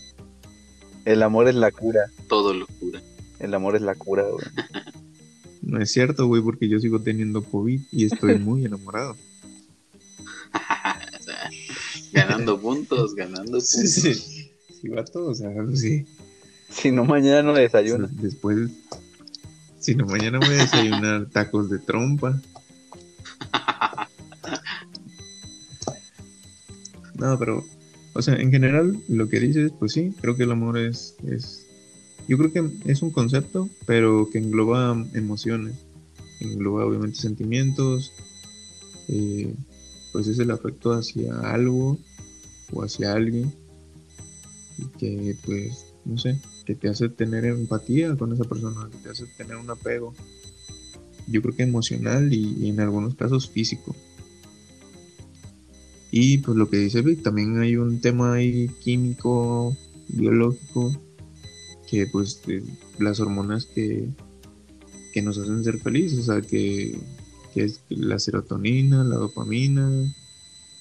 El 1.05 1.21
amor 1.21 1.47
es 1.47 1.55
la 1.55 1.71
cura. 1.71 1.99
Todo 2.27 2.53
locura. 2.53 3.01
El 3.39 3.53
amor 3.53 3.75
es 3.75 3.81
la 3.81 3.95
cura, 3.95 4.23
güey. 4.23 4.45
No 5.65 5.79
es 5.81 5.93
cierto, 5.93 6.27
güey, 6.27 6.41
porque 6.41 6.67
yo 6.67 6.77
sigo 6.77 6.99
teniendo 7.01 7.41
COVID 7.41 7.79
y 7.89 8.05
estoy 8.05 8.37
muy 8.37 8.65
enamorado. 8.65 9.15
Ganando 12.13 12.59
puntos, 12.59 13.15
ganando 13.15 13.43
puntos. 13.51 13.69
Sí, 13.69 13.87
sí. 13.87 14.13
Sí, 14.81 14.89
vato, 14.89 15.25
o 15.25 15.35
sea, 15.35 15.51
sí. 15.73 16.05
Si 16.69 16.91
no, 16.91 17.05
mañana 17.05 17.43
no 17.43 17.53
desayuno. 17.53 18.07
Después, 18.11 18.69
si 19.79 19.95
no, 19.95 20.05
mañana 20.05 20.39
voy 20.39 20.49
a 20.49 20.63
desayunar 20.63 21.29
tacos 21.31 21.69
de 21.69 21.79
trompa. 21.79 22.41
No, 27.15 27.37
pero, 27.39 27.63
o 28.13 28.21
sea, 28.21 28.35
en 28.35 28.51
general, 28.51 28.97
lo 29.07 29.29
que 29.29 29.39
dices, 29.39 29.71
pues 29.77 29.93
sí, 29.93 30.13
creo 30.19 30.35
que 30.35 30.43
el 30.43 30.51
amor 30.51 30.77
es, 30.77 31.15
es, 31.25 31.65
yo 32.27 32.37
creo 32.37 32.51
que 32.51 32.69
es 32.85 33.01
un 33.01 33.11
concepto, 33.11 33.69
pero 33.85 34.29
que 34.29 34.39
engloba 34.39 35.05
emociones, 35.13 35.75
engloba 36.39 36.85
obviamente 36.85 37.19
sentimientos, 37.19 38.11
eh, 39.07 39.53
pues 40.13 40.27
es 40.27 40.39
el 40.39 40.51
afecto 40.51 40.93
hacia 40.93 41.37
algo 41.39 41.97
o 42.71 42.83
hacia 42.83 43.11
alguien 43.13 43.51
y 44.77 44.85
que, 44.97 45.35
pues, 45.43 45.93
no 46.05 46.17
sé, 46.17 46.39
que 46.65 46.75
te 46.75 46.87
hace 46.87 47.09
tener 47.09 47.45
empatía 47.45 48.15
con 48.15 48.31
esa 48.31 48.43
persona, 48.45 48.89
que 48.91 48.97
te 48.99 49.09
hace 49.09 49.25
tener 49.37 49.57
un 49.57 49.69
apego, 49.69 50.13
yo 51.27 51.41
creo 51.41 51.55
que 51.55 51.63
emocional 51.63 52.31
y, 52.31 52.69
en 52.69 52.79
algunos 52.79 53.15
casos 53.15 53.49
físico. 53.49 53.95
Y 56.11 56.37
pues 56.39 56.55
lo 56.57 56.69
que 56.69 56.77
dice 56.77 57.01
Vic, 57.01 57.23
también 57.23 57.59
hay 57.59 57.75
un 57.75 57.99
tema 57.99 58.33
ahí 58.33 58.69
químico, 58.81 59.75
biológico, 60.09 60.91
que 61.89 62.05
pues 62.05 62.41
de 62.45 62.63
las 62.99 63.19
hormonas 63.19 63.65
que, 63.65 64.09
que 65.11 65.21
nos 65.23 65.39
hacen 65.39 65.63
ser 65.63 65.79
felices, 65.79 66.19
o 66.19 66.33
sea, 66.33 66.41
que, 66.41 66.99
que 67.53 67.63
es 67.65 67.81
la 67.89 68.19
serotonina, 68.19 69.03
la 69.03 69.15
dopamina 69.15 69.89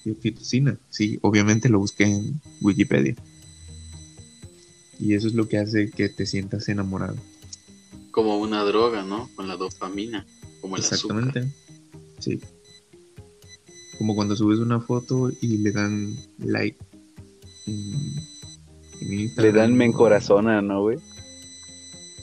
y 0.04 0.10
oxitocina. 0.10 0.78
Sí, 0.90 1.18
obviamente 1.22 1.68
lo 1.68 1.78
busqué 1.78 2.04
en 2.04 2.40
Wikipedia. 2.60 3.14
Y 4.98 5.14
eso 5.14 5.26
es 5.26 5.34
lo 5.34 5.48
que 5.48 5.58
hace 5.58 5.90
que 5.90 6.08
te 6.08 6.26
sientas 6.26 6.68
enamorado. 6.68 7.16
Como 8.10 8.38
una 8.38 8.62
droga, 8.62 9.02
¿no? 9.02 9.28
Con 9.34 9.48
la 9.48 9.56
dopamina, 9.56 10.26
como 10.60 10.76
el 10.76 10.82
azúcar. 10.82 11.18
Exactamente. 11.18 11.54
Sí. 12.20 12.40
Como 13.98 14.14
cuando 14.14 14.36
subes 14.36 14.58
una 14.58 14.80
foto 14.80 15.30
y 15.40 15.58
le 15.58 15.72
dan 15.72 16.16
like 16.38 16.78
en, 17.66 18.16
en 19.00 19.32
Le 19.36 19.52
dan 19.52 19.74
me 19.76 19.84
encorazona, 19.84 20.62
¿no, 20.62 20.82
güey? 20.82 20.98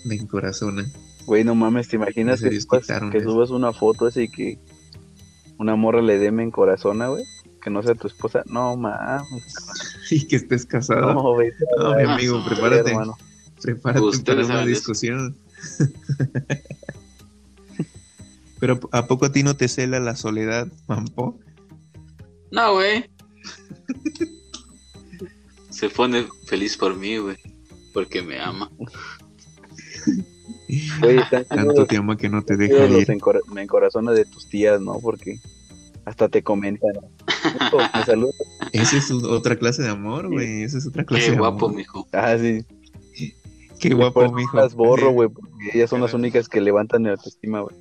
Me 0.05 0.15
encorazona. 0.15 0.89
Güey, 1.25 1.43
no 1.43 1.53
mames, 1.55 1.87
¿te 1.87 1.95
imaginas 1.97 2.41
En 2.41 2.49
que, 2.49 2.61
subas, 2.61 2.87
que 3.11 3.21
subas 3.23 3.49
una 3.51 3.71
foto 3.73 4.07
así 4.07 4.21
y 4.21 4.29
que 4.29 4.59
una 5.57 5.75
morra 5.75 6.01
le 6.01 6.17
dé 6.17 6.31
me 6.31 6.43
encorazona, 6.43 7.07
güey? 7.09 7.23
Que 7.61 7.69
no 7.69 7.83
sea 7.83 7.93
tu 7.95 8.07
esposa. 8.07 8.43
No 8.47 8.75
mames. 8.77 9.53
Y 10.11 10.25
que 10.25 10.37
estés 10.37 10.65
casado. 10.65 11.13
No, 11.13 11.33
güey. 11.35 11.51
No, 11.77 11.95
mi 11.95 12.03
Ah, 12.03 12.15
amigo, 12.15 12.43
prepárate. 12.43 12.89
hermano. 12.89 13.15
Prepárate 13.61 14.05
Ustedes 14.05 14.47
para 14.47 14.59
una 14.59 14.65
discusión. 14.65 15.37
Pero 18.59 18.79
¿a 18.91 19.07
poco 19.07 19.25
a 19.25 19.31
ti 19.31 19.43
no 19.43 19.55
te 19.55 19.67
cela 19.67 19.99
la 19.99 20.15
soledad, 20.15 20.67
Mampo? 20.87 21.39
No, 22.51 22.73
güey. 22.73 23.09
Se 25.69 25.89
pone 25.89 26.27
feliz 26.47 26.75
por 26.75 26.95
mí, 26.95 27.17
güey. 27.17 27.37
Porque 27.93 28.21
me 28.21 28.39
ama. 28.39 28.69
Güey, 30.99 31.17
están 31.31 31.45
Tanto 31.45 31.87
ama 31.97 32.15
que 32.17 32.29
no 32.29 32.43
te 32.43 32.55
deja 32.57 32.85
ir. 32.85 33.09
encora- 33.09 33.41
me 33.53 33.63
encorazona 33.63 34.11
de 34.11 34.25
tus 34.25 34.47
tías, 34.47 34.79
¿no? 34.79 34.99
Porque 34.99 35.39
hasta 36.05 36.29
te 36.29 36.43
comentan. 36.43 36.91
¿no? 36.93 37.01
Puto, 37.71 37.77
Me 37.95 38.03
saludas. 38.05 38.35
Esa 38.73 38.97
es 38.97 39.11
otra 39.11 39.55
clase 39.57 39.81
de 39.83 39.89
amor, 39.89 40.27
güey. 40.29 40.63
Esa 40.63 40.77
es 40.77 40.85
otra 40.87 41.03
clase 41.05 41.25
Qué 41.25 41.31
de 41.31 41.37
guapo, 41.37 41.65
amor. 41.67 41.77
mijo. 41.77 42.07
Ah, 42.13 42.37
sí. 42.39 42.65
Qué 43.79 43.93
guapo, 43.93 44.23
eso 44.25 44.33
mijo. 44.33 44.57
Las 44.57 44.75
borro, 44.75 45.11
güey, 45.11 45.29
porque 45.29 45.49
ellas 45.73 45.89
son 45.89 46.01
las 46.01 46.13
únicas 46.13 46.49
que 46.49 46.59
levantan 46.61 47.01
mi 47.03 47.09
autoestima, 47.09 47.61
güey. 47.61 47.75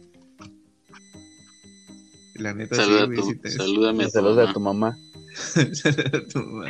La 2.36 2.54
neta, 2.54 2.76
Saluda 2.76 2.98
sí, 2.98 3.02
a 3.02 3.06
güey. 3.06 3.18
tu, 3.18 3.24
sí 3.30 3.34
te- 3.36 3.50
salúdame 3.50 4.04
a 4.04 4.06
tu 4.06 4.12
Saludos 4.12 4.56
a 4.56 4.58
mamá. 4.60 4.96
Saluda 5.72 6.18
a 6.18 6.28
tu 6.28 6.38
mamá. 6.38 6.66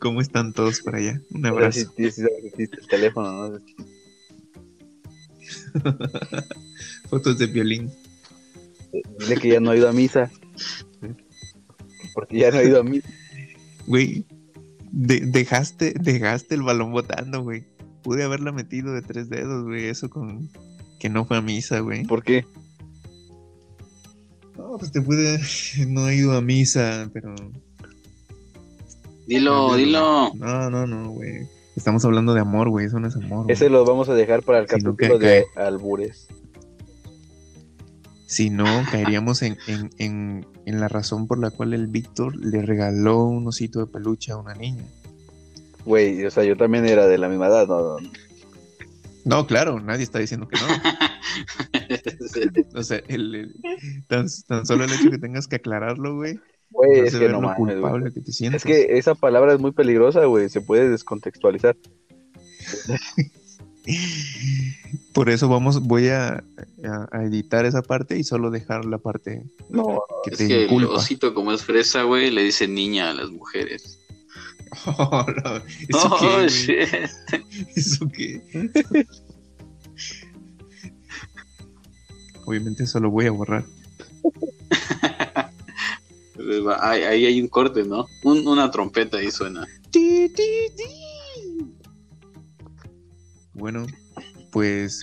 ¿Cómo 0.00 0.20
están 0.22 0.52
todos 0.54 0.80
por 0.80 0.96
allá? 0.96 1.20
Un 1.30 1.42
sí, 1.42 1.46
abrazo. 1.46 1.80
sí, 1.96 2.10
sí, 2.10 2.22
existe 2.44 2.78
el 2.80 2.88
teléfono, 2.88 3.30
¿no? 3.50 3.58
Fotos 7.10 7.38
de 7.38 7.46
violín. 7.46 7.90
Dile 9.18 9.36
que 9.36 9.48
ya 9.48 9.60
no 9.60 9.70
ha 9.70 9.76
ido 9.76 9.88
a 9.88 9.92
misa. 9.92 10.30
Porque 12.14 12.38
ya 12.38 12.50
no 12.50 12.58
ha 12.58 12.62
ido 12.62 12.80
a 12.80 12.84
misa. 12.84 13.08
Güey, 13.86 14.24
de- 14.92 15.20
dejaste, 15.26 15.94
dejaste 16.00 16.54
el 16.54 16.62
balón 16.62 16.92
botando, 16.92 17.42
güey. 17.42 17.64
Pude 18.02 18.22
haberla 18.22 18.52
metido 18.52 18.92
de 18.92 19.02
tres 19.02 19.28
dedos, 19.28 19.64
güey. 19.64 19.86
Eso 19.86 20.08
con 20.10 20.48
que 21.00 21.08
no 21.08 21.24
fue 21.24 21.38
a 21.38 21.42
misa, 21.42 21.80
güey. 21.80 22.04
¿Por 22.04 22.22
qué? 22.22 22.44
No, 24.56 24.76
pues 24.78 24.92
te 24.92 25.00
pude. 25.02 25.40
No 25.88 26.08
he 26.08 26.16
ido 26.16 26.32
a 26.36 26.40
misa, 26.40 27.10
pero. 27.12 27.34
Dilo, 29.26 29.74
dilo. 29.74 30.32
No, 30.34 30.70
no, 30.70 30.86
no, 30.86 31.10
güey. 31.10 31.46
Estamos 31.76 32.04
hablando 32.04 32.34
de 32.34 32.40
amor, 32.40 32.68
güey. 32.68 32.86
Eso 32.86 33.00
no 33.00 33.08
es 33.08 33.16
amor. 33.16 33.44
güey. 33.44 33.52
Ese 33.52 33.68
lo 33.68 33.84
vamos 33.84 34.08
a 34.08 34.14
dejar 34.14 34.42
para 34.42 34.60
el 34.60 34.68
Si 34.68 34.80
capítulo 34.80 35.18
de 35.18 35.44
albures. 35.56 36.28
Si 38.26 38.50
no, 38.50 38.64
caeríamos 38.90 39.42
en, 39.42 39.56
en, 39.68 39.90
en, 39.98 40.46
en 40.66 40.80
la 40.80 40.88
razón 40.88 41.26
por 41.28 41.38
la 41.38 41.50
cual 41.50 41.74
el 41.74 41.86
Víctor 41.86 42.34
le 42.36 42.62
regaló 42.62 43.24
un 43.24 43.46
osito 43.46 43.78
de 43.80 43.86
peluche 43.86 44.32
a 44.32 44.36
una 44.36 44.54
niña. 44.54 44.84
Güey, 45.84 46.24
o 46.24 46.30
sea, 46.30 46.44
yo 46.44 46.56
también 46.56 46.86
era 46.86 47.06
de 47.06 47.18
la 47.18 47.28
misma 47.28 47.48
edad, 47.48 47.66
¿no? 47.68 48.00
no. 48.00 48.10
No, 49.24 49.46
claro, 49.46 49.80
nadie 49.80 50.02
está 50.02 50.18
diciendo 50.18 50.48
que 50.48 50.58
no. 50.60 50.66
O 52.74 52.82
sea, 52.82 53.00
el, 53.08 53.34
el- 53.34 53.54
tan, 54.08 54.26
tan 54.46 54.66
solo 54.66 54.84
el 54.84 54.92
hecho 54.92 55.10
que 55.10 55.18
tengas 55.18 55.46
que 55.48 55.56
aclararlo, 55.56 56.16
güey, 56.16 56.38
Güey, 56.74 57.00
es 57.00 57.12
que 57.12 57.18
ver 57.20 57.30
no 57.32 57.40
lo 57.40 57.48
mames, 57.48 57.58
güey. 57.58 57.72
culpable 57.80 58.12
que 58.12 58.20
te 58.20 58.32
sientes. 58.32 58.62
Es 58.62 58.66
que 58.66 58.98
esa 58.98 59.14
palabra 59.14 59.54
es 59.54 59.60
muy 59.60 59.72
peligrosa, 59.72 60.24
güey. 60.26 60.48
Se 60.50 60.60
puede 60.60 60.88
descontextualizar. 60.90 61.76
Por 65.12 65.28
eso 65.30 65.48
vamos, 65.48 65.80
voy 65.82 66.08
a, 66.08 66.42
a- 66.84 67.08
a 67.12 67.24
editar 67.24 67.64
esa 67.66 67.82
parte 67.82 68.18
y 68.18 68.24
solo 68.24 68.50
dejar 68.50 68.84
la 68.86 68.98
parte 68.98 69.44
No, 69.68 70.00
que 70.24 70.30
Es 70.30 70.38
te 70.38 70.48
que 70.48 70.56
el 70.56 70.62
inculpa. 70.72 70.94
osito, 70.94 71.34
como 71.34 71.52
es 71.52 71.62
fresa, 71.62 72.02
güey, 72.02 72.30
le 72.30 72.42
dice 72.42 72.66
niña 72.66 73.10
a 73.10 73.14
las 73.14 73.30
mujeres. 73.30 73.98
Oh, 74.86 75.24
no, 75.44 75.56
¿Eso 75.56 76.08
Oh, 76.10 76.18
qué, 76.18 76.48
shit. 76.48 76.88
¿Eso 77.76 78.08
qué? 78.12 78.42
Obviamente 82.46 82.82
eso 82.84 82.98
lo 83.00 83.10
voy 83.10 83.26
a 83.26 83.30
borrar. 83.30 83.64
Ahí, 86.80 87.02
ahí 87.02 87.26
hay 87.26 87.40
un 87.40 87.48
corte, 87.48 87.84
¿no? 87.84 88.06
Un- 88.22 88.46
una 88.46 88.70
trompeta 88.70 89.18
ahí 89.18 89.30
suena. 89.30 89.66
Ti, 89.90 90.28
ti, 90.34 90.42
ti. 90.76 91.64
Bueno, 93.54 93.86
pues 94.50 95.00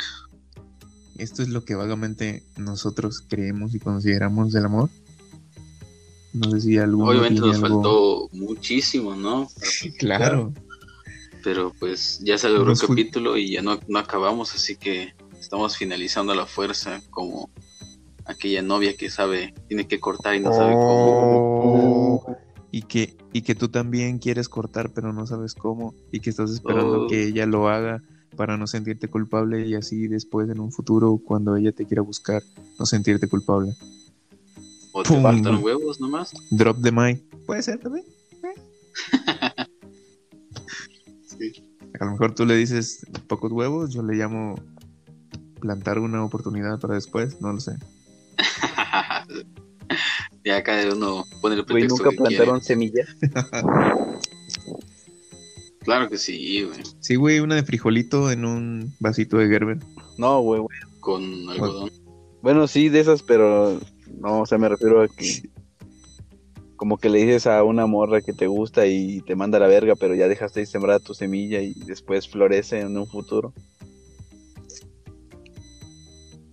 esto 1.18 1.42
es 1.42 1.50
lo 1.50 1.64
que 1.64 1.76
vagamente 1.76 2.44
nosotros 2.58 3.22
creemos 3.28 3.74
y 3.76 3.80
consideramos 3.80 4.52
del 4.52 4.66
amor. 4.66 4.90
No 6.34 6.52
sé 6.52 6.62
si 6.62 6.78
alguno 6.78 7.10
Obviamente 7.10 7.42
nos 7.42 7.56
algo- 7.62 7.68
faltó 7.82 8.30
muchísimo, 8.34 9.16
¿no? 9.16 9.48
Claro. 10.00 10.54
Pero 11.44 11.74
pues 11.80 12.20
ya 12.24 12.38
se 12.38 12.50
logró 12.50 12.76
fui- 12.76 12.88
capítulo 12.88 13.36
y 13.38 13.52
ya 13.52 13.62
no, 13.62 13.80
no 13.88 14.00
acabamos, 14.00 14.54
así 14.54 14.76
que 14.76 15.14
estamos 15.40 15.76
finalizando 15.76 16.34
a 16.34 16.36
la 16.36 16.46
fuerza 16.46 17.02
como 17.10 17.50
aquella 18.26 18.62
novia 18.62 18.96
que 18.96 19.10
sabe, 19.10 19.54
tiene 19.68 19.88
que 19.88 20.00
cortar 20.00 20.36
y 20.36 20.40
no 20.40 20.54
sabe 20.54 20.74
cómo. 20.74 22.16
Oh. 22.16 22.38
Y 22.72 22.84
que, 22.84 23.18
y 23.34 23.42
que 23.42 23.56
tú 23.56 23.68
también 23.70 24.20
quieres 24.20 24.48
cortar, 24.48 24.92
pero 24.94 25.12
no 25.12 25.28
sabes 25.28 25.56
cómo. 25.56 25.94
Y 26.12 26.20
que 26.22 26.30
estás 26.30 26.52
esperando 26.52 27.04
Oh. 27.04 27.08
que 27.08 27.28
ella 27.28 27.46
lo 27.46 27.68
haga 27.68 28.02
para 28.36 28.58
no 28.58 28.66
sentirte 28.66 29.10
culpable 29.10 29.68
y 29.68 29.76
así 29.76 30.08
después 30.08 30.50
en 30.50 30.60
un 30.60 30.72
futuro, 30.72 31.20
cuando 31.24 31.56
ella 31.58 31.74
te 31.74 31.86
quiera 31.86 32.02
buscar, 32.02 32.42
no 32.80 32.86
sentirte 32.86 33.28
culpable. 33.28 33.74
O 34.94 35.04
te 35.04 35.22
faltan 35.22 35.64
huevos 35.64 36.00
nomás. 36.00 36.34
Drop 36.50 36.82
the 36.82 36.92
mic. 36.92 37.22
Puede 37.46 37.62
ser 37.64 37.80
también. 37.80 38.06
Sí. 41.26 41.64
A 42.00 42.06
lo 42.06 42.12
mejor 42.12 42.36
tú 42.36 42.46
le 42.46 42.56
dices 42.56 43.06
pocos 43.28 43.52
huevos, 43.52 43.92
yo 43.92 44.04
le 44.04 44.14
llamo 44.14 44.56
plantar 45.60 45.98
una 46.00 46.24
oportunidad 46.24 46.80
para 46.80 46.96
después, 46.96 47.42
no 47.42 47.54
lo 47.54 47.60
sé. 47.60 47.74
ya 50.46 50.64
cada 50.64 50.94
uno 50.94 51.26
pone 51.42 51.56
el 51.56 51.66
pretexto 51.66 51.98
nunca 51.98 52.10
que 52.12 52.18
quiere. 52.18 52.36
plantaron 52.36 52.62
semillas. 52.62 53.10
Claro 55.84 56.10
que 56.10 56.18
sí, 56.18 56.64
güey. 56.64 56.80
Sí, 57.00 57.16
güey, 57.16 57.40
una 57.40 57.56
de 57.56 57.64
frijolito 57.64 58.32
en 58.32 58.46
un 58.46 58.94
vasito 59.00 59.38
de 59.38 59.48
Gerber. 59.48 59.80
No, 60.18 60.40
güey, 60.42 60.62
güey. 60.62 60.78
Con 61.00 61.50
algodón. 61.50 61.90
Bueno, 62.44 62.68
sí, 62.68 62.90
de 62.90 63.00
esas, 63.00 63.24
pero 63.24 63.80
no, 64.20 64.42
o 64.42 64.46
sea, 64.46 64.60
me 64.60 64.70
refiero 64.70 65.02
a 65.02 65.08
que 65.08 65.50
como 66.76 66.98
que 66.98 67.10
le 67.10 67.20
dices 67.20 67.46
a 67.46 67.64
una 67.64 67.86
morra 67.86 68.22
que 68.22 68.34
te 68.34 68.48
gusta 68.48 68.88
y 68.88 69.22
te 69.22 69.36
manda 69.36 69.58
a 69.58 69.62
la 69.62 69.68
verga, 69.68 69.96
pero 69.96 70.16
ya 70.16 70.28
dejaste 70.28 70.62
de 70.62 70.66
sembrar 70.66 71.00
tu 71.00 71.14
semilla 71.14 71.62
y 71.62 71.74
después 71.74 72.28
florece 72.28 72.80
en 72.80 72.98
un 72.98 73.08
futuro. 73.08 73.54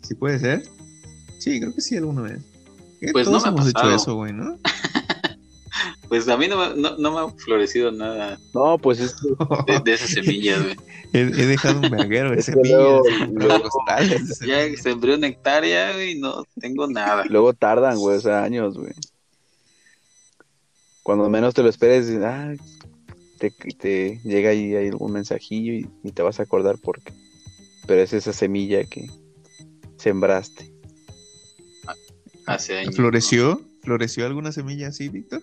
¿Sí 0.03 0.14
puede 0.14 0.39
ser? 0.39 0.62
Sí, 1.39 1.61
creo 1.61 1.74
que 1.74 1.80
sí 1.80 1.97
alguna 1.97 2.22
vez. 2.22 2.43
Pues 3.12 3.26
Todos 3.26 3.44
no 3.44 3.53
me 3.53 3.57
ha 3.59 3.61
hemos 3.61 3.68
hecho 3.68 3.74
pasado. 3.74 3.96
eso, 3.96 4.14
güey, 4.14 4.32
¿no? 4.32 4.59
Pues 6.09 6.26
a 6.28 6.38
mí 6.38 6.49
no, 6.49 6.57
me- 6.57 6.80
no, 6.80 6.96
no 6.96 7.12
me 7.12 7.18
ha 7.20 7.28
florecido 7.36 7.92
nada 7.92 8.38
No, 8.55 8.78
pues 8.78 8.99
es 8.99 9.14
de, 9.66 9.78
de 9.84 9.92
esas 9.92 10.09
semillas, 10.09 10.62
güey. 10.62 10.74
he, 11.12 11.20
he 11.20 11.46
dejado 11.46 11.80
un 11.80 11.90
verguero 11.90 12.30
de 12.30 12.40
semillas, 12.42 12.70
luego- 12.78 13.03
luego- 13.34 13.68
costales 13.68 14.38
Ya 14.40 14.74
sembré 14.82 15.14
una 15.16 15.26
hectárea, 15.26 15.92
güey, 15.92 16.12
y 16.12 16.18
no 16.18 16.44
tengo 16.59 16.86
nada. 16.88 17.24
luego 17.28 17.53
tardan, 17.53 17.99
güey, 17.99 18.16
o 18.16 18.20
sea, 18.20 18.42
años, 18.42 18.78
güey. 18.78 18.92
Cuando 21.03 21.28
menos 21.28 21.53
te 21.55 21.62
lo 21.62 21.68
esperes, 21.68 22.11
ah, 22.22 22.55
te, 23.38 23.51
te 23.51 24.20
llega 24.24 24.51
ahí, 24.51 24.74
ahí 24.76 24.88
algún 24.88 25.12
mensajillo 25.12 25.74
y, 25.74 25.86
y 26.05 26.12
te 26.12 26.22
vas 26.22 26.40
a 26.40 26.44
acordar 26.44 26.78
por 26.78 27.01
qué. 27.03 27.12
Pero 27.86 28.01
es 28.03 28.12
esa 28.14 28.32
semilla 28.32 28.84
que 28.84 29.11
sembraste. 29.99 30.72
Hace 32.49 32.78
años. 32.78 32.96
¿Floreció? 32.96 33.61
¿Floreció 33.82 34.26
alguna 34.26 34.53
semilla 34.53 34.88
así, 34.88 35.09
Víctor? 35.09 35.42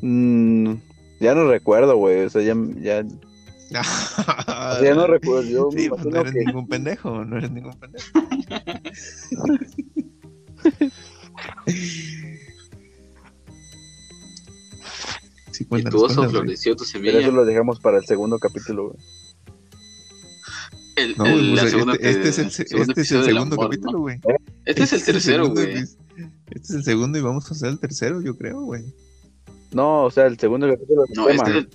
Mm, 0.00 0.74
ya 1.20 1.34
no 1.34 1.48
recuerdo, 1.48 1.96
güey, 1.96 2.24
o 2.24 2.30
sea, 2.30 2.42
ya, 2.42 2.54
ya, 2.80 3.04
o 3.70 3.84
sea, 3.84 4.82
ya 4.82 4.94
no 4.94 5.06
recuerdo. 5.06 5.42
Yo 5.48 5.68
Sí, 5.76 5.88
pues 5.88 6.04
no 6.04 6.20
eres 6.20 6.32
que- 6.32 6.44
ningún 6.44 6.68
pendejo, 6.68 7.24
no 7.24 7.38
eres 7.38 7.50
ningún 7.50 7.78
pendejo. 7.78 8.06
Sí, 15.50 15.66
¿Y 15.70 15.82
tu 15.84 16.04
oso 16.04 16.28
floreció 16.28 16.74
tu 16.74 16.84
Pero 16.84 16.90
semilla? 17.04 17.20
eso 17.20 17.30
lo 17.32 17.44
dejamos 17.44 17.78
para 17.80 17.98
el 17.98 18.06
segundo 18.06 18.38
capítulo, 18.38 18.88
güey. 18.88 18.96
El, 20.96 21.14
No, 21.16 21.26
el- 21.26 21.50
pues, 21.58 21.70
segunda 21.70 21.94
este, 21.94 22.10
este 22.10 22.28
es 22.28 22.38
el, 22.38 22.50
se- 22.50 22.66
segundo 22.66 22.92
este 22.92 23.00
es 23.02 23.10
el 23.10 23.16
episodio 23.18 23.24
del 23.24 23.34
segundo 23.34 23.54
amor, 23.56 23.66
capítulo, 23.66 23.92
¿no? 23.92 23.98
güey. 24.00 24.18
Este 24.64 24.82
es 24.82 24.92
el 24.92 25.04
tercero, 25.04 25.44
segundo 25.44 25.62
güey. 25.62 25.84
Este 26.54 26.66
es 26.68 26.70
el 26.70 26.84
segundo 26.84 27.18
y 27.18 27.22
vamos 27.22 27.50
a 27.50 27.54
hacer 27.54 27.70
el 27.70 27.78
tercero, 27.78 28.20
yo 28.20 28.36
creo, 28.36 28.60
güey. 28.62 28.84
No, 29.72 30.04
o 30.04 30.10
sea, 30.10 30.26
el 30.26 30.38
segundo 30.38 30.68
capítulo 30.68 31.04
No, 31.14 31.26
tema. 31.26 31.42
este 31.44 31.50
es 31.50 31.56
el- 31.64 31.70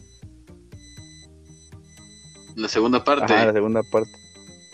la 2.61 2.67
segunda 2.67 3.03
parte. 3.03 3.33
Ajá, 3.33 3.45
la 3.47 3.53
segunda 3.53 3.81
parte. 3.83 4.11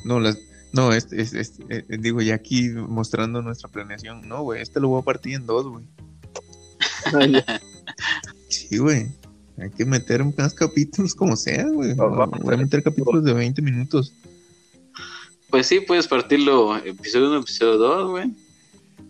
No, 0.03 0.19
las, 0.19 0.37
no, 0.73 0.91
este, 0.93 1.21
este- 1.21 1.39
este, 1.41 1.97
digo, 1.97 2.21
ya 2.21 2.35
aquí 2.35 2.69
mostrando 2.69 3.41
nuestra 3.41 3.69
planeación. 3.69 4.27
No, 4.27 4.43
güey, 4.43 4.61
este 4.61 4.79
lo 4.79 4.89
voy 4.89 5.01
a 5.01 5.05
partir 5.05 5.35
en 5.35 5.45
dos, 5.45 5.67
güey. 5.67 5.85
Sí, 8.49 8.77
güey. 8.77 9.07
Hay 9.57 9.69
que 9.69 9.85
meter 9.85 10.23
más 10.37 10.53
capítulos 10.53 11.13
como 11.15 11.35
sea, 11.35 11.65
güey. 11.67 11.93
Vamos 11.93 12.39
Voy 12.41 12.53
a 12.55 12.57
meter 12.57 12.81
capítulos 12.83 13.23
de 13.23 13.33
20 13.33 13.61
minutos. 13.61 14.13
Pues 15.49 15.67
sí, 15.67 15.79
puedes 15.81 16.07
partirlo 16.07 16.75
episodio 16.77 17.29
1, 17.29 17.39
episodio 17.41 17.77
2, 17.77 18.09
güey. 18.09 18.33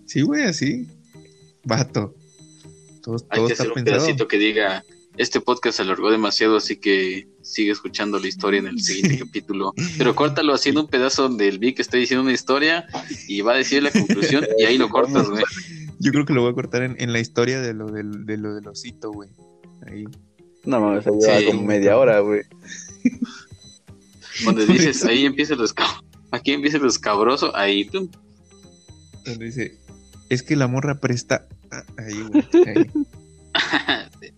Sí, 0.05 0.21
güey, 0.21 0.43
así. 0.43 0.87
Vato. 1.63 2.15
Todo, 3.01 3.17
Hay 3.29 3.37
todo 3.37 3.47
que 3.47 3.53
está 3.53 3.63
hacer 3.63 3.71
un 3.71 3.75
pensado. 3.75 3.97
pedacito 3.99 4.27
que 4.27 4.37
diga, 4.37 4.83
este 5.17 5.41
podcast 5.41 5.77
se 5.77 5.83
alargó 5.83 6.09
demasiado, 6.11 6.57
así 6.57 6.77
que 6.77 7.27
sigue 7.41 7.71
escuchando 7.71 8.17
la 8.19 8.27
historia 8.27 8.59
en 8.59 8.67
el 8.67 8.79
siguiente 8.81 9.19
capítulo. 9.19 9.73
Pero 9.97 10.15
córtalo 10.15 10.53
haciendo 10.53 10.81
un 10.81 10.87
pedazo 10.87 11.23
donde 11.23 11.47
el 11.47 11.59
Vic 11.59 11.79
está 11.79 11.97
diciendo 11.97 12.23
una 12.23 12.31
historia 12.33 12.85
y 13.27 13.41
va 13.41 13.53
a 13.53 13.57
decir 13.57 13.83
la 13.83 13.91
conclusión 13.91 14.45
y 14.57 14.63
ahí 14.63 14.77
lo 14.77 14.89
cortas, 14.89 15.29
güey. 15.29 15.43
Yo 15.99 16.11
creo 16.11 16.25
que 16.25 16.33
lo 16.33 16.41
voy 16.41 16.51
a 16.51 16.55
cortar 16.55 16.83
en, 16.83 16.95
en 16.99 17.13
la 17.13 17.19
historia 17.19 17.61
de 17.61 17.73
lo 17.73 17.87
del, 17.91 18.25
de 18.25 18.37
lo 18.37 18.55
del 18.55 18.67
osito, 18.67 19.11
güey. 19.11 19.29
Ahí. 19.85 20.05
No 20.65 20.79
mames, 20.79 21.03
se 21.03 21.11
lleva 21.11 21.39
Sí. 21.39 21.45
como 21.47 21.63
media 21.63 21.97
hora, 21.97 22.19
güey. 22.21 22.41
Donde 24.45 24.65
dices, 24.67 25.03
ahí 25.05 25.25
empieza 25.25 25.55
lo 25.55 25.65
escabroso, 25.65 26.03
aquí 26.31 26.51
empieza 26.51 26.77
lo 26.77 26.87
escabroso, 26.87 27.55
ahí 27.55 27.85
tú. 27.85 28.09
Donde 29.25 29.45
dice, 29.45 29.77
es 30.33 30.43
que 30.43 30.55
la 30.55 30.67
morra 30.67 30.99
presta. 30.99 31.47
Ah, 31.71 31.83
Ahí, 31.97 32.21
güey. 32.21 32.67
ahí. 32.67 32.91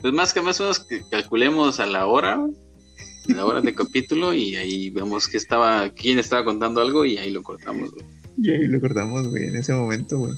Pues 0.00 0.12
más 0.12 0.34
que 0.34 0.42
más 0.42 0.60
o 0.60 0.64
menos 0.64 0.80
que 0.80 1.02
calculemos 1.10 1.80
a 1.80 1.86
la 1.86 2.04
hora, 2.04 2.34
a 2.34 3.32
la 3.32 3.46
hora 3.46 3.62
de 3.62 3.74
capítulo 3.74 4.34
y 4.34 4.54
ahí 4.54 4.90
vemos 4.90 5.28
que 5.28 5.38
estaba, 5.38 5.88
quién 5.88 6.18
estaba 6.18 6.44
contando 6.44 6.82
algo 6.82 7.06
y 7.06 7.16
ahí 7.16 7.30
lo 7.30 7.42
cortamos, 7.42 7.90
güey. 7.90 8.04
Y 8.36 8.50
ahí 8.50 8.66
lo 8.66 8.82
cortamos, 8.82 9.26
güey, 9.28 9.44
en 9.44 9.56
ese 9.56 9.72
momento, 9.72 10.18
güey. 10.18 10.34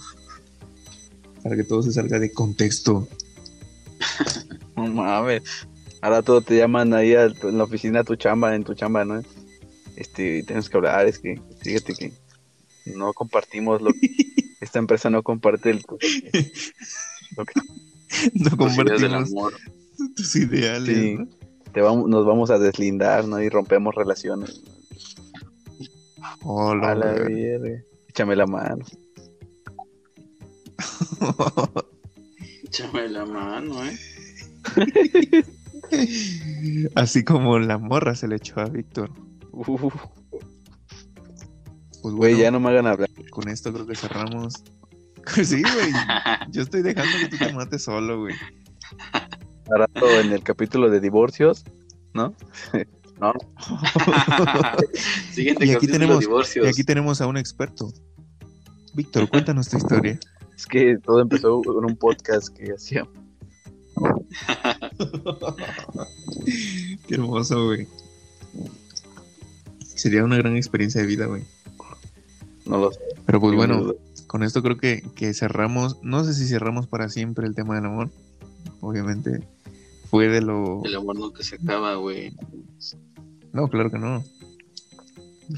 Para 1.42 1.56
que 1.56 1.64
todo 1.64 1.82
se 1.82 1.90
salga 1.90 2.20
de 2.20 2.30
contexto. 2.32 3.08
No 4.76 4.86
mames. 4.86 5.42
Ahora 6.00 6.22
todo 6.22 6.42
te 6.42 6.58
llaman 6.58 6.94
ahí 6.94 7.14
a 7.14 7.24
en 7.24 7.58
la 7.58 7.64
oficina 7.64 8.00
a 8.00 8.04
tu 8.04 8.14
chamba, 8.14 8.54
en 8.54 8.62
tu 8.62 8.74
chamba, 8.74 9.04
¿no? 9.04 9.20
Este, 9.96 10.44
tenemos 10.44 10.68
que 10.68 10.76
hablar, 10.76 11.08
es 11.08 11.18
que, 11.18 11.40
fíjate 11.62 11.94
que 11.94 12.12
no 12.94 13.12
compartimos 13.14 13.80
lo 13.82 13.90
esta 14.66 14.78
empresa 14.78 15.08
no 15.10 15.22
comparte 15.22 15.70
el 15.70 15.84
que 15.86 15.96
No 18.34 18.50
Los 18.56 18.76
ideas 18.76 19.00
del 19.00 19.10
compartimos 19.10 19.30
amor. 19.32 19.54
tus 20.16 20.36
ideales, 20.36 20.96
Sí. 20.96 21.14
¿no? 21.18 21.28
te 21.72 21.80
vamos, 21.82 22.08
nos 22.08 22.24
vamos 22.24 22.50
a 22.50 22.58
deslindar, 22.58 23.26
¿no? 23.28 23.42
Y 23.42 23.48
rompemos 23.50 23.94
relaciones. 23.94 24.62
Oh, 26.42 26.74
la 26.74 26.92
A 26.92 26.94
la 26.94 27.12
verga. 27.12 27.82
Échame 28.08 28.34
la 28.36 28.46
mano. 28.46 28.84
Échame 32.64 33.08
la 33.08 33.24
mano, 33.26 33.84
eh. 33.84 33.96
Así 36.94 37.24
como 37.24 37.58
la 37.58 37.78
morra 37.78 38.14
se 38.14 38.28
le 38.28 38.36
echó 38.36 38.60
a 38.60 38.64
Víctor. 38.64 39.10
Uf, 39.52 39.94
Pues 42.06 42.14
güey, 42.14 42.34
bueno, 42.34 42.44
ya 42.44 42.50
no 42.52 42.60
me 42.60 42.68
hagan 42.70 42.86
hablar. 42.86 43.10
con 43.30 43.48
esto 43.48 43.72
creo 43.72 43.84
que 43.84 43.96
cerramos. 43.96 44.54
Sí, 45.44 45.60
güey. 45.60 45.90
Yo 46.52 46.62
estoy 46.62 46.82
dejando 46.82 47.10
que 47.18 47.26
tú 47.30 47.36
te 47.36 47.52
mates 47.52 47.82
solo, 47.82 48.20
güey. 48.20 48.36
En 50.22 50.30
el 50.30 50.40
capítulo 50.44 50.88
de 50.88 51.00
divorcios, 51.00 51.64
¿no? 52.14 52.32
no, 53.20 53.32
Siguiente 55.32 55.66
Y 55.66 55.70
aquí 55.70 55.74
capítulo, 55.74 55.92
tenemos- 55.98 56.20
divorcios. 56.20 56.64
Y 56.64 56.68
aquí 56.68 56.84
tenemos 56.84 57.20
a 57.20 57.26
un 57.26 57.38
experto. 57.38 57.92
Víctor, 58.94 59.28
cuéntanos 59.28 59.68
tu 59.68 59.78
historia. 59.78 60.16
es 60.56 60.64
que 60.64 60.98
todo 61.02 61.20
empezó 61.20 61.60
con 61.62 61.84
un 61.84 61.96
podcast 61.96 62.56
que 62.56 62.70
hacíamos. 62.72 63.12
Qué 67.08 67.14
hermoso, 67.16 67.64
güey. 67.64 67.88
Sería 69.96 70.22
una 70.22 70.36
gran 70.36 70.56
experiencia 70.56 71.00
de 71.00 71.08
vida, 71.08 71.26
güey. 71.26 71.42
No 72.66 72.78
lo 72.78 72.92
sé. 72.92 73.00
Pero 73.24 73.40
pues 73.40 73.54
bueno, 73.54 73.94
con 74.26 74.42
esto 74.42 74.62
creo 74.62 74.76
que, 74.76 75.02
que 75.14 75.32
cerramos, 75.34 75.98
no 76.02 76.24
sé 76.24 76.34
si 76.34 76.46
cerramos 76.46 76.86
para 76.86 77.08
siempre 77.08 77.46
el 77.46 77.54
tema 77.54 77.76
del 77.76 77.86
amor. 77.86 78.10
Obviamente 78.80 79.46
fue 80.10 80.28
de 80.28 80.40
lo... 80.40 80.82
El 80.84 80.96
amor 80.96 81.18
nunca 81.18 81.42
se 81.42 81.56
acaba, 81.56 81.94
güey. 81.96 82.34
No, 83.52 83.68
claro 83.68 83.90
que 83.90 83.98
no. 83.98 84.24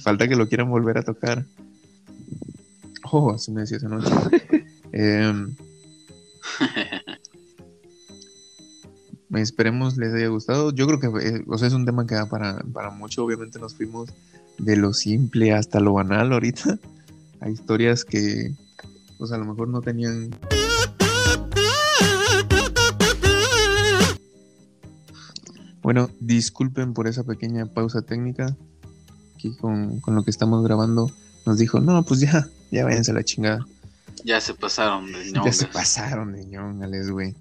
Falta 0.02 0.28
que 0.28 0.36
lo 0.36 0.48
quieran 0.48 0.70
volver 0.70 0.98
a 0.98 1.02
tocar. 1.02 1.44
Oh, 3.10 3.32
así 3.32 3.50
me 3.50 3.62
decía 3.62 3.78
esa 3.78 3.88
noche. 3.88 4.10
Em, 4.90 5.54
esperemos 9.34 9.96
les 9.98 10.14
haya 10.14 10.28
gustado. 10.28 10.72
Yo 10.72 10.86
creo 10.86 10.98
que 10.98 11.06
eh, 11.26 11.44
o 11.46 11.58
sea, 11.58 11.68
es 11.68 11.74
un 11.74 11.84
tema 11.84 12.06
que 12.06 12.14
da 12.14 12.28
para, 12.28 12.58
para 12.72 12.90
mucho. 12.90 13.24
Obviamente 13.24 13.58
nos 13.58 13.74
fuimos 13.74 14.08
de 14.58 14.76
lo 14.76 14.92
simple 14.92 15.52
hasta 15.52 15.80
lo 15.80 15.94
banal 15.94 16.32
ahorita. 16.32 16.78
Hay 17.40 17.52
historias 17.52 18.04
que 18.04 18.52
pues 19.18 19.32
a 19.32 19.38
lo 19.38 19.44
mejor 19.44 19.68
no 19.68 19.80
tenían 19.80 20.30
Bueno, 25.82 26.10
disculpen 26.20 26.92
por 26.92 27.06
esa 27.06 27.24
pequeña 27.24 27.66
pausa 27.66 28.02
técnica. 28.02 28.54
Aquí 29.34 29.56
con, 29.56 30.00
con 30.00 30.14
lo 30.14 30.24
que 30.24 30.30
estamos 30.30 30.62
grabando 30.64 31.10
nos 31.46 31.58
dijo, 31.58 31.80
no, 31.80 32.02
pues 32.04 32.20
ya, 32.20 32.46
ya 32.70 32.84
váyanse 32.84 33.12
a 33.12 33.14
la 33.14 33.22
chingada. 33.24 33.64
Ya 34.24 34.40
se 34.40 34.52
pasaron 34.54 35.06
de 35.12 35.26
Ya 35.26 35.32
ñongas. 35.38 35.56
se 35.56 35.66
pasaron 35.66 36.32
de 36.32 36.44
ñongales, 36.44 37.10
güey. 37.10 37.34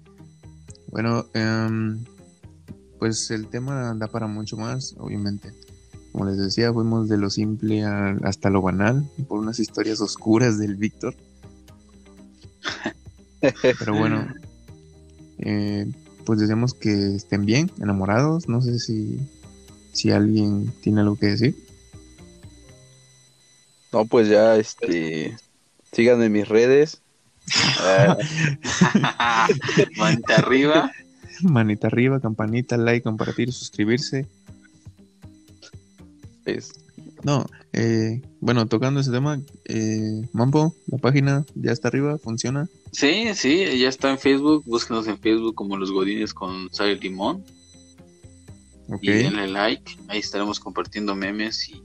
Bueno, 0.90 1.26
em, 1.34 2.02
pues 2.98 3.30
el 3.30 3.48
tema 3.48 3.94
da 3.94 4.06
para 4.06 4.26
mucho 4.26 4.56
más, 4.56 4.94
obviamente. 4.98 5.52
Como 6.18 6.30
les 6.30 6.38
decía, 6.38 6.72
fuimos 6.72 7.08
de 7.08 7.16
lo 7.16 7.30
simple 7.30 7.84
a- 7.84 8.16
hasta 8.24 8.50
lo 8.50 8.60
banal, 8.60 9.08
por 9.28 9.38
unas 9.38 9.60
historias 9.60 10.00
oscuras 10.00 10.58
del 10.58 10.74
Víctor. 10.74 11.14
Pero 13.78 13.94
bueno, 13.96 14.26
eh, 15.38 15.86
pues 16.26 16.40
deseamos 16.40 16.74
que 16.74 17.14
estén 17.14 17.46
bien, 17.46 17.70
enamorados. 17.80 18.48
No 18.48 18.60
sé 18.60 18.80
si, 18.80 19.20
si 19.92 20.10
alguien 20.10 20.72
tiene 20.82 21.02
algo 21.02 21.14
que 21.14 21.26
decir. 21.26 21.54
No, 23.92 24.04
pues 24.04 24.26
ya, 24.28 24.56
este, 24.56 25.36
síganme 25.92 26.24
en 26.24 26.32
mis 26.32 26.48
redes. 26.48 27.00
Manita 29.96 30.34
arriba. 30.34 30.90
Manita 31.42 31.86
arriba, 31.86 32.18
campanita, 32.18 32.76
like, 32.76 33.04
compartir, 33.04 33.52
suscribirse. 33.52 34.26
No, 37.22 37.46
eh, 37.72 38.22
bueno, 38.40 38.66
tocando 38.66 39.00
ese 39.00 39.10
tema, 39.10 39.40
eh, 39.64 40.22
Mampo, 40.32 40.74
la 40.86 40.98
página 40.98 41.44
ya 41.54 41.72
está 41.72 41.88
arriba, 41.88 42.18
funciona. 42.18 42.68
Sí, 42.92 43.28
sí, 43.34 43.78
ya 43.78 43.88
está 43.88 44.10
en 44.10 44.18
Facebook. 44.18 44.62
Búsquenos 44.66 45.06
en 45.08 45.18
Facebook 45.18 45.54
como 45.54 45.76
Los 45.76 45.90
Godines 45.90 46.32
con 46.32 46.72
Sal 46.72 46.90
y 46.90 46.98
Limón. 46.98 47.44
Ok. 48.88 49.02
Y 49.02 49.10
denle 49.10 49.48
like. 49.48 49.96
Ahí 50.08 50.20
estaremos 50.20 50.60
compartiendo 50.60 51.14
memes 51.14 51.68
y 51.68 51.82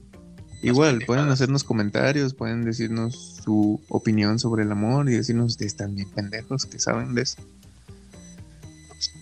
Igual, 0.64 1.04
pueden 1.06 1.28
hacernos 1.28 1.66
comentarios, 1.66 2.34
pueden 2.34 2.64
decirnos 2.64 3.42
su 3.44 3.82
opinión 3.90 4.40
sobre 4.40 4.64
el 4.64 4.72
amor 4.72 5.10
y 5.10 5.14
decirnos 5.14 5.52
ustedes 5.52 5.74
están 5.74 5.94
bien 5.94 6.10
pendejos 6.10 6.66
que 6.66 6.80
saben 6.80 7.14
de 7.14 7.24
eso. 7.24 7.36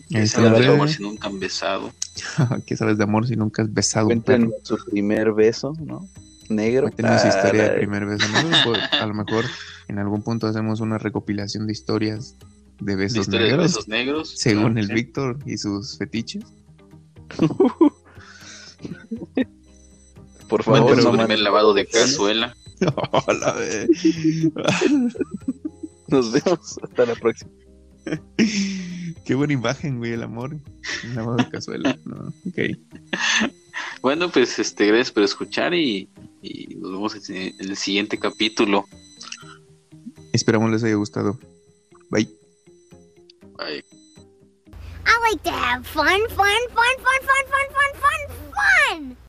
que 0.07 0.27
saben 0.27 0.53
del 0.53 0.69
amor 0.69 0.89
si 0.89 1.01
nunca 1.01 1.27
han 1.27 1.39
besado. 1.39 1.91
¿Qué 2.65 2.77
sabes 2.77 2.97
de 2.97 3.03
amor 3.03 3.27
si 3.27 3.35
nunca 3.35 3.61
has 3.63 3.73
besado 3.73 4.07
un 4.07 4.21
cuenten 4.21 4.49
perro? 4.49 4.61
su 4.63 4.77
primer 4.85 5.33
beso, 5.33 5.73
¿no? 5.79 6.07
Negro. 6.49 6.89
Ah, 7.03 7.23
historia 7.27 7.69
de 7.69 7.77
primer 7.77 8.05
beso. 8.05 8.27
¿no? 8.27 8.49
Pues, 8.65 8.79
A 8.99 9.05
lo 9.05 9.13
mejor 9.13 9.45
en 9.87 9.99
algún 9.99 10.21
punto 10.21 10.47
hacemos 10.47 10.81
una 10.81 10.97
recopilación 10.97 11.65
de 11.67 11.73
historias 11.73 12.35
de 12.79 12.95
besos 12.95 13.19
historia 13.19 13.41
de 13.41 13.51
negros, 13.51 13.67
besos 13.67 13.87
negros. 13.87 14.33
según 14.37 14.77
el. 14.77 14.87
Víctor 14.87 15.37
y 15.45 15.57
sus 15.57 15.97
fetiches. 15.97 16.43
Por 20.49 20.63
favor, 20.63 20.81
Cuenten 20.81 20.95
pero 20.95 21.01
su 21.01 21.11
no 21.11 21.17
primer 21.19 21.39
lavado 21.39 21.73
de 21.73 21.85
cazuela. 21.85 22.55
Hola. 23.27 23.55
Nos 26.07 26.31
vemos 26.31 26.79
hasta 26.81 27.05
la 27.05 27.15
próxima. 27.15 27.51
Qué 29.25 29.35
buena 29.35 29.53
imagen, 29.53 29.99
güey, 29.99 30.13
el 30.13 30.23
amor. 30.23 30.53
Un 31.03 31.15
lavado 31.15 31.37
de 31.37 31.49
cazuela. 31.49 31.97
No, 32.05 32.33
ok. 32.47 32.77
Bueno, 34.01 34.29
pues 34.31 34.57
este, 34.59 34.87
gracias 34.87 35.11
por 35.11 35.23
escuchar 35.23 35.73
y, 35.73 36.09
y 36.41 36.75
nos 36.75 36.91
vemos 36.91 37.29
en 37.29 37.53
en 37.59 37.69
el 37.69 37.77
siguiente 37.77 38.17
capítulo. 38.17 38.85
Esperamos 40.33 40.71
les 40.71 40.83
haya 40.83 40.95
gustado. 40.95 41.37
Bye. 42.09 42.27
Bye. 43.57 43.83
I 45.05 45.19
like 45.29 45.43
to 45.43 45.51
have 45.51 45.85
fun, 45.85 46.19
fun, 46.29 46.61
fun, 46.69 46.95
fun, 46.99 47.21
fun, 47.27 47.43
fun, 47.51 47.67
fun, 47.75 47.91
fun, 48.01 48.21
fun! 48.53 49.17